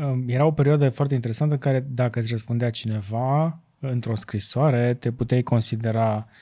[0.00, 5.10] uh, era o perioadă foarte interesantă în care, dacă îți răspundea cineva într-o scrisoare, te
[5.10, 6.32] puteai considera uh,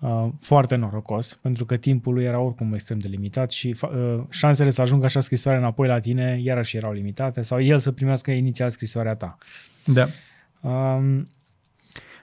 [0.00, 4.70] uh, foarte norocos, pentru că timpul lui era oricum extrem de limitat și uh, șansele
[4.70, 8.70] să ajungă așa scrisoarea înapoi la tine iarăși erau limitate sau el să primească inițial
[8.70, 9.38] scrisoarea ta.
[9.84, 10.06] Da.
[10.60, 11.28] Um,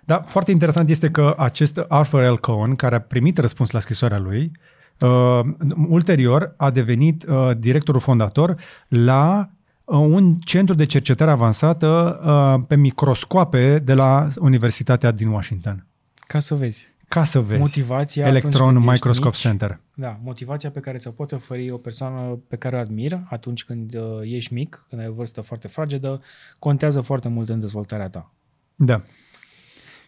[0.06, 2.38] da, foarte interesant este că acest Arthur L.
[2.40, 4.52] Cohen, care a primit răspuns la scrisoarea lui,
[5.00, 5.40] uh,
[5.88, 8.56] ulterior a devenit uh, directorul fondator
[8.88, 9.50] la
[9.84, 15.86] uh, un centru de cercetare avansată uh, pe microscoape de la Universitatea din Washington.
[16.28, 17.60] Ca să vezi ca să vezi.
[17.60, 19.80] Motivația Electron Microscope mici, Center.
[19.96, 23.96] Da, motivația pe care ți-o poate oferi o persoană pe care o admir atunci când
[23.96, 26.22] uh, ești mic, când ai o vârstă foarte fragedă,
[26.60, 28.32] contează foarte mult în dezvoltarea ta.
[28.76, 28.98] Da.
[28.98, 29.04] De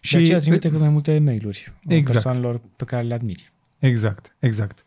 [0.02, 2.12] și aceea trimite cât mai multe e-mail-uri exact.
[2.12, 3.52] persoanelor pe care le admiri.
[3.80, 4.86] Exact, exact.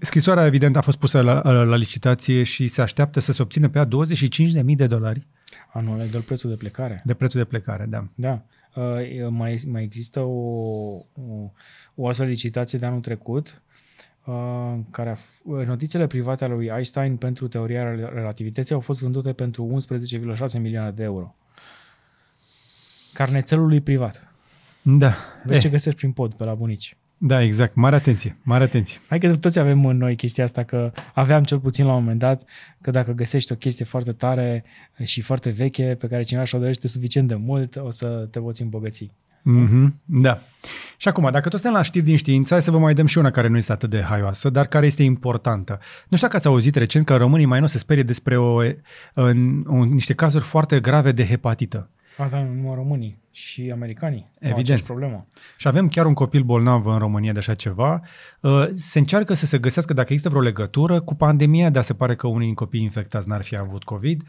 [0.00, 3.68] Scrisoarea, evident, a fost pusă la, la, la licitație și se așteaptă să se obțină
[3.68, 3.88] pe ea
[4.62, 5.26] 25.000 de dolari.
[5.72, 7.02] Anul de prețul de plecare.
[7.04, 8.08] De prețul de plecare, da.
[8.14, 8.42] Da.
[8.74, 11.52] Uh, mai, mai există o, o,
[11.94, 13.62] o astfel licitație de anul trecut
[14.24, 15.16] uh, care a,
[15.64, 19.78] notițele private ale lui Einstein pentru teoria relativității au fost vândute pentru
[20.54, 21.34] 11,6 milioane de euro.
[23.12, 24.32] Carnețelul lui privat.
[24.82, 25.14] Da.
[25.44, 25.62] Vezi eh.
[25.62, 26.96] ce găsești prin pod pe la bunici.
[27.18, 27.74] Da, exact.
[27.74, 28.98] Mare atenție, mare atenție.
[29.08, 32.18] Hai că toți avem în noi chestia asta, că aveam cel puțin la un moment
[32.18, 32.42] dat,
[32.80, 34.64] că dacă găsești o chestie foarte tare
[35.02, 38.62] și foarte veche, pe care cineva și-o dorește suficient de mult, o să te poți
[38.62, 39.10] îmbogăți.
[39.48, 40.38] Mm-hmm, da.
[40.96, 43.18] Și acum, dacă tot suntem la știri din știință, hai să vă mai dăm și
[43.18, 45.78] una care nu este atât de haioasă, dar care este importantă.
[46.08, 48.56] Nu știu dacă ați auzit recent că românii mai nu se sperie despre o,
[49.14, 51.90] în, în, niște cazuri foarte grave de hepatită.
[52.18, 54.80] A, da, numai românii și americanii Evident.
[54.80, 55.26] problemă.
[55.56, 58.00] Și avem chiar un copil bolnav în România de așa ceva.
[58.40, 62.16] Uh, se încearcă să se găsească dacă există vreo legătură cu pandemia, dar se pare
[62.16, 64.22] că unii copii infectați n-ar fi avut COVID.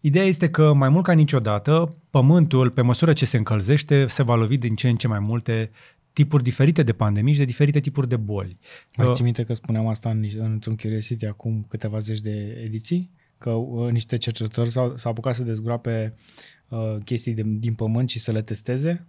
[0.00, 4.34] Ideea este că mai mult ca niciodată, pământul, pe măsură ce se încălzește, se va
[4.34, 5.70] lovi din ce în ce mai multe
[6.12, 8.58] tipuri diferite de pandemii și de diferite tipuri de boli.
[8.96, 13.10] Mai uh, ții minte că spuneam asta în, într-un Curiosity acum câteva zeci de ediții?
[13.38, 16.22] Că uh, niște cercetători s-au, s-au apucat să dezgroape uh,
[17.04, 19.06] chestii de, din pământ și să le testeze.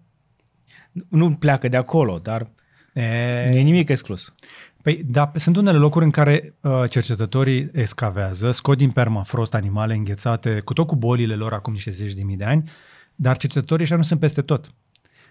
[1.07, 2.51] Nu pleacă de acolo, dar
[2.93, 3.45] e...
[3.49, 4.33] nu e nimic exclus.
[4.81, 10.59] Păi, da, sunt unele locuri în care uh, cercetătorii escavează, scot din permafrost animale înghețate,
[10.59, 12.69] cu tot cu bolile lor acum niște zeci de mii de ani,
[13.15, 14.73] dar cercetătorii ăștia nu sunt peste tot.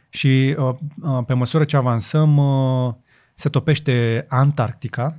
[0.09, 2.95] Și uh, uh, pe măsură ce avansăm, uh,
[3.35, 5.19] se topește Antarctica.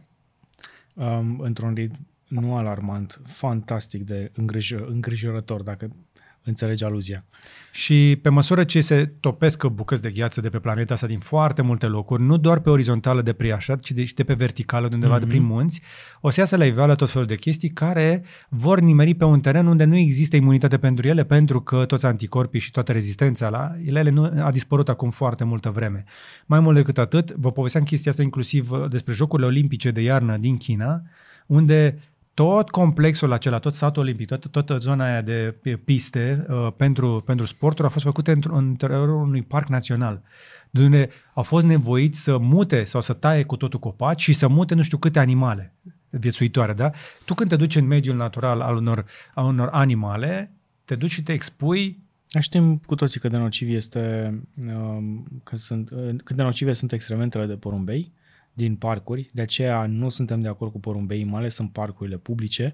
[0.94, 5.64] Um, într-un ritm nu alarmant, fantastic de îngrijor, îngrijorător.
[5.64, 5.96] Dacă
[6.46, 7.26] înțelegi aluzia.
[7.72, 11.62] Și pe măsură ce se topesc bucăți de gheață de pe planeta asta din foarte
[11.62, 14.94] multe locuri, nu doar pe orizontală de priașat, ci de, și de pe verticală, de
[14.94, 15.20] undeva mm-hmm.
[15.20, 15.82] de prin munți,
[16.22, 19.66] o să iasă la iveală tot felul de chestii care vor nimeri pe un teren
[19.66, 24.10] unde nu există imunitate pentru ele, pentru că toți anticorpii și toată rezistența la ele
[24.10, 26.04] nu a dispărut acum foarte multă vreme.
[26.46, 30.58] Mai mult decât atât, vă povesteam chestia asta inclusiv despre Jocurile Olimpice de iarnă din
[30.58, 31.02] China,
[31.46, 32.00] unde
[32.36, 37.46] tot complexul acela, tot satul olimpic, tot, toată zona aia de piste uh, pentru, pentru
[37.46, 40.22] sporturi a fost făcută în interiorul unui parc național,
[40.70, 44.48] de unde au fost nevoiți să mute sau să taie cu totul copaci și să
[44.48, 45.74] mute nu știu câte animale
[46.10, 46.92] viețuitoare, da?
[47.26, 50.52] Tu când te duci în mediul natural al unor, al unor animale,
[50.86, 52.04] te duci și te expui
[52.40, 54.34] Știm cu toții cât de nociv este,
[54.66, 54.98] uh,
[55.44, 58.12] că sunt, uh, cât de nocive sunt excrementele de porumbei,
[58.56, 62.74] din parcuri, de aceea nu suntem de acord cu porumbeii, mai ales în parcurile publice,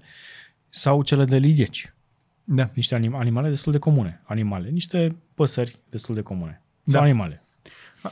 [0.68, 1.92] sau cele de lidieci.
[2.44, 2.70] Da.
[2.74, 4.20] Niște anim- animale destul de comune.
[4.24, 6.62] Animale, niște păsări destul de comune.
[6.84, 6.92] Da.
[6.92, 7.42] Sau animale.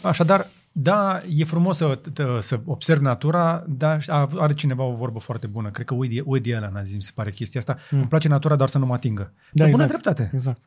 [0.02, 2.00] Așadar, da, e frumos să,
[2.40, 4.04] să observi natura, dar
[4.36, 5.70] are cineva o vorbă foarte bună.
[5.70, 7.78] Cred că Woody, Woody Allen a zis, mi se pare chestia asta.
[7.90, 7.98] Mm.
[7.98, 9.32] Îmi place natura, doar să nu mă atingă.
[9.52, 9.70] Da, exact.
[9.70, 10.30] bună dreptate.
[10.34, 10.60] Exact.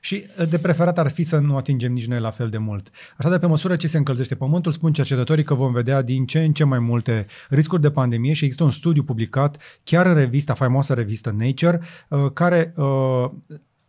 [0.00, 2.90] Și uh, de preferat ar fi să nu atingem nici noi la fel de mult.
[3.16, 6.38] Așa de pe măsură ce se încălzește pământul, spun cercetătorii că vom vedea din ce
[6.38, 10.54] în ce mai multe riscuri de pandemie și există un studiu publicat chiar în revista,
[10.54, 13.30] faimoasă revistă Nature, uh, care uh,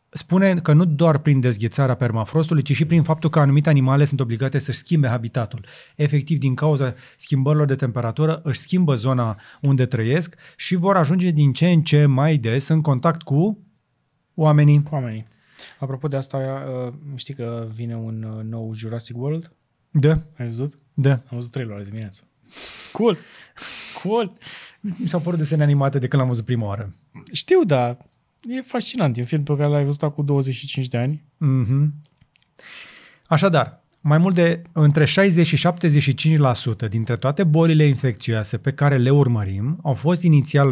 [0.10, 4.20] spune că nu doar prin dezghețarea permafrostului, ci și prin faptul că anumite animale sunt
[4.20, 5.66] obligate să-și schimbe habitatul.
[5.96, 11.52] Efectiv, din cauza schimbărilor de temperatură, își schimbă zona unde trăiesc și vor ajunge din
[11.52, 13.58] ce în ce mai des în contact cu
[14.34, 14.84] oamenii.
[14.84, 15.28] Cu oamenii.
[15.80, 19.52] Apropo de asta, uh, știi că vine un uh, nou Jurassic World?
[19.92, 20.22] Da.
[20.38, 20.74] Ai văzut?
[20.94, 21.12] Da.
[21.12, 22.24] Am văzut trailerul azi dimineață.
[22.92, 23.18] Cool!
[24.04, 24.32] Cool!
[24.82, 26.94] Mi s-au părut desene animate de când l-am văzut prima oară.
[27.32, 27.98] Știu, da.
[28.48, 29.18] E fascinant.
[29.18, 31.24] E un film pe care l-ai văzut cu 25 de ani.
[31.46, 31.88] Mm-hmm.
[33.28, 35.68] Așadar, mai mult de între 60 și
[36.86, 40.70] 75% dintre toate bolile infecțioase pe care le urmărim au fost inițial,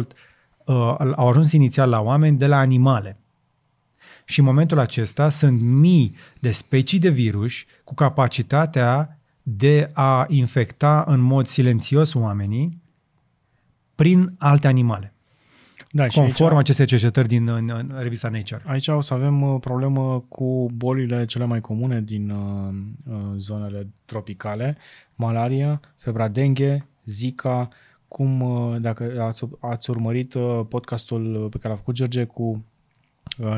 [0.64, 0.74] uh,
[1.16, 3.20] au ajuns inițial la oameni de la animale.
[4.28, 7.52] Și în momentul acesta sunt mii de specii de virus
[7.84, 12.82] cu capacitatea de a infecta în mod silențios oamenii
[13.94, 15.12] prin alte animale.
[15.90, 18.62] Da, conform aici, acestei cercetări din în, în revista Nature.
[18.66, 22.74] Aici o să avem uh, problemă cu bolile cele mai comune din uh,
[23.10, 24.76] uh, zonele tropicale,
[25.14, 27.68] malaria, febra dengue, Zika,
[28.08, 32.77] cum, uh, dacă ați, ați urmărit uh, podcastul pe care l-a făcut George cu Uh,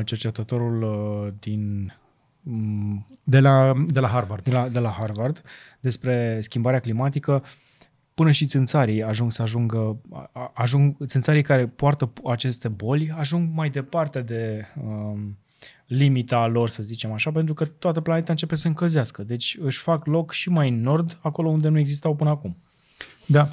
[0.05, 1.93] cercetătorul uh, din
[2.41, 4.43] mm, de la, de la Harvard.
[4.43, 5.41] De la, de la Harvard,
[5.79, 7.43] despre schimbarea climatică.
[8.13, 10.01] Până și țânțarii ajung să ajungă,
[10.53, 15.37] ajung, țânțarii care poartă aceste boli ajung mai departe de um,
[15.85, 19.23] limita lor, să zicem așa, pentru că toată planeta începe să încălzească.
[19.23, 22.57] Deci își fac loc și mai în nord, acolo unde nu existau până acum.
[23.25, 23.49] Da.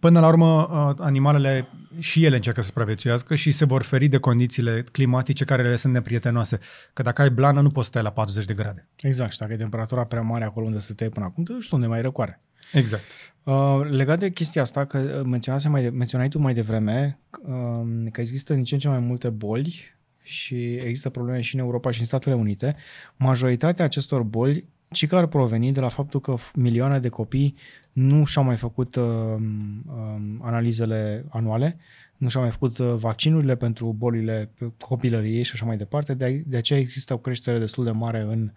[0.00, 4.18] Până la urmă, uh, animalele și ele încearcă să supraviețuiască și se vor feri de
[4.18, 6.58] condițiile climatice care le sunt neprietenoase.
[6.92, 8.88] Că dacă ai blană, nu poți stai la 40 de grade.
[8.96, 9.32] Exact.
[9.32, 12.00] Și dacă e temperatura prea mare acolo unde te până acum, te duci unde mai
[12.00, 12.40] răcoare.
[12.72, 13.02] Exact.
[13.42, 18.20] Uh, legat de chestia asta, că menționase mai de, menționai tu mai devreme uh, că
[18.20, 22.00] există din ce în ce mai multe boli și există probleme și în Europa și
[22.00, 22.76] în Statele Unite.
[23.16, 27.54] Majoritatea acestor boli ci că ar proveni de la faptul că milioane de copii
[27.92, 31.78] nu și-au mai făcut uh, uh, analizele anuale,
[32.16, 36.56] nu și-au mai făcut uh, vaccinurile pentru bolile copilăriei și așa mai departe, de, de
[36.56, 38.50] aceea există o creștere destul de mare în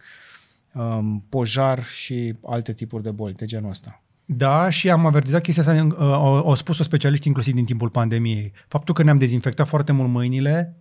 [0.73, 4.03] um, pojar și alte tipuri de boli de genul ăsta.
[4.25, 8.51] Da, și am avertizat chestia asta, uh, au, au spus-o specialiști inclusiv din timpul pandemiei.
[8.67, 10.75] Faptul că ne-am dezinfectat foarte mult mâinile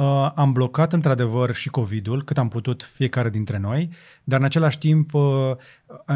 [0.00, 3.90] Uh, am blocat într-adevăr și COVID-ul cât am putut fiecare dintre noi,
[4.24, 5.22] dar în același timp uh,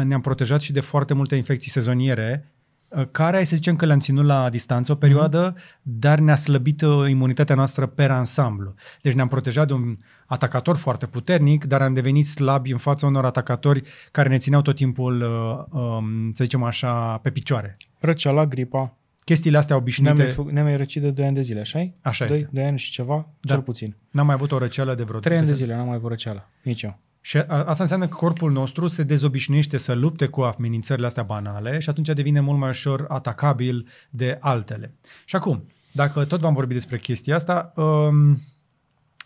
[0.03, 2.53] ne-am protejat și de foarte multe infecții sezoniere
[2.87, 5.81] uh, care, să zicem că le-am ținut la distanță o perioadă, mm-hmm.
[5.81, 8.73] dar ne-a slăbit uh, imunitatea noastră per ansamblu.
[9.01, 13.25] Deci ne-am protejat de un atacator foarte puternic, dar am devenit slabi în fața unor
[13.25, 17.77] atacatori care ne țineau tot timpul, uh, um, să zicem așa, pe picioare.
[17.99, 20.23] Răceala, gripa chestiile astea obișnuite...
[20.23, 22.49] Ne-am mai, ne-am mai răcit de 2 ani de zile, așa Așa 2, este.
[22.51, 23.53] 2 ani și ceva, da.
[23.53, 23.95] cel puțin.
[24.11, 25.19] N-am mai avut o răceală de vreo...
[25.19, 26.99] 3 ani de zile n-am mai avut răceală, nici eu.
[27.21, 31.89] Și asta înseamnă că corpul nostru se dezobișnuiește să lupte cu amenințările astea banale și
[31.89, 34.93] atunci devine mult mai ușor atacabil de altele.
[35.25, 38.37] Și acum, dacă tot v-am vorbit despre chestia asta, um,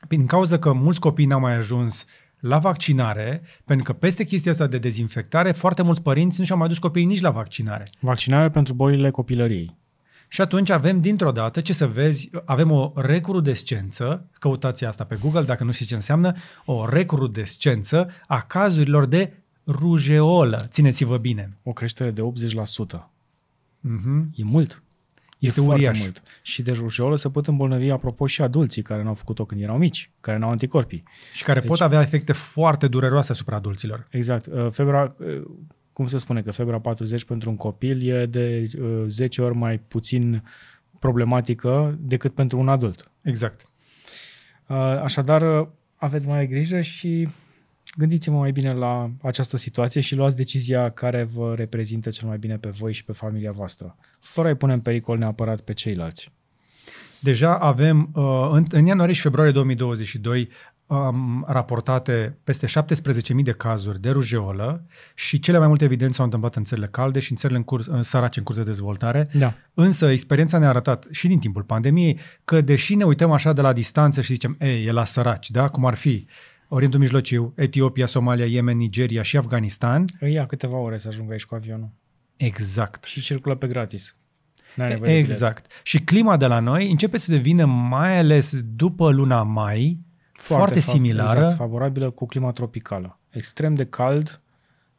[0.08, 2.06] din cauza că mulți copii n-au mai ajuns
[2.40, 6.68] la vaccinare, pentru că peste chestia asta de dezinfectare, foarte mulți părinți nu și-au mai
[6.68, 7.88] dus copiii nici la vaccinare.
[8.00, 9.78] Vaccinare pentru bolile copilăriei.
[10.32, 15.44] Și atunci avem dintr-o dată, ce să vezi, avem o recrudescență, căutați asta pe Google
[15.44, 16.36] dacă nu știți ce înseamnă,
[16.66, 19.34] o recrudescență a cazurilor de
[19.68, 20.66] rujeolă.
[20.68, 21.58] Țineți-vă bine.
[21.64, 23.12] O creștere de 80%.
[23.80, 24.30] Mhm.
[24.36, 24.84] E mult.
[25.40, 26.02] Este foarte uriaș.
[26.02, 26.24] mult.
[26.42, 30.12] Și de rujeolă se pot îmbolnăvi, apropo, și adulții care n-au făcut-o când erau mici,
[30.20, 31.04] care n-au anticorpii.
[31.34, 34.08] Și care pot avea efecte foarte dureroase asupra adulților.
[34.10, 34.46] Exact.
[34.46, 35.42] Uh, Febra, uh,
[36.00, 39.78] cum se spune că febra 40 pentru un copil e de uh, 10 ori mai
[39.78, 40.44] puțin
[41.00, 43.12] problematică decât pentru un adult.
[43.22, 43.70] Exact.
[44.68, 47.28] Uh, Așadar, uh, aveți mai grijă și
[47.98, 52.58] gândiți-vă mai bine la această situație și luați decizia care vă reprezintă cel mai bine
[52.58, 56.32] pe voi și pe familia voastră, fără a-i pune în pericol neapărat pe ceilalți.
[57.20, 60.50] Deja avem, uh, în, în ianuarie și februarie 2022,
[60.92, 64.86] am raportate peste 17.000 de cazuri de rujeolă
[65.16, 67.86] și cele mai multe evidențe s-au întâmplat în țările calde și în țările în curs,
[67.86, 69.28] în sărace în curs de dezvoltare.
[69.34, 69.54] Da.
[69.74, 73.74] Însă experiența ne-a arătat și din timpul pandemiei că deși ne uităm așa de la
[73.74, 75.68] distanță și zicem, ei, e la săraci, da?
[75.68, 76.26] cum ar fi
[76.68, 81.46] Orientul Mijlociu, Etiopia, Somalia, Yemen, Nigeria și Afganistan, Îi ia câteva ore să ajungă aici
[81.46, 81.90] cu avionul.
[82.38, 83.04] exact.
[83.04, 84.16] Și circulă pe gratis.
[84.76, 85.32] N-ai nevoie de bilet.
[85.32, 85.72] Exact.
[85.84, 90.00] Și clima de la noi începe să devină, mai ales după luna mai,
[90.40, 93.20] foarte, foarte fa- similară Exact, favorabilă cu clima tropicală.
[93.32, 94.42] Extrem de cald,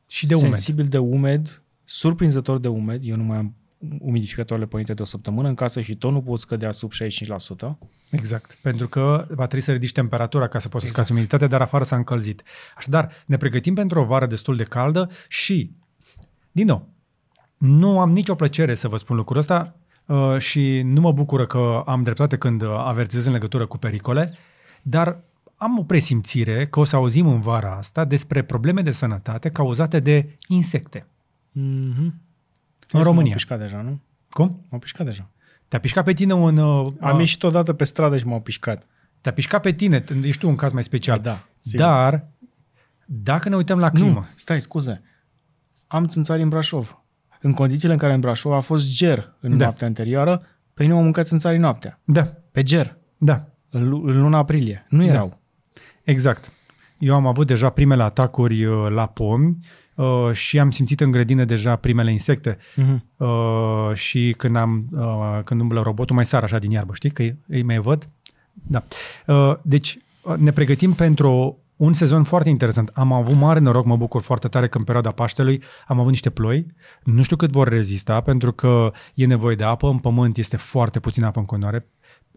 [0.07, 0.47] și de umed.
[0.53, 3.01] sensibil de umed, surprinzător de umed.
[3.05, 3.55] Eu nu mai am
[3.99, 7.79] umidificatoarele pornite de o săptămână în casă și tot nu pot scădea sub 65%.
[8.11, 10.93] Exact, pentru că va trebui să ridici temperatura ca să poți să Exact.
[10.93, 12.43] scazi umiditatea, dar afară s-a încălzit.
[12.77, 15.71] Așadar, ne pregătim pentru o vară destul de caldă și,
[16.53, 16.89] din nou,
[17.57, 19.77] nu am nicio plăcere să vă spun lucrul ăsta
[20.07, 24.33] uh, și nu mă bucură că am dreptate când uh, avertizez în legătură cu pericole,
[24.83, 25.21] dar
[25.62, 30.01] am o presimțire că o să auzim în vara asta despre probleme de sănătate cauzate
[30.01, 31.07] de insecte.
[31.51, 32.12] Mm-hmm.
[32.91, 33.23] În România.
[33.28, 34.01] M-au pișcat deja, nu?
[34.31, 34.66] Cum?
[34.69, 35.31] M-au pișcat deja.
[35.69, 36.57] Te-a pișcat pe tine un...
[36.57, 38.87] Uh, Am ieșit odată pe stradă și m-au pișcat.
[39.20, 41.20] Te-a pișcat pe tine, ești tu un caz mai special.
[41.20, 41.87] Da, sigur.
[41.87, 42.27] Dar,
[43.07, 45.03] dacă ne uităm la climă, Nu, stai, scuze.
[45.87, 47.03] Am țânțari în Brașov.
[47.41, 49.65] În condițiile în care în Brașov a fost ger în Da.
[49.65, 50.43] noaptea anterioară,
[50.74, 52.01] pe mine au mâncat țânțarii noaptea.
[52.05, 52.23] da,
[52.53, 52.97] Pe ger.
[53.19, 54.87] da, În, lu- în luna aprilie.
[54.89, 55.28] Nu Da.
[56.11, 56.20] Erau.
[56.32, 56.53] exact.
[56.99, 59.57] Eu am avut deja primele atacuri uh, la pomi
[59.95, 62.59] uh, și am simțit în grădină deja primele insecte.
[62.77, 63.05] Mhm.
[63.16, 67.11] Uh, și când am uh, când umblă robotul, mai sar așa din iarbă, știi?
[67.11, 68.09] Că îi- îi mai văd.
[68.53, 68.85] Da.
[69.27, 72.91] Uh, deci, uh, ne pregătim pentru un sezon foarte interesant.
[72.95, 76.31] Am avut mare noroc, mă bucur foarte tare că în perioada Paștelui am avut niște
[76.31, 76.66] ploi.
[77.05, 79.89] Nu știu cât vor rezista, pentru că e nevoie de apă.
[79.89, 81.87] În pământ este foarte puțină apă în continuare.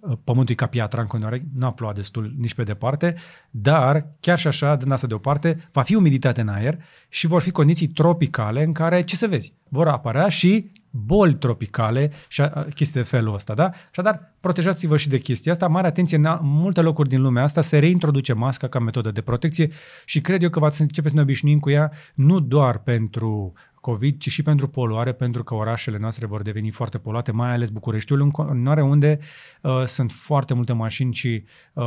[0.05, 3.15] Uh, Pământul e ca piatra în continuare, nu a plouat destul nici pe departe,
[3.49, 6.77] dar chiar și așa, dând asta deoparte, va fi umiditate în aer
[7.09, 12.11] și vor fi condiții tropicale în care, ce să vezi, vor apărea și boli tropicale
[12.27, 13.71] și a, a, chestii de felul ăsta, da?
[13.91, 15.67] Așadar, protejați-vă și de chestia asta.
[15.67, 19.11] Mare atenție, în a- în multe locuri din lumea asta se reintroduce masca ca metodă
[19.11, 19.71] de protecție
[20.05, 23.53] și cred eu că va începe să ne obișnuim cu ea nu doar pentru
[23.84, 27.69] COVID, ci și pentru poluare, pentru că orașele noastre vor deveni foarte poluate, mai ales
[27.69, 29.19] Bucureștiul, în continuare unde
[29.61, 31.43] uh, sunt foarte multe mașini și
[31.73, 31.84] uh,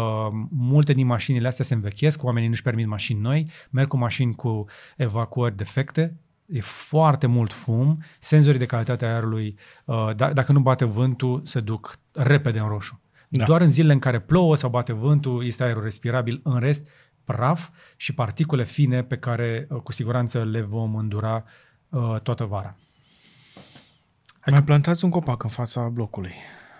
[0.50, 4.64] multe din mașinile astea se învechesc, oamenii nu-și permit mașini noi, merg cu mașini cu
[4.96, 6.16] evacuări defecte,
[6.46, 11.40] e foarte mult fum, senzorii de calitate a aerului, uh, da, dacă nu bate vântul,
[11.44, 13.00] se duc repede în roșu.
[13.28, 13.38] Da.
[13.38, 13.44] Da.
[13.44, 16.88] Doar în zilele în care plouă sau bate vântul, este aerul respirabil, în rest,
[17.24, 21.65] praf și particule fine pe care uh, cu siguranță le vom îndura uh,
[22.22, 22.76] toată vara.
[24.46, 26.32] Mai plantați un copac în fața blocului.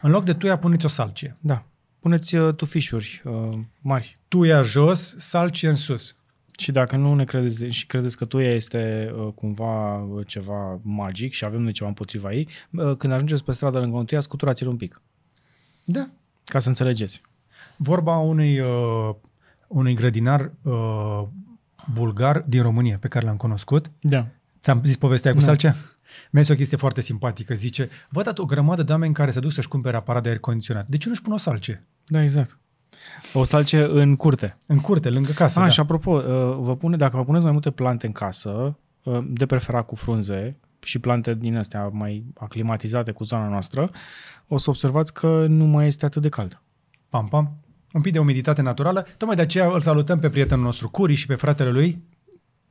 [0.03, 1.37] În loc de tuia, puneți o salcie.
[1.41, 1.65] Da.
[2.01, 3.49] Puneți uh, tufișuri uh,
[3.81, 4.19] mari.
[4.29, 6.17] Tuia jos, salcie în sus.
[6.59, 11.33] Și dacă nu ne credeți și credeți că tuia este uh, cumva uh, ceva magic
[11.33, 14.69] și avem noi ceva împotriva ei, uh, când ajungeți pe stradă lângă un tuia, scuturați-l
[14.69, 15.03] un pic.
[15.85, 16.09] Da.
[16.45, 17.21] Ca să înțelegeți.
[17.77, 19.15] Vorba unui, uh,
[19.69, 21.23] unui grădinar uh,
[21.93, 23.91] bulgar din România pe care l-am cunoscut.
[24.01, 24.27] Da.
[24.67, 25.53] Ți-am zis povestea aia cu Nu.
[25.53, 25.77] salcea?
[26.31, 27.55] Mi-a zis o chestie foarte simpatică.
[27.55, 30.39] Zice, văd dat o grămadă de oameni care se duc să-și cumpere aparat de aer
[30.39, 30.87] condiționat.
[30.87, 31.87] De ce nu-și pun o salcie?
[32.07, 32.59] Da, exact.
[33.33, 34.59] O salce în curte.
[34.67, 35.59] În curte, lângă casă.
[35.59, 35.71] Ah, da.
[35.71, 36.23] și apropo, uh,
[36.59, 40.57] vă pune, dacă vă puneți mai multe plante în casă, uh, de preferat cu frunze
[40.83, 43.91] și plante din astea mai aclimatizate cu zona noastră,
[44.49, 46.63] o să observați că nu mai este atât de cald.
[47.09, 47.57] Pam, pam.
[47.93, 49.07] Un pic de umiditate naturală.
[49.17, 52.03] Tocmai de aceea îl salutăm pe prietenul nostru Curi și pe fratele lui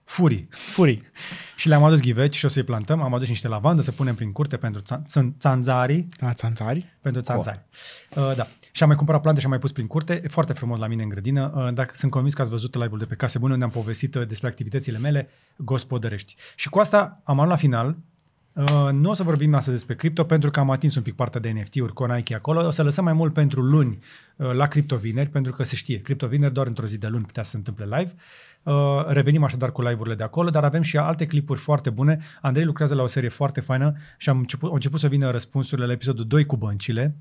[0.05, 0.47] Furi.
[0.49, 1.03] Furii.
[1.55, 3.01] Și le-am adus ghiveci și o să-i plantăm.
[3.01, 6.07] Am adus niște lavandă să punem prin curte pentru ța- țan- țanzarii.
[6.19, 6.85] Da, țanțari?
[7.01, 7.59] Pentru țanțari.
[8.15, 8.47] Uh, da.
[8.71, 10.21] Și am mai cumpărat plante și am mai pus prin curte.
[10.23, 11.53] E foarte frumos la mine în grădină.
[11.55, 14.15] Uh, dacă sunt convins că ați văzut live-ul de pe Case Bune, unde am povestit
[14.15, 16.35] uh, despre activitățile mele gospodărești.
[16.55, 17.97] Și cu asta am ajuns la final.
[18.53, 21.39] Uh, nu o să vorbim astăzi despre cripto pentru că am atins un pic partea
[21.39, 22.65] de NFT-uri cu Nike acolo.
[22.65, 23.99] O să lăsăm mai mult pentru luni
[24.35, 27.25] uh, la cripto vineri, pentru că se știe, cripto vineri doar într-o zi de luni
[27.25, 28.13] putea să se întâmple live.
[28.65, 32.19] Uh, revenim așadar cu live-urile de acolo, dar avem și alte clipuri foarte bune.
[32.41, 35.87] Andrei lucrează la o serie foarte faină și am început, au început să vină răspunsurile
[35.87, 37.15] la episodul 2 cu băncile.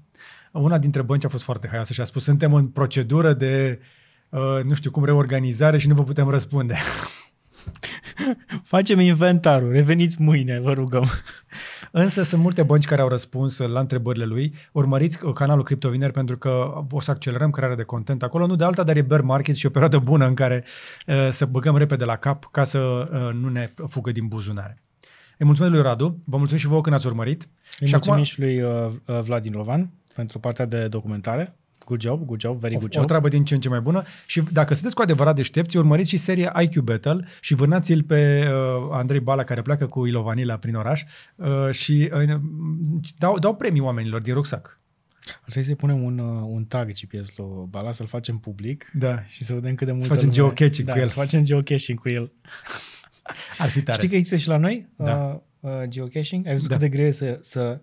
[0.53, 3.81] Una dintre bănci a fost foarte haioasă și a spus suntem în procedură de,
[4.29, 6.77] uh, nu știu cum, reorganizare și nu vă putem răspunde.
[8.75, 11.05] Facem inventarul, reveniți mâine, vă rugăm.
[11.91, 14.55] Însă sunt multe bănci care au răspuns la întrebările lui.
[14.73, 18.47] Urmăriți canalul CryptoViner pentru că o să accelerăm crearea de content acolo.
[18.47, 20.65] Nu de alta, dar e bear market și o perioadă bună în care
[21.07, 24.83] uh, să băgăm repede la cap ca să uh, nu ne fugă din buzunare.
[25.39, 27.49] Îi mulțumesc lui Radu, vă mulțumim și vouă când ați urmărit.
[27.79, 28.25] Îi și mulțumim acum...
[28.25, 31.57] și lui uh, uh Vladin Lovan pentru partea de documentare.
[31.85, 33.03] Good job, good job, very good job.
[33.03, 36.09] O treabă din ce în ce mai bună și dacă sunteți cu adevărat deștepți, urmăriți
[36.09, 40.75] și seria IQ Battle și vânați-l pe uh, Andrei Bala care pleacă cu Ilovanila prin
[40.75, 41.03] oraș
[41.35, 42.41] uh, și uh,
[43.19, 44.79] dau, dau premii oamenilor din rucsac.
[45.27, 49.25] Ar trebui să punem un, uh, un tag GPS lui Bala, să-l facem public da.
[49.25, 50.05] și să vedem cât de mult.
[50.05, 51.07] Să facem geocaching da, cu el.
[51.07, 52.33] să facem geocaching cu el.
[53.59, 53.97] Ar fi tare.
[53.97, 55.43] Știi că există și la noi da.
[55.61, 56.47] uh, uh, geocaching?
[56.47, 56.77] Ai văzut da.
[56.77, 57.81] cât de greu e să, să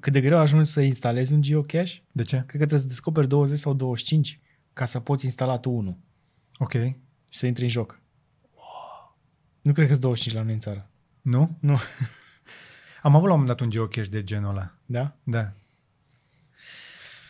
[0.00, 2.02] cât de greu ajungi să instalezi un geocache?
[2.12, 2.36] De ce?
[2.36, 4.40] Cred că trebuie să descoperi 20 sau 25
[4.72, 5.96] ca să poți instala tu unul.
[6.58, 6.72] Ok.
[7.28, 8.00] Și să intri în joc.
[8.54, 9.18] Wow.
[9.62, 10.90] Nu cred că sunt 25 la noi în țară.
[11.22, 11.56] Nu?
[11.60, 11.72] Nu.
[13.02, 14.74] Am avut la un moment dat un geocache de genul ăla.
[14.86, 15.16] Da?
[15.22, 15.48] Da.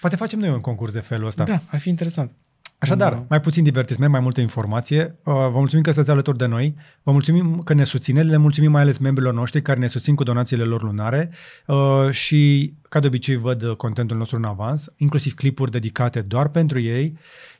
[0.00, 1.44] Poate facem noi un concurs de felul ăsta.
[1.44, 2.32] Da, ar fi interesant.
[2.80, 5.16] Așadar, mai puțin divertisment, mai multă informație.
[5.24, 6.74] Uh, vă mulțumim că sunteți alături de noi.
[7.02, 8.26] Vă mulțumim că ne susțineți.
[8.26, 11.30] Le mulțumim mai ales membrilor noștri care ne susțin cu donațiile lor lunare
[11.66, 16.80] uh, și ca de obicei văd contentul nostru în avans, inclusiv clipuri dedicate doar pentru
[16.80, 17.18] ei.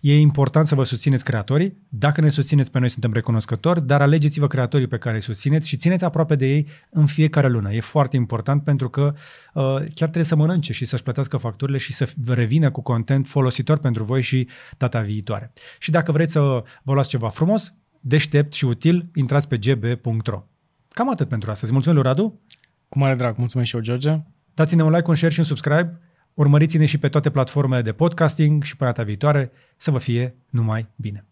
[0.08, 1.76] E important să vă susțineți creatorii.
[1.88, 5.76] Dacă ne susțineți pe noi, suntem recunoscători, dar alegeți-vă creatorii pe care îi susțineți și
[5.76, 7.72] țineți aproape de ei în fiecare lună.
[7.72, 9.14] E foarte important pentru că
[9.54, 13.78] uh, chiar trebuie să mănânce și să-și plătească facturile și să revină cu content folositor
[13.78, 15.52] pentru voi și data viitoare.
[15.78, 20.44] Și dacă vreți să vă luați ceva frumos, deștept și util, intrați pe gb.ro.
[20.88, 21.72] Cam atât pentru astăzi.
[21.72, 22.40] Mulțumesc, lui Radu!
[22.88, 24.20] Cu mare drag, mulțumesc și eu, George!
[24.54, 26.00] Dați-ne un like, un share și un subscribe.
[26.38, 30.86] Urmăriți-ne și pe toate platformele de podcasting și până data viitoare să vă fie numai
[30.96, 31.27] bine.